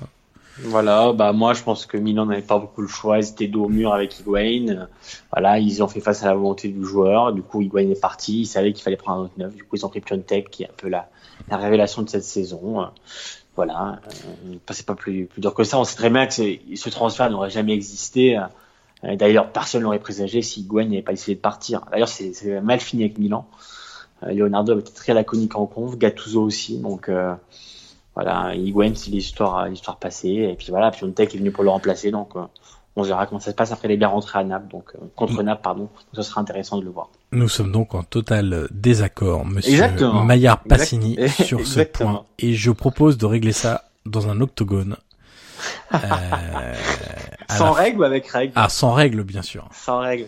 [0.60, 3.64] Voilà, bah moi je pense que Milan n'avait pas beaucoup le choix, ils étaient dos
[3.64, 4.88] au mur avec Higuain.
[5.32, 7.32] Voilà, ils ont fait face à la volonté du joueur.
[7.32, 9.54] Du coup, Higuain est parti, ils savaient qu'il fallait prendre un autre neuf.
[9.54, 11.10] Du coup, ils ont pris Piontek, qui est un peu la,
[11.50, 12.86] la révélation de cette saison.
[13.54, 15.78] Voilà, euh, c'est pas plus, dur que ça.
[15.78, 18.38] On sait très bien que ce transfert n'aurait jamais existé.
[18.38, 21.82] Euh, D'ailleurs, personne l'aurait présagé si Higuain n'avait pas essayé de partir.
[21.90, 23.46] D'ailleurs, c'est c'est mal fini avec Milan.
[24.22, 26.78] Euh, Leonardo avait été très laconique en conf, Gattuso aussi.
[26.78, 27.34] Donc euh,
[28.16, 30.48] voilà, Higuain, c'est l'histoire, l'histoire passée.
[30.50, 32.10] Et puis voilà, Piontek est venu pour le remplacer.
[32.10, 32.40] Donc euh,
[32.96, 33.86] on verra comment ça se passe après.
[33.88, 35.82] Il est bien rentré à Naples, donc euh, contre Naples, pardon.
[35.82, 37.10] Donc ça sera intéressant de le voir.
[37.32, 40.24] Nous sommes donc en total désaccord, monsieur Exactement.
[40.24, 42.24] Maillard Passini, Exact- sur ce point.
[42.38, 44.96] Et je propose de régler ça dans un octogone.
[45.94, 46.74] Euh,
[47.48, 49.68] Sans la- règle ou avec règle Ah, sans règle, bien sûr.
[49.72, 50.26] Sans règle.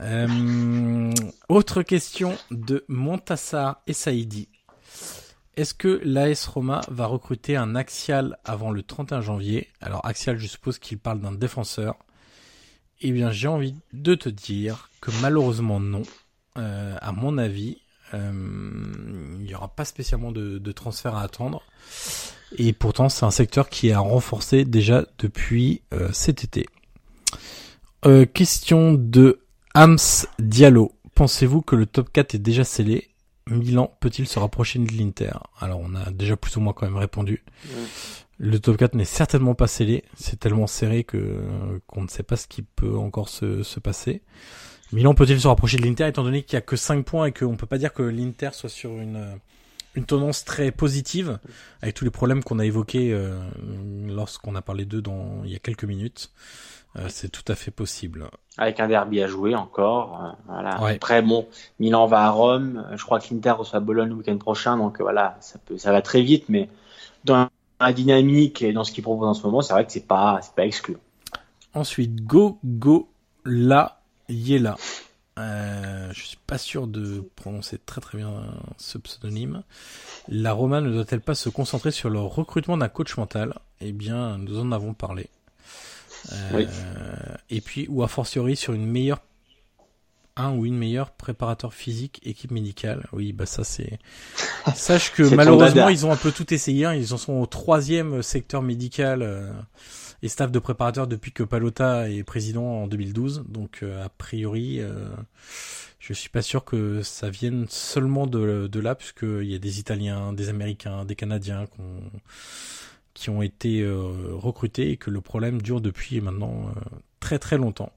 [0.00, 1.10] Euh,
[1.48, 4.48] autre question de Montassar et Saïdi.
[5.58, 9.66] Est-ce que l'AS Roma va recruter un axial avant le 31 janvier?
[9.80, 11.96] Alors axial, je suppose qu'il parle d'un défenseur.
[13.00, 16.02] Eh bien, j'ai envie de te dire que malheureusement non.
[16.58, 17.78] Euh, à mon avis,
[18.14, 18.30] euh,
[19.40, 21.64] il n'y aura pas spécialement de, transfert à attendre.
[22.56, 26.66] Et pourtant, c'est un secteur qui a renforcé déjà depuis euh, cet été.
[28.06, 29.40] Euh, question de
[29.74, 29.98] Hams
[30.38, 30.92] Diallo.
[31.16, 33.08] Pensez-vous que le top 4 est déjà scellé?
[33.50, 35.32] Milan peut-il se rapprocher de l'Inter?
[35.60, 37.44] Alors on a déjà plus ou moins quand même répondu.
[38.38, 40.04] Le top 4 n'est certainement pas scellé.
[40.14, 41.40] C'est tellement serré que
[41.86, 44.22] qu'on ne sait pas ce qui peut encore se, se passer.
[44.92, 47.32] Milan peut-il se rapprocher de l'Inter étant donné qu'il y a que 5 points et
[47.32, 49.38] qu'on peut pas dire que l'Inter soit sur une
[49.94, 51.38] une tendance très positive
[51.82, 53.36] avec tous les problèmes qu'on a évoqués euh,
[54.06, 56.30] lorsqu'on a parlé d'eux dans il y a quelques minutes.
[56.96, 58.28] Euh, c'est tout à fait possible.
[58.56, 60.24] Avec un derby à jouer encore.
[60.24, 60.82] euh, voilà.
[60.82, 60.94] Ouais.
[60.94, 61.46] Après, bon,
[61.78, 62.86] Milan va à Rome.
[62.96, 64.76] Je crois que l'Inter reçoit Bologne le week-end prochain.
[64.76, 66.46] Donc euh, voilà, ça peut, ça va très vite.
[66.48, 66.68] Mais
[67.24, 67.48] dans
[67.80, 70.40] la dynamique et dans ce qu'il propose en ce moment, c'est vrai que c'est pas,
[70.42, 70.96] c'est pas exclu.
[71.74, 73.08] Ensuite, Go Go
[73.44, 74.76] La Yela.
[75.38, 78.42] Euh, je suis pas sûr de prononcer très très bien
[78.76, 79.62] ce pseudonyme.
[80.26, 83.54] La Roma ne doit-elle pas se concentrer sur le recrutement d'un coach mental?
[83.80, 85.28] Eh bien, nous en avons parlé.
[86.32, 86.64] Euh,
[87.50, 89.20] Et puis, ou a fortiori sur une meilleure
[90.38, 93.06] un ou une meilleure préparateur physique, équipe médicale.
[93.12, 93.98] Oui, bah ça c'est.
[94.74, 96.84] Sache que malheureusement ils ont un peu tout essayé.
[96.84, 96.94] Hein.
[96.94, 99.52] Ils en sont au troisième secteur médical euh,
[100.22, 103.44] et staff de préparateur depuis que Palota est président en 2012.
[103.48, 105.08] Donc euh, a priori, euh,
[105.98, 109.58] je suis pas sûr que ça vienne seulement de, de là, puisque il y a
[109.58, 111.66] des Italiens, des Américains, des Canadiens
[113.18, 116.70] qui ont été euh, recrutés et que le problème dure depuis maintenant
[117.18, 117.90] très très longtemps.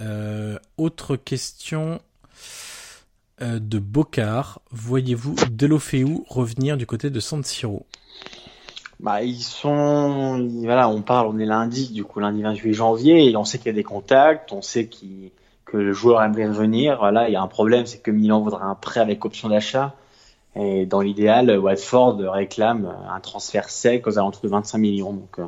[0.00, 2.00] Euh, autre question
[3.40, 4.60] euh, de Bocard.
[4.70, 7.86] Voyez-vous Delofeu revenir du côté de San Siro?
[9.00, 13.36] Bah, ils sont, voilà, on parle, on est lundi, du coup, lundi 28 janvier, et
[13.36, 16.98] on sait qu'il y a des contacts, on sait que le joueur aimerait revenir.
[16.98, 19.94] Voilà, il y a un problème, c'est que Milan voudrait un prêt avec option d'achat.
[20.58, 25.12] Et dans l'idéal, Watford réclame un transfert sec aux alentours de 25 millions.
[25.12, 25.46] Donc, euh,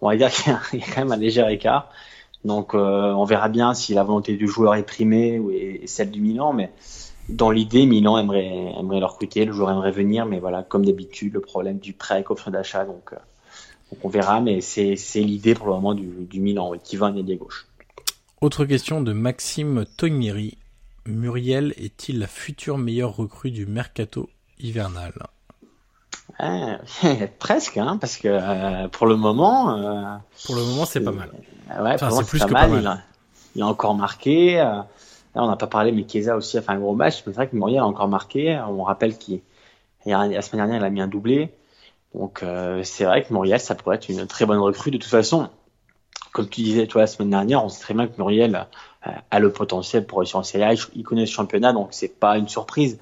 [0.00, 0.30] on va dire
[0.70, 1.90] qu'il y a quand même un léger écart.
[2.44, 5.52] Donc euh, on verra bien si la volonté du joueur est primée ou
[5.86, 6.70] celle du Milan, mais
[7.28, 11.34] dans l'idée, Milan aimerait, aimerait le recruter, le joueur aimerait venir, mais voilà, comme d'habitude,
[11.34, 13.16] le problème du prêt option d'achat, donc, euh,
[14.02, 17.66] on verra, mais c'est l'idée pour le moment du, Milan, qui va en ailier gauche.
[18.40, 20.58] Autre question de Maxime Tognieri.
[21.06, 24.28] Muriel est-il la future meilleure recrue du mercato
[24.60, 25.12] hivernal
[26.38, 26.78] ah,
[27.38, 29.76] presque, hein, parce que euh, pour le moment.
[29.76, 30.16] Euh,
[30.46, 31.30] pour le moment, c'est pas mal.
[31.80, 33.02] Ouais, c'est plus que pas mal.
[33.56, 34.60] Il, a, encore marqué.
[34.60, 34.84] Euh, là,
[35.34, 37.22] on n'a pas parlé, mais Chiesa aussi a fait un gros match.
[37.26, 38.60] Mais c'est vrai que Muriel a encore marqué.
[38.68, 39.40] On rappelle qu'il
[40.06, 41.52] la semaine dernière, il a mis un doublé.
[42.14, 42.44] Donc
[42.84, 44.90] c'est vrai que Muriel, ça pourrait être une très bonne recrue.
[44.90, 45.48] De toute façon,
[46.32, 48.66] comme tu disais toi la semaine dernière, on sait très bien que Muriel
[49.02, 50.72] a le potentiel pour réussir en Serie A.
[50.94, 52.98] Il connaît le championnat, donc c'est pas une surprise.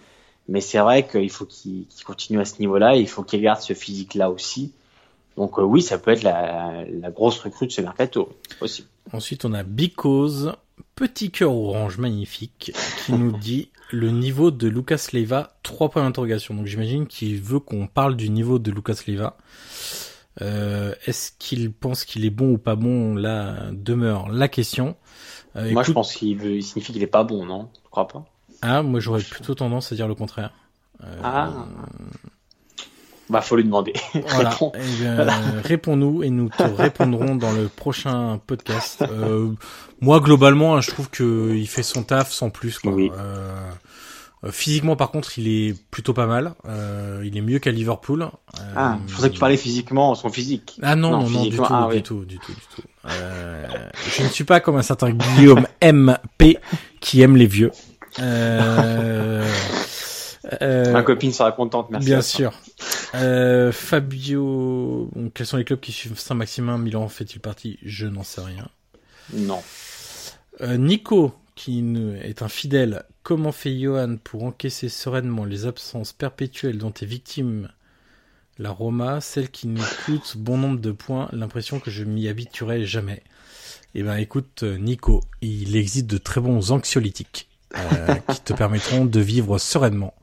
[0.49, 2.97] Mais c'est vrai qu'il faut qu'il continue à ce niveau-là.
[2.97, 4.73] Il faut qu'il garde ce physique-là aussi.
[5.37, 8.87] Donc euh, oui, ça peut être la, la, grosse recrue de ce mercato aussi.
[9.13, 10.53] Ensuite, on a Because,
[10.95, 12.73] petit cœur orange magnifique,
[13.05, 16.55] qui nous dit le niveau de Lucas Leiva, trois points d'interrogation.
[16.55, 19.37] Donc j'imagine qu'il veut qu'on parle du niveau de Lucas Leiva.
[20.43, 23.15] Euh, Est-ce qu'il pense qu'il est bon ou pas bon?
[23.15, 24.97] Là demeure la question.
[25.57, 27.69] Euh, Moi, je pense qu'il signifie qu'il est pas bon, non?
[27.85, 28.25] Je crois pas?
[28.67, 30.51] Ah, moi j'aurais plutôt tendance à dire le contraire.
[31.05, 31.51] Euh, ah.
[33.29, 33.93] Bah, faut lui demander.
[34.35, 34.57] Voilà.
[34.75, 39.03] Eh réponds-nous et nous te répondrons dans le prochain podcast.
[39.03, 39.53] Euh,
[40.01, 42.79] moi, globalement, hein, je trouve que il fait son taf sans plus.
[42.79, 42.93] Quoi.
[42.93, 43.11] Oui.
[43.17, 43.73] Euh,
[44.51, 46.55] physiquement, par contre, il est plutôt pas mal.
[46.69, 48.29] Euh, il est mieux qu'à Liverpool.
[48.77, 50.79] ah, je pensais que tu parlais physiquement, son physique.
[50.83, 54.29] Ah non, non, non, du, tout, ah, du tout, du tout, du tout, je ne
[54.29, 56.59] suis pas comme un certain Guillaume MP
[57.01, 57.73] qui aime les vieux.
[58.19, 59.45] Euh,
[60.63, 62.07] euh, Ma copine sera contente, merci.
[62.07, 62.53] Bien sûr.
[63.15, 67.79] Euh, Fabio, quels sont les clubs qui suivent Saint-Maximin Milan fait-il partie?
[67.83, 68.69] Je n'en sais rien.
[69.33, 69.63] Non.
[70.61, 71.85] Euh, Nico, qui
[72.23, 77.69] est un fidèle, comment fait Johan pour encaisser sereinement les absences perpétuelles dont est victime
[78.59, 82.87] la Roma, celle qui nous coûte bon nombre de points, l'impression que je m'y habituerai
[82.87, 83.23] jamais?
[83.95, 87.49] Eh ben écoute, Nico, il existe de très bons anxiolytiques.
[87.75, 90.15] Euh, qui te permettront de vivre sereinement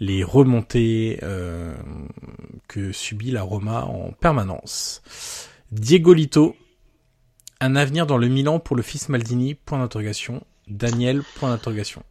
[0.00, 1.74] les remontées euh,
[2.68, 5.02] que subit la Roma en permanence.
[5.72, 6.56] Diego Lito,
[7.60, 10.42] un avenir dans le Milan pour le fils Maldini, point d'interrogation.
[10.68, 12.02] Daniel, point d'interrogation.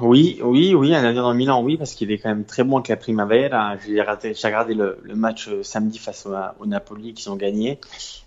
[0.00, 2.64] Oui, oui, oui, un avenir dans le Milan, oui, parce qu'il est quand même très
[2.64, 3.76] bon avec la Primavera.
[3.78, 7.78] J'ai regardé, regardé le, match euh, samedi face au, Napoli qui ont gagné.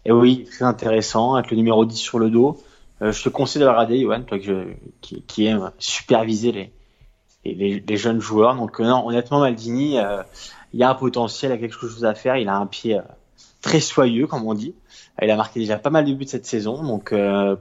[0.05, 2.57] Et oui, très intéressant, avec le numéro 10 sur le dos.
[3.01, 6.71] Euh, je te conseille de le regarder, Yoann, toi qui, qui aime superviser
[7.45, 8.55] les, les, jeunes joueurs.
[8.55, 10.23] Donc euh, non, honnêtement, Maldini, euh,
[10.73, 12.37] il y a un potentiel, il a quelque chose à faire.
[12.37, 12.99] Il a un pied
[13.61, 14.73] très soyeux, comme on dit.
[15.21, 17.13] Il a marqué déjà pas mal de buts cette saison, donc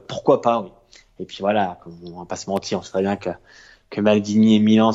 [0.09, 0.71] pourquoi pas, oui.
[1.19, 3.31] Et puis voilà, on va pas se mentir, on sait bien que,
[3.89, 4.91] que Maldini et Milan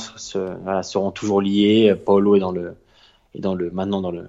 [0.61, 1.95] voilà, seront toujours liés.
[2.05, 2.76] Paolo est dans le
[3.34, 4.27] est dans le maintenant dans le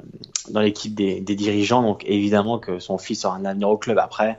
[0.48, 3.98] dans l'équipe des, des, dirigeants, donc évidemment que son fils aura un avenir au club
[3.98, 4.38] après.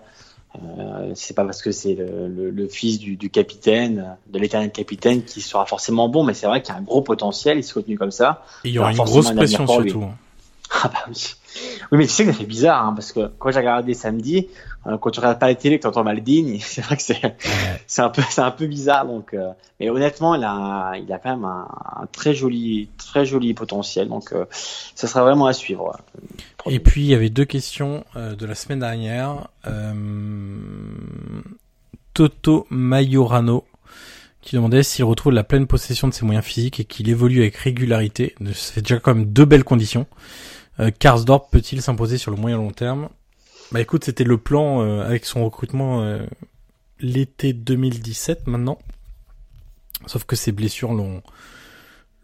[0.55, 5.23] Euh, c'est pas parce que c'est le, le, fils du, du, capitaine, de l'éternel capitaine,
[5.23, 7.73] qui sera forcément bon, mais c'est vrai qu'il y a un gros potentiel, il se
[7.73, 8.45] continue comme ça.
[8.63, 10.05] Et il y aura une grosse pression surtout.
[10.75, 11.35] Ah bah oui.
[11.91, 14.47] Oui, mais tu sais que ça fait bizarre, hein, parce que quand j'ai regardé samedi,
[14.85, 17.22] quand tu regardes pas la télé, que tu entends Maldini, c'est vrai que c'est
[17.88, 19.05] c'est un peu c'est un peu bizarre.
[19.05, 21.68] Donc, euh, mais honnêtement, il a il a quand même un,
[22.01, 24.07] un très joli très joli potentiel.
[24.10, 24.45] Donc, euh,
[24.95, 25.97] ça sera vraiment à suivre.
[26.65, 29.47] Et puis il y avait deux questions de la semaine dernière.
[32.14, 33.65] Toto Majorano
[34.43, 37.55] qui demandait s'il retrouve la pleine possession de ses moyens physiques et qu'il évolue avec
[37.55, 38.35] régularité.
[38.53, 40.05] C'est déjà quand même deux belles conditions.
[40.80, 43.10] Euh, Karsdorp peut-il s'imposer sur le moyen long terme?
[43.73, 46.23] Bah écoute, c'était le plan euh, avec son recrutement euh,
[46.99, 48.77] l'été 2017 maintenant.
[50.05, 51.23] Sauf que ses blessures l'ont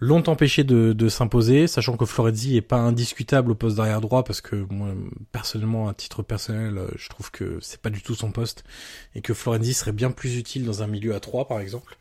[0.01, 4.23] l'ont empêché de, de s'imposer, sachant que Florenzi est pas indiscutable au poste d'arrière droit
[4.23, 4.89] parce que moi
[5.31, 8.63] personnellement à titre personnel euh, je trouve que c'est pas du tout son poste
[9.13, 11.97] et que Florenzi serait bien plus utile dans un milieu à 3 par exemple.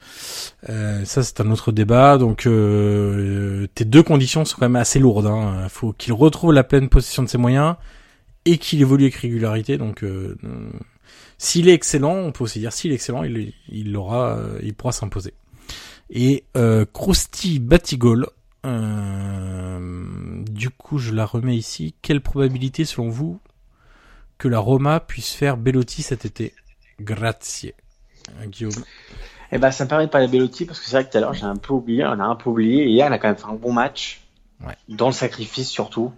[0.68, 5.00] Euh, ça c'est un autre débat donc euh, tes deux conditions sont quand même assez
[5.00, 5.26] lourdes.
[5.26, 5.68] Hein.
[5.68, 7.74] Faut qu'il retrouve la pleine possession de ses moyens
[8.52, 10.36] et qu'il évolue avec régularité donc euh,
[11.38, 14.92] s'il est excellent, on peut aussi dire s'il est excellent, il, il aura, il pourra
[14.92, 15.34] s'imposer.
[16.10, 18.28] Et euh, Krusty Batigol,
[18.64, 21.94] euh, du coup je la remets ici.
[22.02, 23.40] Quelle probabilité selon vous
[24.38, 26.54] que la Roma puisse faire Bellotti cet été?
[27.00, 27.72] Grazie.
[28.40, 28.72] Euh, Guillaume.
[29.52, 31.18] Eh ben, ça me permet de parler de Bellotti parce que c'est vrai que tout
[31.18, 32.84] à l'heure j'ai un peu oublié, on a un peu oublié.
[32.84, 34.22] Et hier, il a quand même fait un bon match.
[34.64, 34.74] Ouais.
[34.88, 36.12] Dans le sacrifice surtout.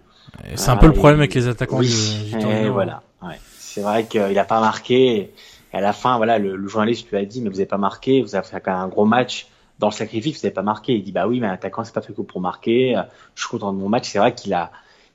[0.55, 1.87] C'est un peu le problème avec les attaquants oui.
[2.31, 3.03] du, du Et voilà.
[3.21, 3.39] Ouais.
[3.57, 5.31] C'est vrai qu'il a pas marqué.
[5.73, 7.77] Et à la fin, voilà, le, le journaliste lui a dit, mais vous avez pas
[7.77, 9.47] marqué, vous avez fait un gros match.
[9.79, 10.93] Dans le sacrifice, vous n'avez pas marqué.
[10.93, 13.01] Il dit, bah oui, mais l'attaquant, c'est pas fait que pour marquer.
[13.35, 14.09] Je suis content de mon match.
[14.09, 14.71] C'est vrai qu'il a,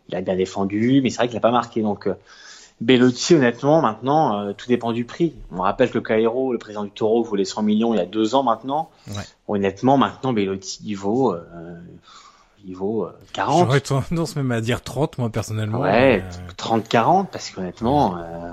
[0.08, 1.82] il a bien défendu, mais c'est vrai qu'il a pas marqué.
[1.82, 2.14] Donc, euh,
[2.80, 5.34] Bellotti, honnêtement, maintenant, euh, tout dépend du prix.
[5.50, 8.34] On rappelle que Cairo, le président du Taureau, voulait 100 millions il y a deux
[8.34, 8.90] ans maintenant.
[9.08, 9.22] Ouais.
[9.48, 11.40] Honnêtement, maintenant, Bellotti, il vaut, euh,
[12.66, 13.66] il vaut euh, 40.
[13.66, 15.78] J'aurais tendance même à dire 30 moi personnellement.
[15.80, 18.52] Ouais, Euh, 30-40, parce qu'honnêtement, euh,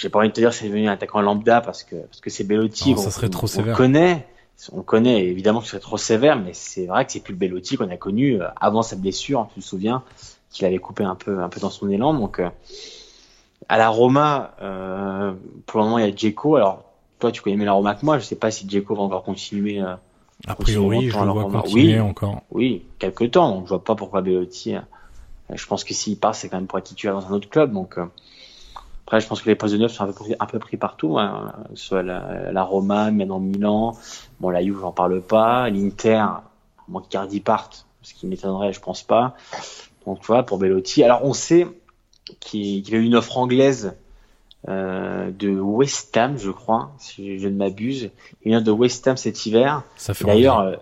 [0.00, 2.30] j'ai pas envie de te dire c'est devenu un attaquant lambda parce que parce que
[2.30, 2.94] c'est Bellotti.
[2.94, 3.74] Non, ça serait trop on, sévère.
[3.74, 4.26] On connaît,
[4.72, 7.38] on connaît évidemment que ce serait trop sévère, mais c'est vrai que c'est plus le
[7.38, 9.48] Bellotti qu'on a connu euh, avant sa blessure.
[9.54, 10.02] Tu te souviens
[10.50, 12.12] qu'il avait coupé un peu un peu dans son élan.
[12.14, 12.48] Donc euh,
[13.68, 15.32] à la Roma, euh,
[15.66, 16.56] pour le moment il y a Dzeko.
[16.56, 16.84] Alors
[17.18, 18.18] toi tu connais mieux la Roma que moi.
[18.18, 19.80] Je sais pas si Dzeko va encore continuer.
[19.80, 19.94] euh,
[20.46, 22.00] a priori, je le vois continuer Oui.
[22.00, 22.42] encore.
[22.50, 23.50] oui, quelques temps.
[23.54, 24.76] Donc, je vois pas pourquoi Bellotti.
[24.76, 24.80] euh,
[25.52, 27.72] je pense que s'il part, c'est quand même pour être titulaire dans un autre club.
[27.72, 28.06] Donc, euh,
[29.06, 30.76] après, je pense que les postes de neuf sont un peu pris, un peu pris
[30.76, 31.18] partout.
[31.18, 31.52] Hein.
[31.74, 33.96] Soit la, la Roma, maintenant Milan.
[34.40, 35.68] Bon, la Juve, j'en parle pas.
[35.70, 36.42] L'Inter, à
[36.88, 39.34] moins qu'Icardi parte, ce qui m'étonnerait, je pense pas.
[40.06, 41.02] Donc, vois, pour Bellotti.
[41.04, 41.66] Alors, on sait
[42.40, 43.94] qu'il qu'il a eu une offre anglaise
[44.68, 48.10] euh, de West Ham, je crois, si je ne m'abuse.
[48.44, 49.82] Il vient de West Ham cet hiver.
[49.96, 50.76] Ça fait D'ailleurs, euh,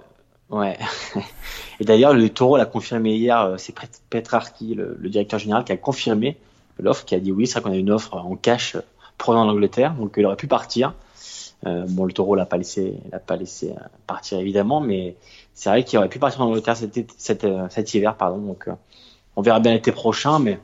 [0.51, 0.79] ouais.
[1.81, 3.41] Et d'ailleurs, le Taureau l'a confirmé hier.
[3.41, 6.37] euh, C'est Pet- Petrarchi, le, le directeur général, qui a confirmé
[6.79, 8.77] l'offre, qui a dit oui, c'est vrai qu'on a une offre en cash
[9.19, 10.95] provenant d'Angleterre, donc il aurait pu partir.
[11.67, 13.73] Euh, bon, le Taureau l'a pas laissé, l'a pas laissé
[14.07, 15.15] partir évidemment, mais
[15.55, 18.39] c'est vrai qu'il aurait pu partir en Angleterre cet, cet, cet hiver, pardon.
[18.39, 18.69] Donc,
[19.37, 20.59] on verra bien l'été prochain, mais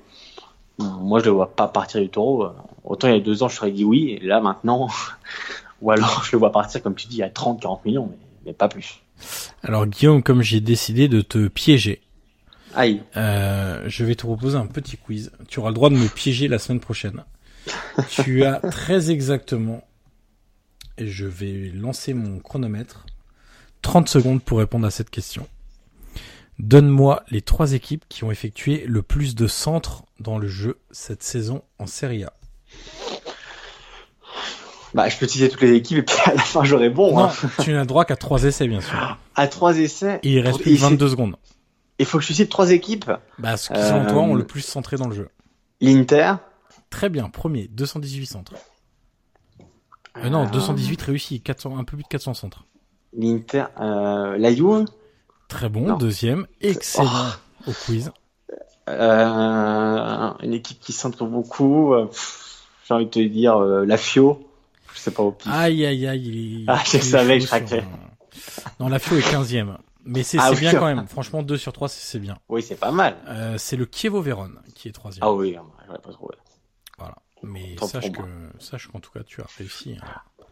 [0.78, 2.50] moi, je le vois pas partir du Taureau.
[2.84, 4.88] Autant il y a deux ans, je serais dit oui, et là maintenant,
[5.82, 8.52] ou alors je le vois partir, comme tu dis, à 30, 40 millions, mais, mais
[8.52, 9.00] pas plus.
[9.62, 12.00] Alors Guillaume, comme j'ai décidé de te piéger,
[12.74, 13.02] Aïe.
[13.16, 15.32] Euh, je vais te proposer un petit quiz.
[15.48, 17.24] Tu auras le droit de me piéger la semaine prochaine.
[18.10, 19.82] tu as très exactement,
[20.96, 23.04] et je vais lancer mon chronomètre,
[23.82, 25.46] 30 secondes pour répondre à cette question.
[26.58, 31.22] Donne-moi les trois équipes qui ont effectué le plus de centres dans le jeu cette
[31.22, 32.32] saison en Serie A.
[34.94, 37.14] Bah, je peux utiliser toutes les équipes et puis à la fin j'aurai bon.
[37.14, 37.32] Non, Hein.
[37.62, 39.18] tu n'as droit qu'à trois essais, bien sûr.
[39.36, 40.18] À trois essais?
[40.22, 41.36] Et il reste plus c'est- 22 secondes.
[41.98, 43.10] Il faut que je cite trois équipes?
[43.38, 45.28] Bah, ceux qui, selon toi, ont le plus centré dans le jeu.
[45.80, 46.34] L'Inter.
[46.90, 48.54] Très bien, premier, 218 centres.
[50.16, 52.64] Euh, non, 218 réussis, 400, un peu plus de 400 centres.
[53.16, 53.64] L'Inter.
[53.80, 54.86] Euh, la Juve.
[55.48, 55.96] Très bon, Non.
[55.96, 57.08] deuxième, excellent
[57.66, 58.12] au quiz.
[58.88, 61.94] Euh, une équipe qui centre beaucoup.
[62.86, 64.46] J'ai envie de te dire euh, la Fio.
[64.94, 65.50] Je sais pas au pif.
[65.52, 66.64] Aïe aïe aïe.
[66.68, 67.80] Ah, je savais je sur, euh,
[68.80, 69.76] Non, la FIO est 15ème.
[70.04, 70.60] Mais c'est Ah oui.
[70.60, 71.06] bien quand même.
[71.06, 72.38] Franchement, 2 sur 3, c'est bien.
[72.48, 73.16] Oui, c'est pas mal.
[73.28, 75.22] Euh, c'est le Chievo Vérone qui est troisième.
[75.24, 75.54] Ah oui,
[75.86, 76.34] j'aurais pas trouvé.
[76.98, 77.16] Voilà.
[77.42, 78.22] Mais Tant sache que,
[78.58, 79.96] sache qu'en tout cas, tu as réussi.
[80.00, 80.06] hein.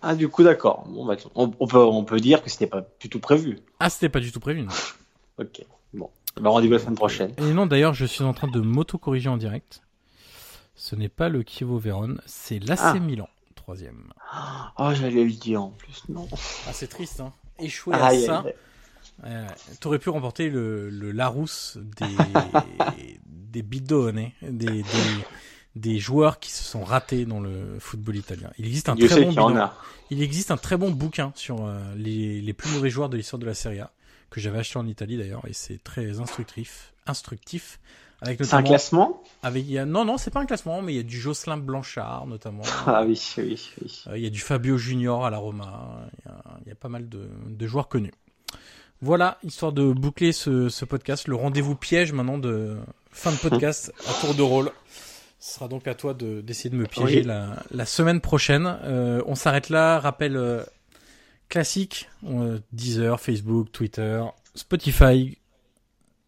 [0.09, 0.85] Ah, du coup, d'accord.
[0.89, 3.59] Bon, bah, on, on peut, on peut dire que c'était pas du tout prévu.
[3.81, 4.63] Ah, c'était pas du tout prévu.
[4.63, 4.73] non.
[5.39, 5.63] Ok.
[5.93, 6.09] Bon.
[6.41, 7.33] Bah, rendez-vous la semaine prochaine.
[7.39, 9.83] Et non, d'ailleurs, je suis en train de m'auto-corriger en direct.
[10.77, 12.95] Ce n'est pas le Chievo Vérone, c'est l'AC Ah.
[12.99, 14.13] Milan, troisième.
[14.79, 16.05] Oh, j'allais le dire en plus.
[16.09, 16.27] Non.
[16.33, 17.33] Ah, c'est triste, hein.
[17.59, 18.45] Échouer Aïe, à ça.
[19.25, 19.47] Euh,
[19.81, 22.07] T'aurais pu remporter le, le Larousse des,
[23.27, 24.85] des bidonnes, hein, des, des,
[25.77, 28.51] des joueurs qui se sont ratés dans le football italien.
[28.59, 29.71] Il existe un Dieu très bon bilan.
[30.11, 33.39] Il existe un très bon bouquin sur euh, les, les plus mauvais joueurs de l'histoire
[33.39, 33.93] de la Serie A
[34.31, 37.79] que j'avais acheté en Italie d'ailleurs, et c'est très instructif, instructif.
[38.23, 39.23] Avec C'est un classement?
[39.43, 41.21] avec, il y a, non, non, c'est pas un classement, mais il y a du
[41.21, 42.63] Jocelyn Blanchard notamment.
[42.87, 44.03] Ah oui, oui, oui.
[44.09, 46.09] Euh, Il y a du Fabio Junior à la Roma.
[46.25, 48.13] Il y a, il y a pas mal de, de joueurs connus.
[49.03, 52.79] Voilà, histoire de boucler ce, ce podcast, le rendez-vous piège maintenant de
[53.11, 54.71] fin de podcast à tour de rôle.
[55.39, 57.25] Ce sera donc à toi de d'essayer de me piéger Oui.
[57.25, 58.79] la, la semaine prochaine.
[58.85, 60.01] Euh, on s'arrête là.
[60.01, 60.63] Rappel euh,
[61.49, 64.23] classique euh, Deezer, Facebook, Twitter,
[64.55, 65.39] Spotify,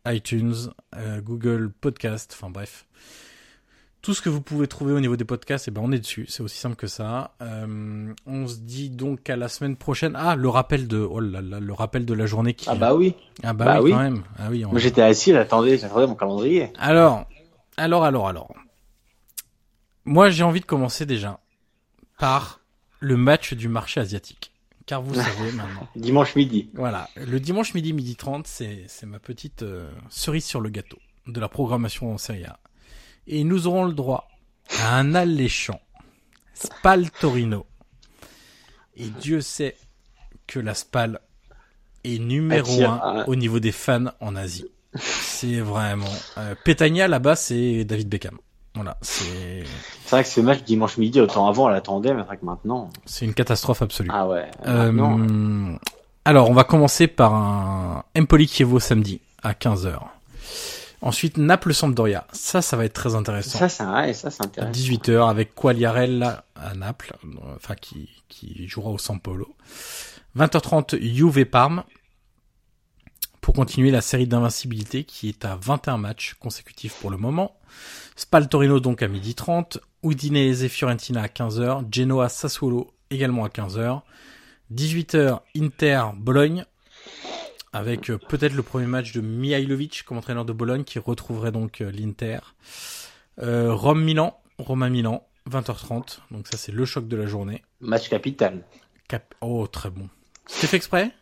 [0.06, 0.54] iTunes,
[0.96, 2.32] euh, Google Podcast.
[2.38, 2.86] Enfin bref,
[4.02, 6.26] tout ce que vous pouvez trouver au niveau des podcasts, eh ben on est dessus.
[6.28, 7.32] C'est aussi simple que ça.
[7.42, 10.12] Euh, on se dit donc à la semaine prochaine.
[10.16, 12.68] Ah, le rappel de oh là là, le rappel de la journée qui.
[12.68, 13.14] Ah bah oui.
[13.42, 13.90] Ah bah, bah oui, oui.
[13.92, 14.22] quand même.
[14.38, 14.64] Ah oui.
[14.66, 16.72] on- Moi j'étais assis, j'attendais, j'attendais mon calendrier.
[16.78, 17.26] Alors,
[17.78, 18.54] alors, alors, alors.
[20.08, 21.38] Moi, j'ai envie de commencer déjà
[22.18, 22.60] par
[22.98, 24.52] le match du marché asiatique.
[24.86, 25.86] Car vous savez maintenant.
[25.96, 26.70] Dimanche midi.
[26.72, 30.98] Voilà, le dimanche midi, midi 30, c'est, c'est ma petite euh, cerise sur le gâteau
[31.26, 32.58] de la programmation en Serie A.
[33.26, 34.30] Et nous aurons le droit
[34.80, 35.78] à un alléchant
[36.54, 37.66] Spal Torino.
[38.96, 39.76] Et Dieu sait
[40.46, 41.20] que la Spal
[42.04, 43.24] est numéro un ah.
[43.26, 44.70] au niveau des fans en Asie.
[44.94, 46.06] C'est vraiment...
[46.38, 46.54] Euh,
[47.08, 48.38] là-bas, c'est David Beckham.
[48.78, 49.64] Voilà, c'est,
[50.04, 52.44] C'est vrai que ce match dimanche midi, autant avant on l'attendait, mais c'est vrai que
[52.44, 52.90] maintenant.
[53.06, 54.08] c'est une catastrophe absolue.
[54.12, 54.48] Ah ouais.
[54.68, 55.76] Euh,
[56.24, 59.98] alors, on va commencer par un Empoli Chievo samedi à 15h.
[61.00, 62.24] Ensuite, Naples-Sampdoria.
[62.32, 63.58] Ça, ça va être très intéressant.
[63.58, 64.72] ça, c'est ouais, ça, c'est à intéressant.
[64.72, 67.16] 18h avec Quagliarella à Naples,
[67.56, 69.56] enfin qui, qui jouera au San Polo.
[70.36, 71.82] 20h30 Juve Parme
[73.40, 77.56] pour continuer la série d'invincibilité qui est à 21 matchs consécutifs pour le moment.
[78.18, 84.00] Spal Torino donc à 12h30, Udinese Fiorentina à 15h, Genoa Sassuolo également à 15h.
[84.74, 86.64] 18h Inter Bologne
[87.72, 91.80] avec euh, peut-être le premier match de Mihailovic comme entraîneur de Bologne qui retrouverait donc
[91.80, 92.40] euh, l'Inter.
[93.38, 96.18] Euh, Rome-Milan, Roma-Milan, 20h30.
[96.32, 97.62] Donc ça c'est le choc de la journée.
[97.80, 98.64] Match capital.
[99.06, 100.08] Cap oh très bon.
[100.48, 101.12] C'était fait exprès?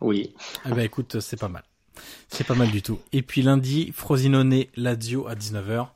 [0.00, 0.34] Oui.
[0.64, 1.64] Eh ben écoute, c'est pas mal.
[2.28, 2.98] C'est pas mal du tout.
[3.12, 5.88] Et puis lundi, Frosinone Lazio à 19h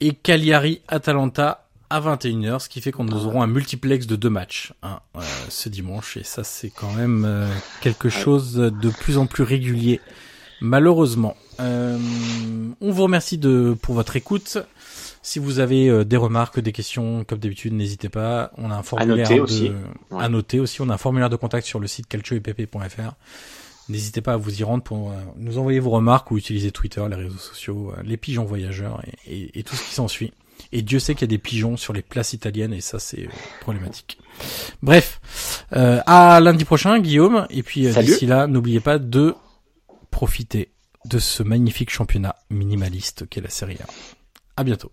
[0.00, 4.30] et Cagliari Atalanta à 21h, ce qui fait qu'on nous aurons un multiplex de deux
[4.30, 7.48] matchs hein, euh, ce dimanche et ça c'est quand même euh,
[7.80, 10.00] quelque chose de plus en plus régulier
[10.60, 11.36] malheureusement.
[11.58, 11.98] Euh,
[12.80, 14.58] on vous remercie de pour votre écoute.
[15.22, 18.52] Si vous avez euh, des remarques, des questions, comme d'habitude, n'hésitez pas.
[18.56, 19.72] On a un formulaire noter de, aussi.
[20.18, 20.80] à noter aussi.
[20.80, 23.14] On a un formulaire de contact sur le site calcioepp.fr.
[23.90, 27.04] N'hésitez pas à vous y rendre pour euh, nous envoyer vos remarques ou utiliser Twitter,
[27.08, 30.32] les réseaux sociaux, euh, les pigeons voyageurs et, et- et tout ce qui s'ensuit.
[30.72, 33.24] Et Dieu sait qu'il y a des pigeons sur les places italiennes et ça c'est
[33.26, 33.30] euh,
[33.60, 34.18] problématique.
[34.82, 35.20] Bref,
[35.74, 37.46] euh, à lundi prochain, Guillaume.
[37.50, 39.34] Et puis euh, d'ici là, n'oubliez pas de
[40.10, 40.70] profiter
[41.06, 43.86] de ce magnifique championnat minimaliste qu'est la Serie A.
[44.56, 44.92] À bientôt.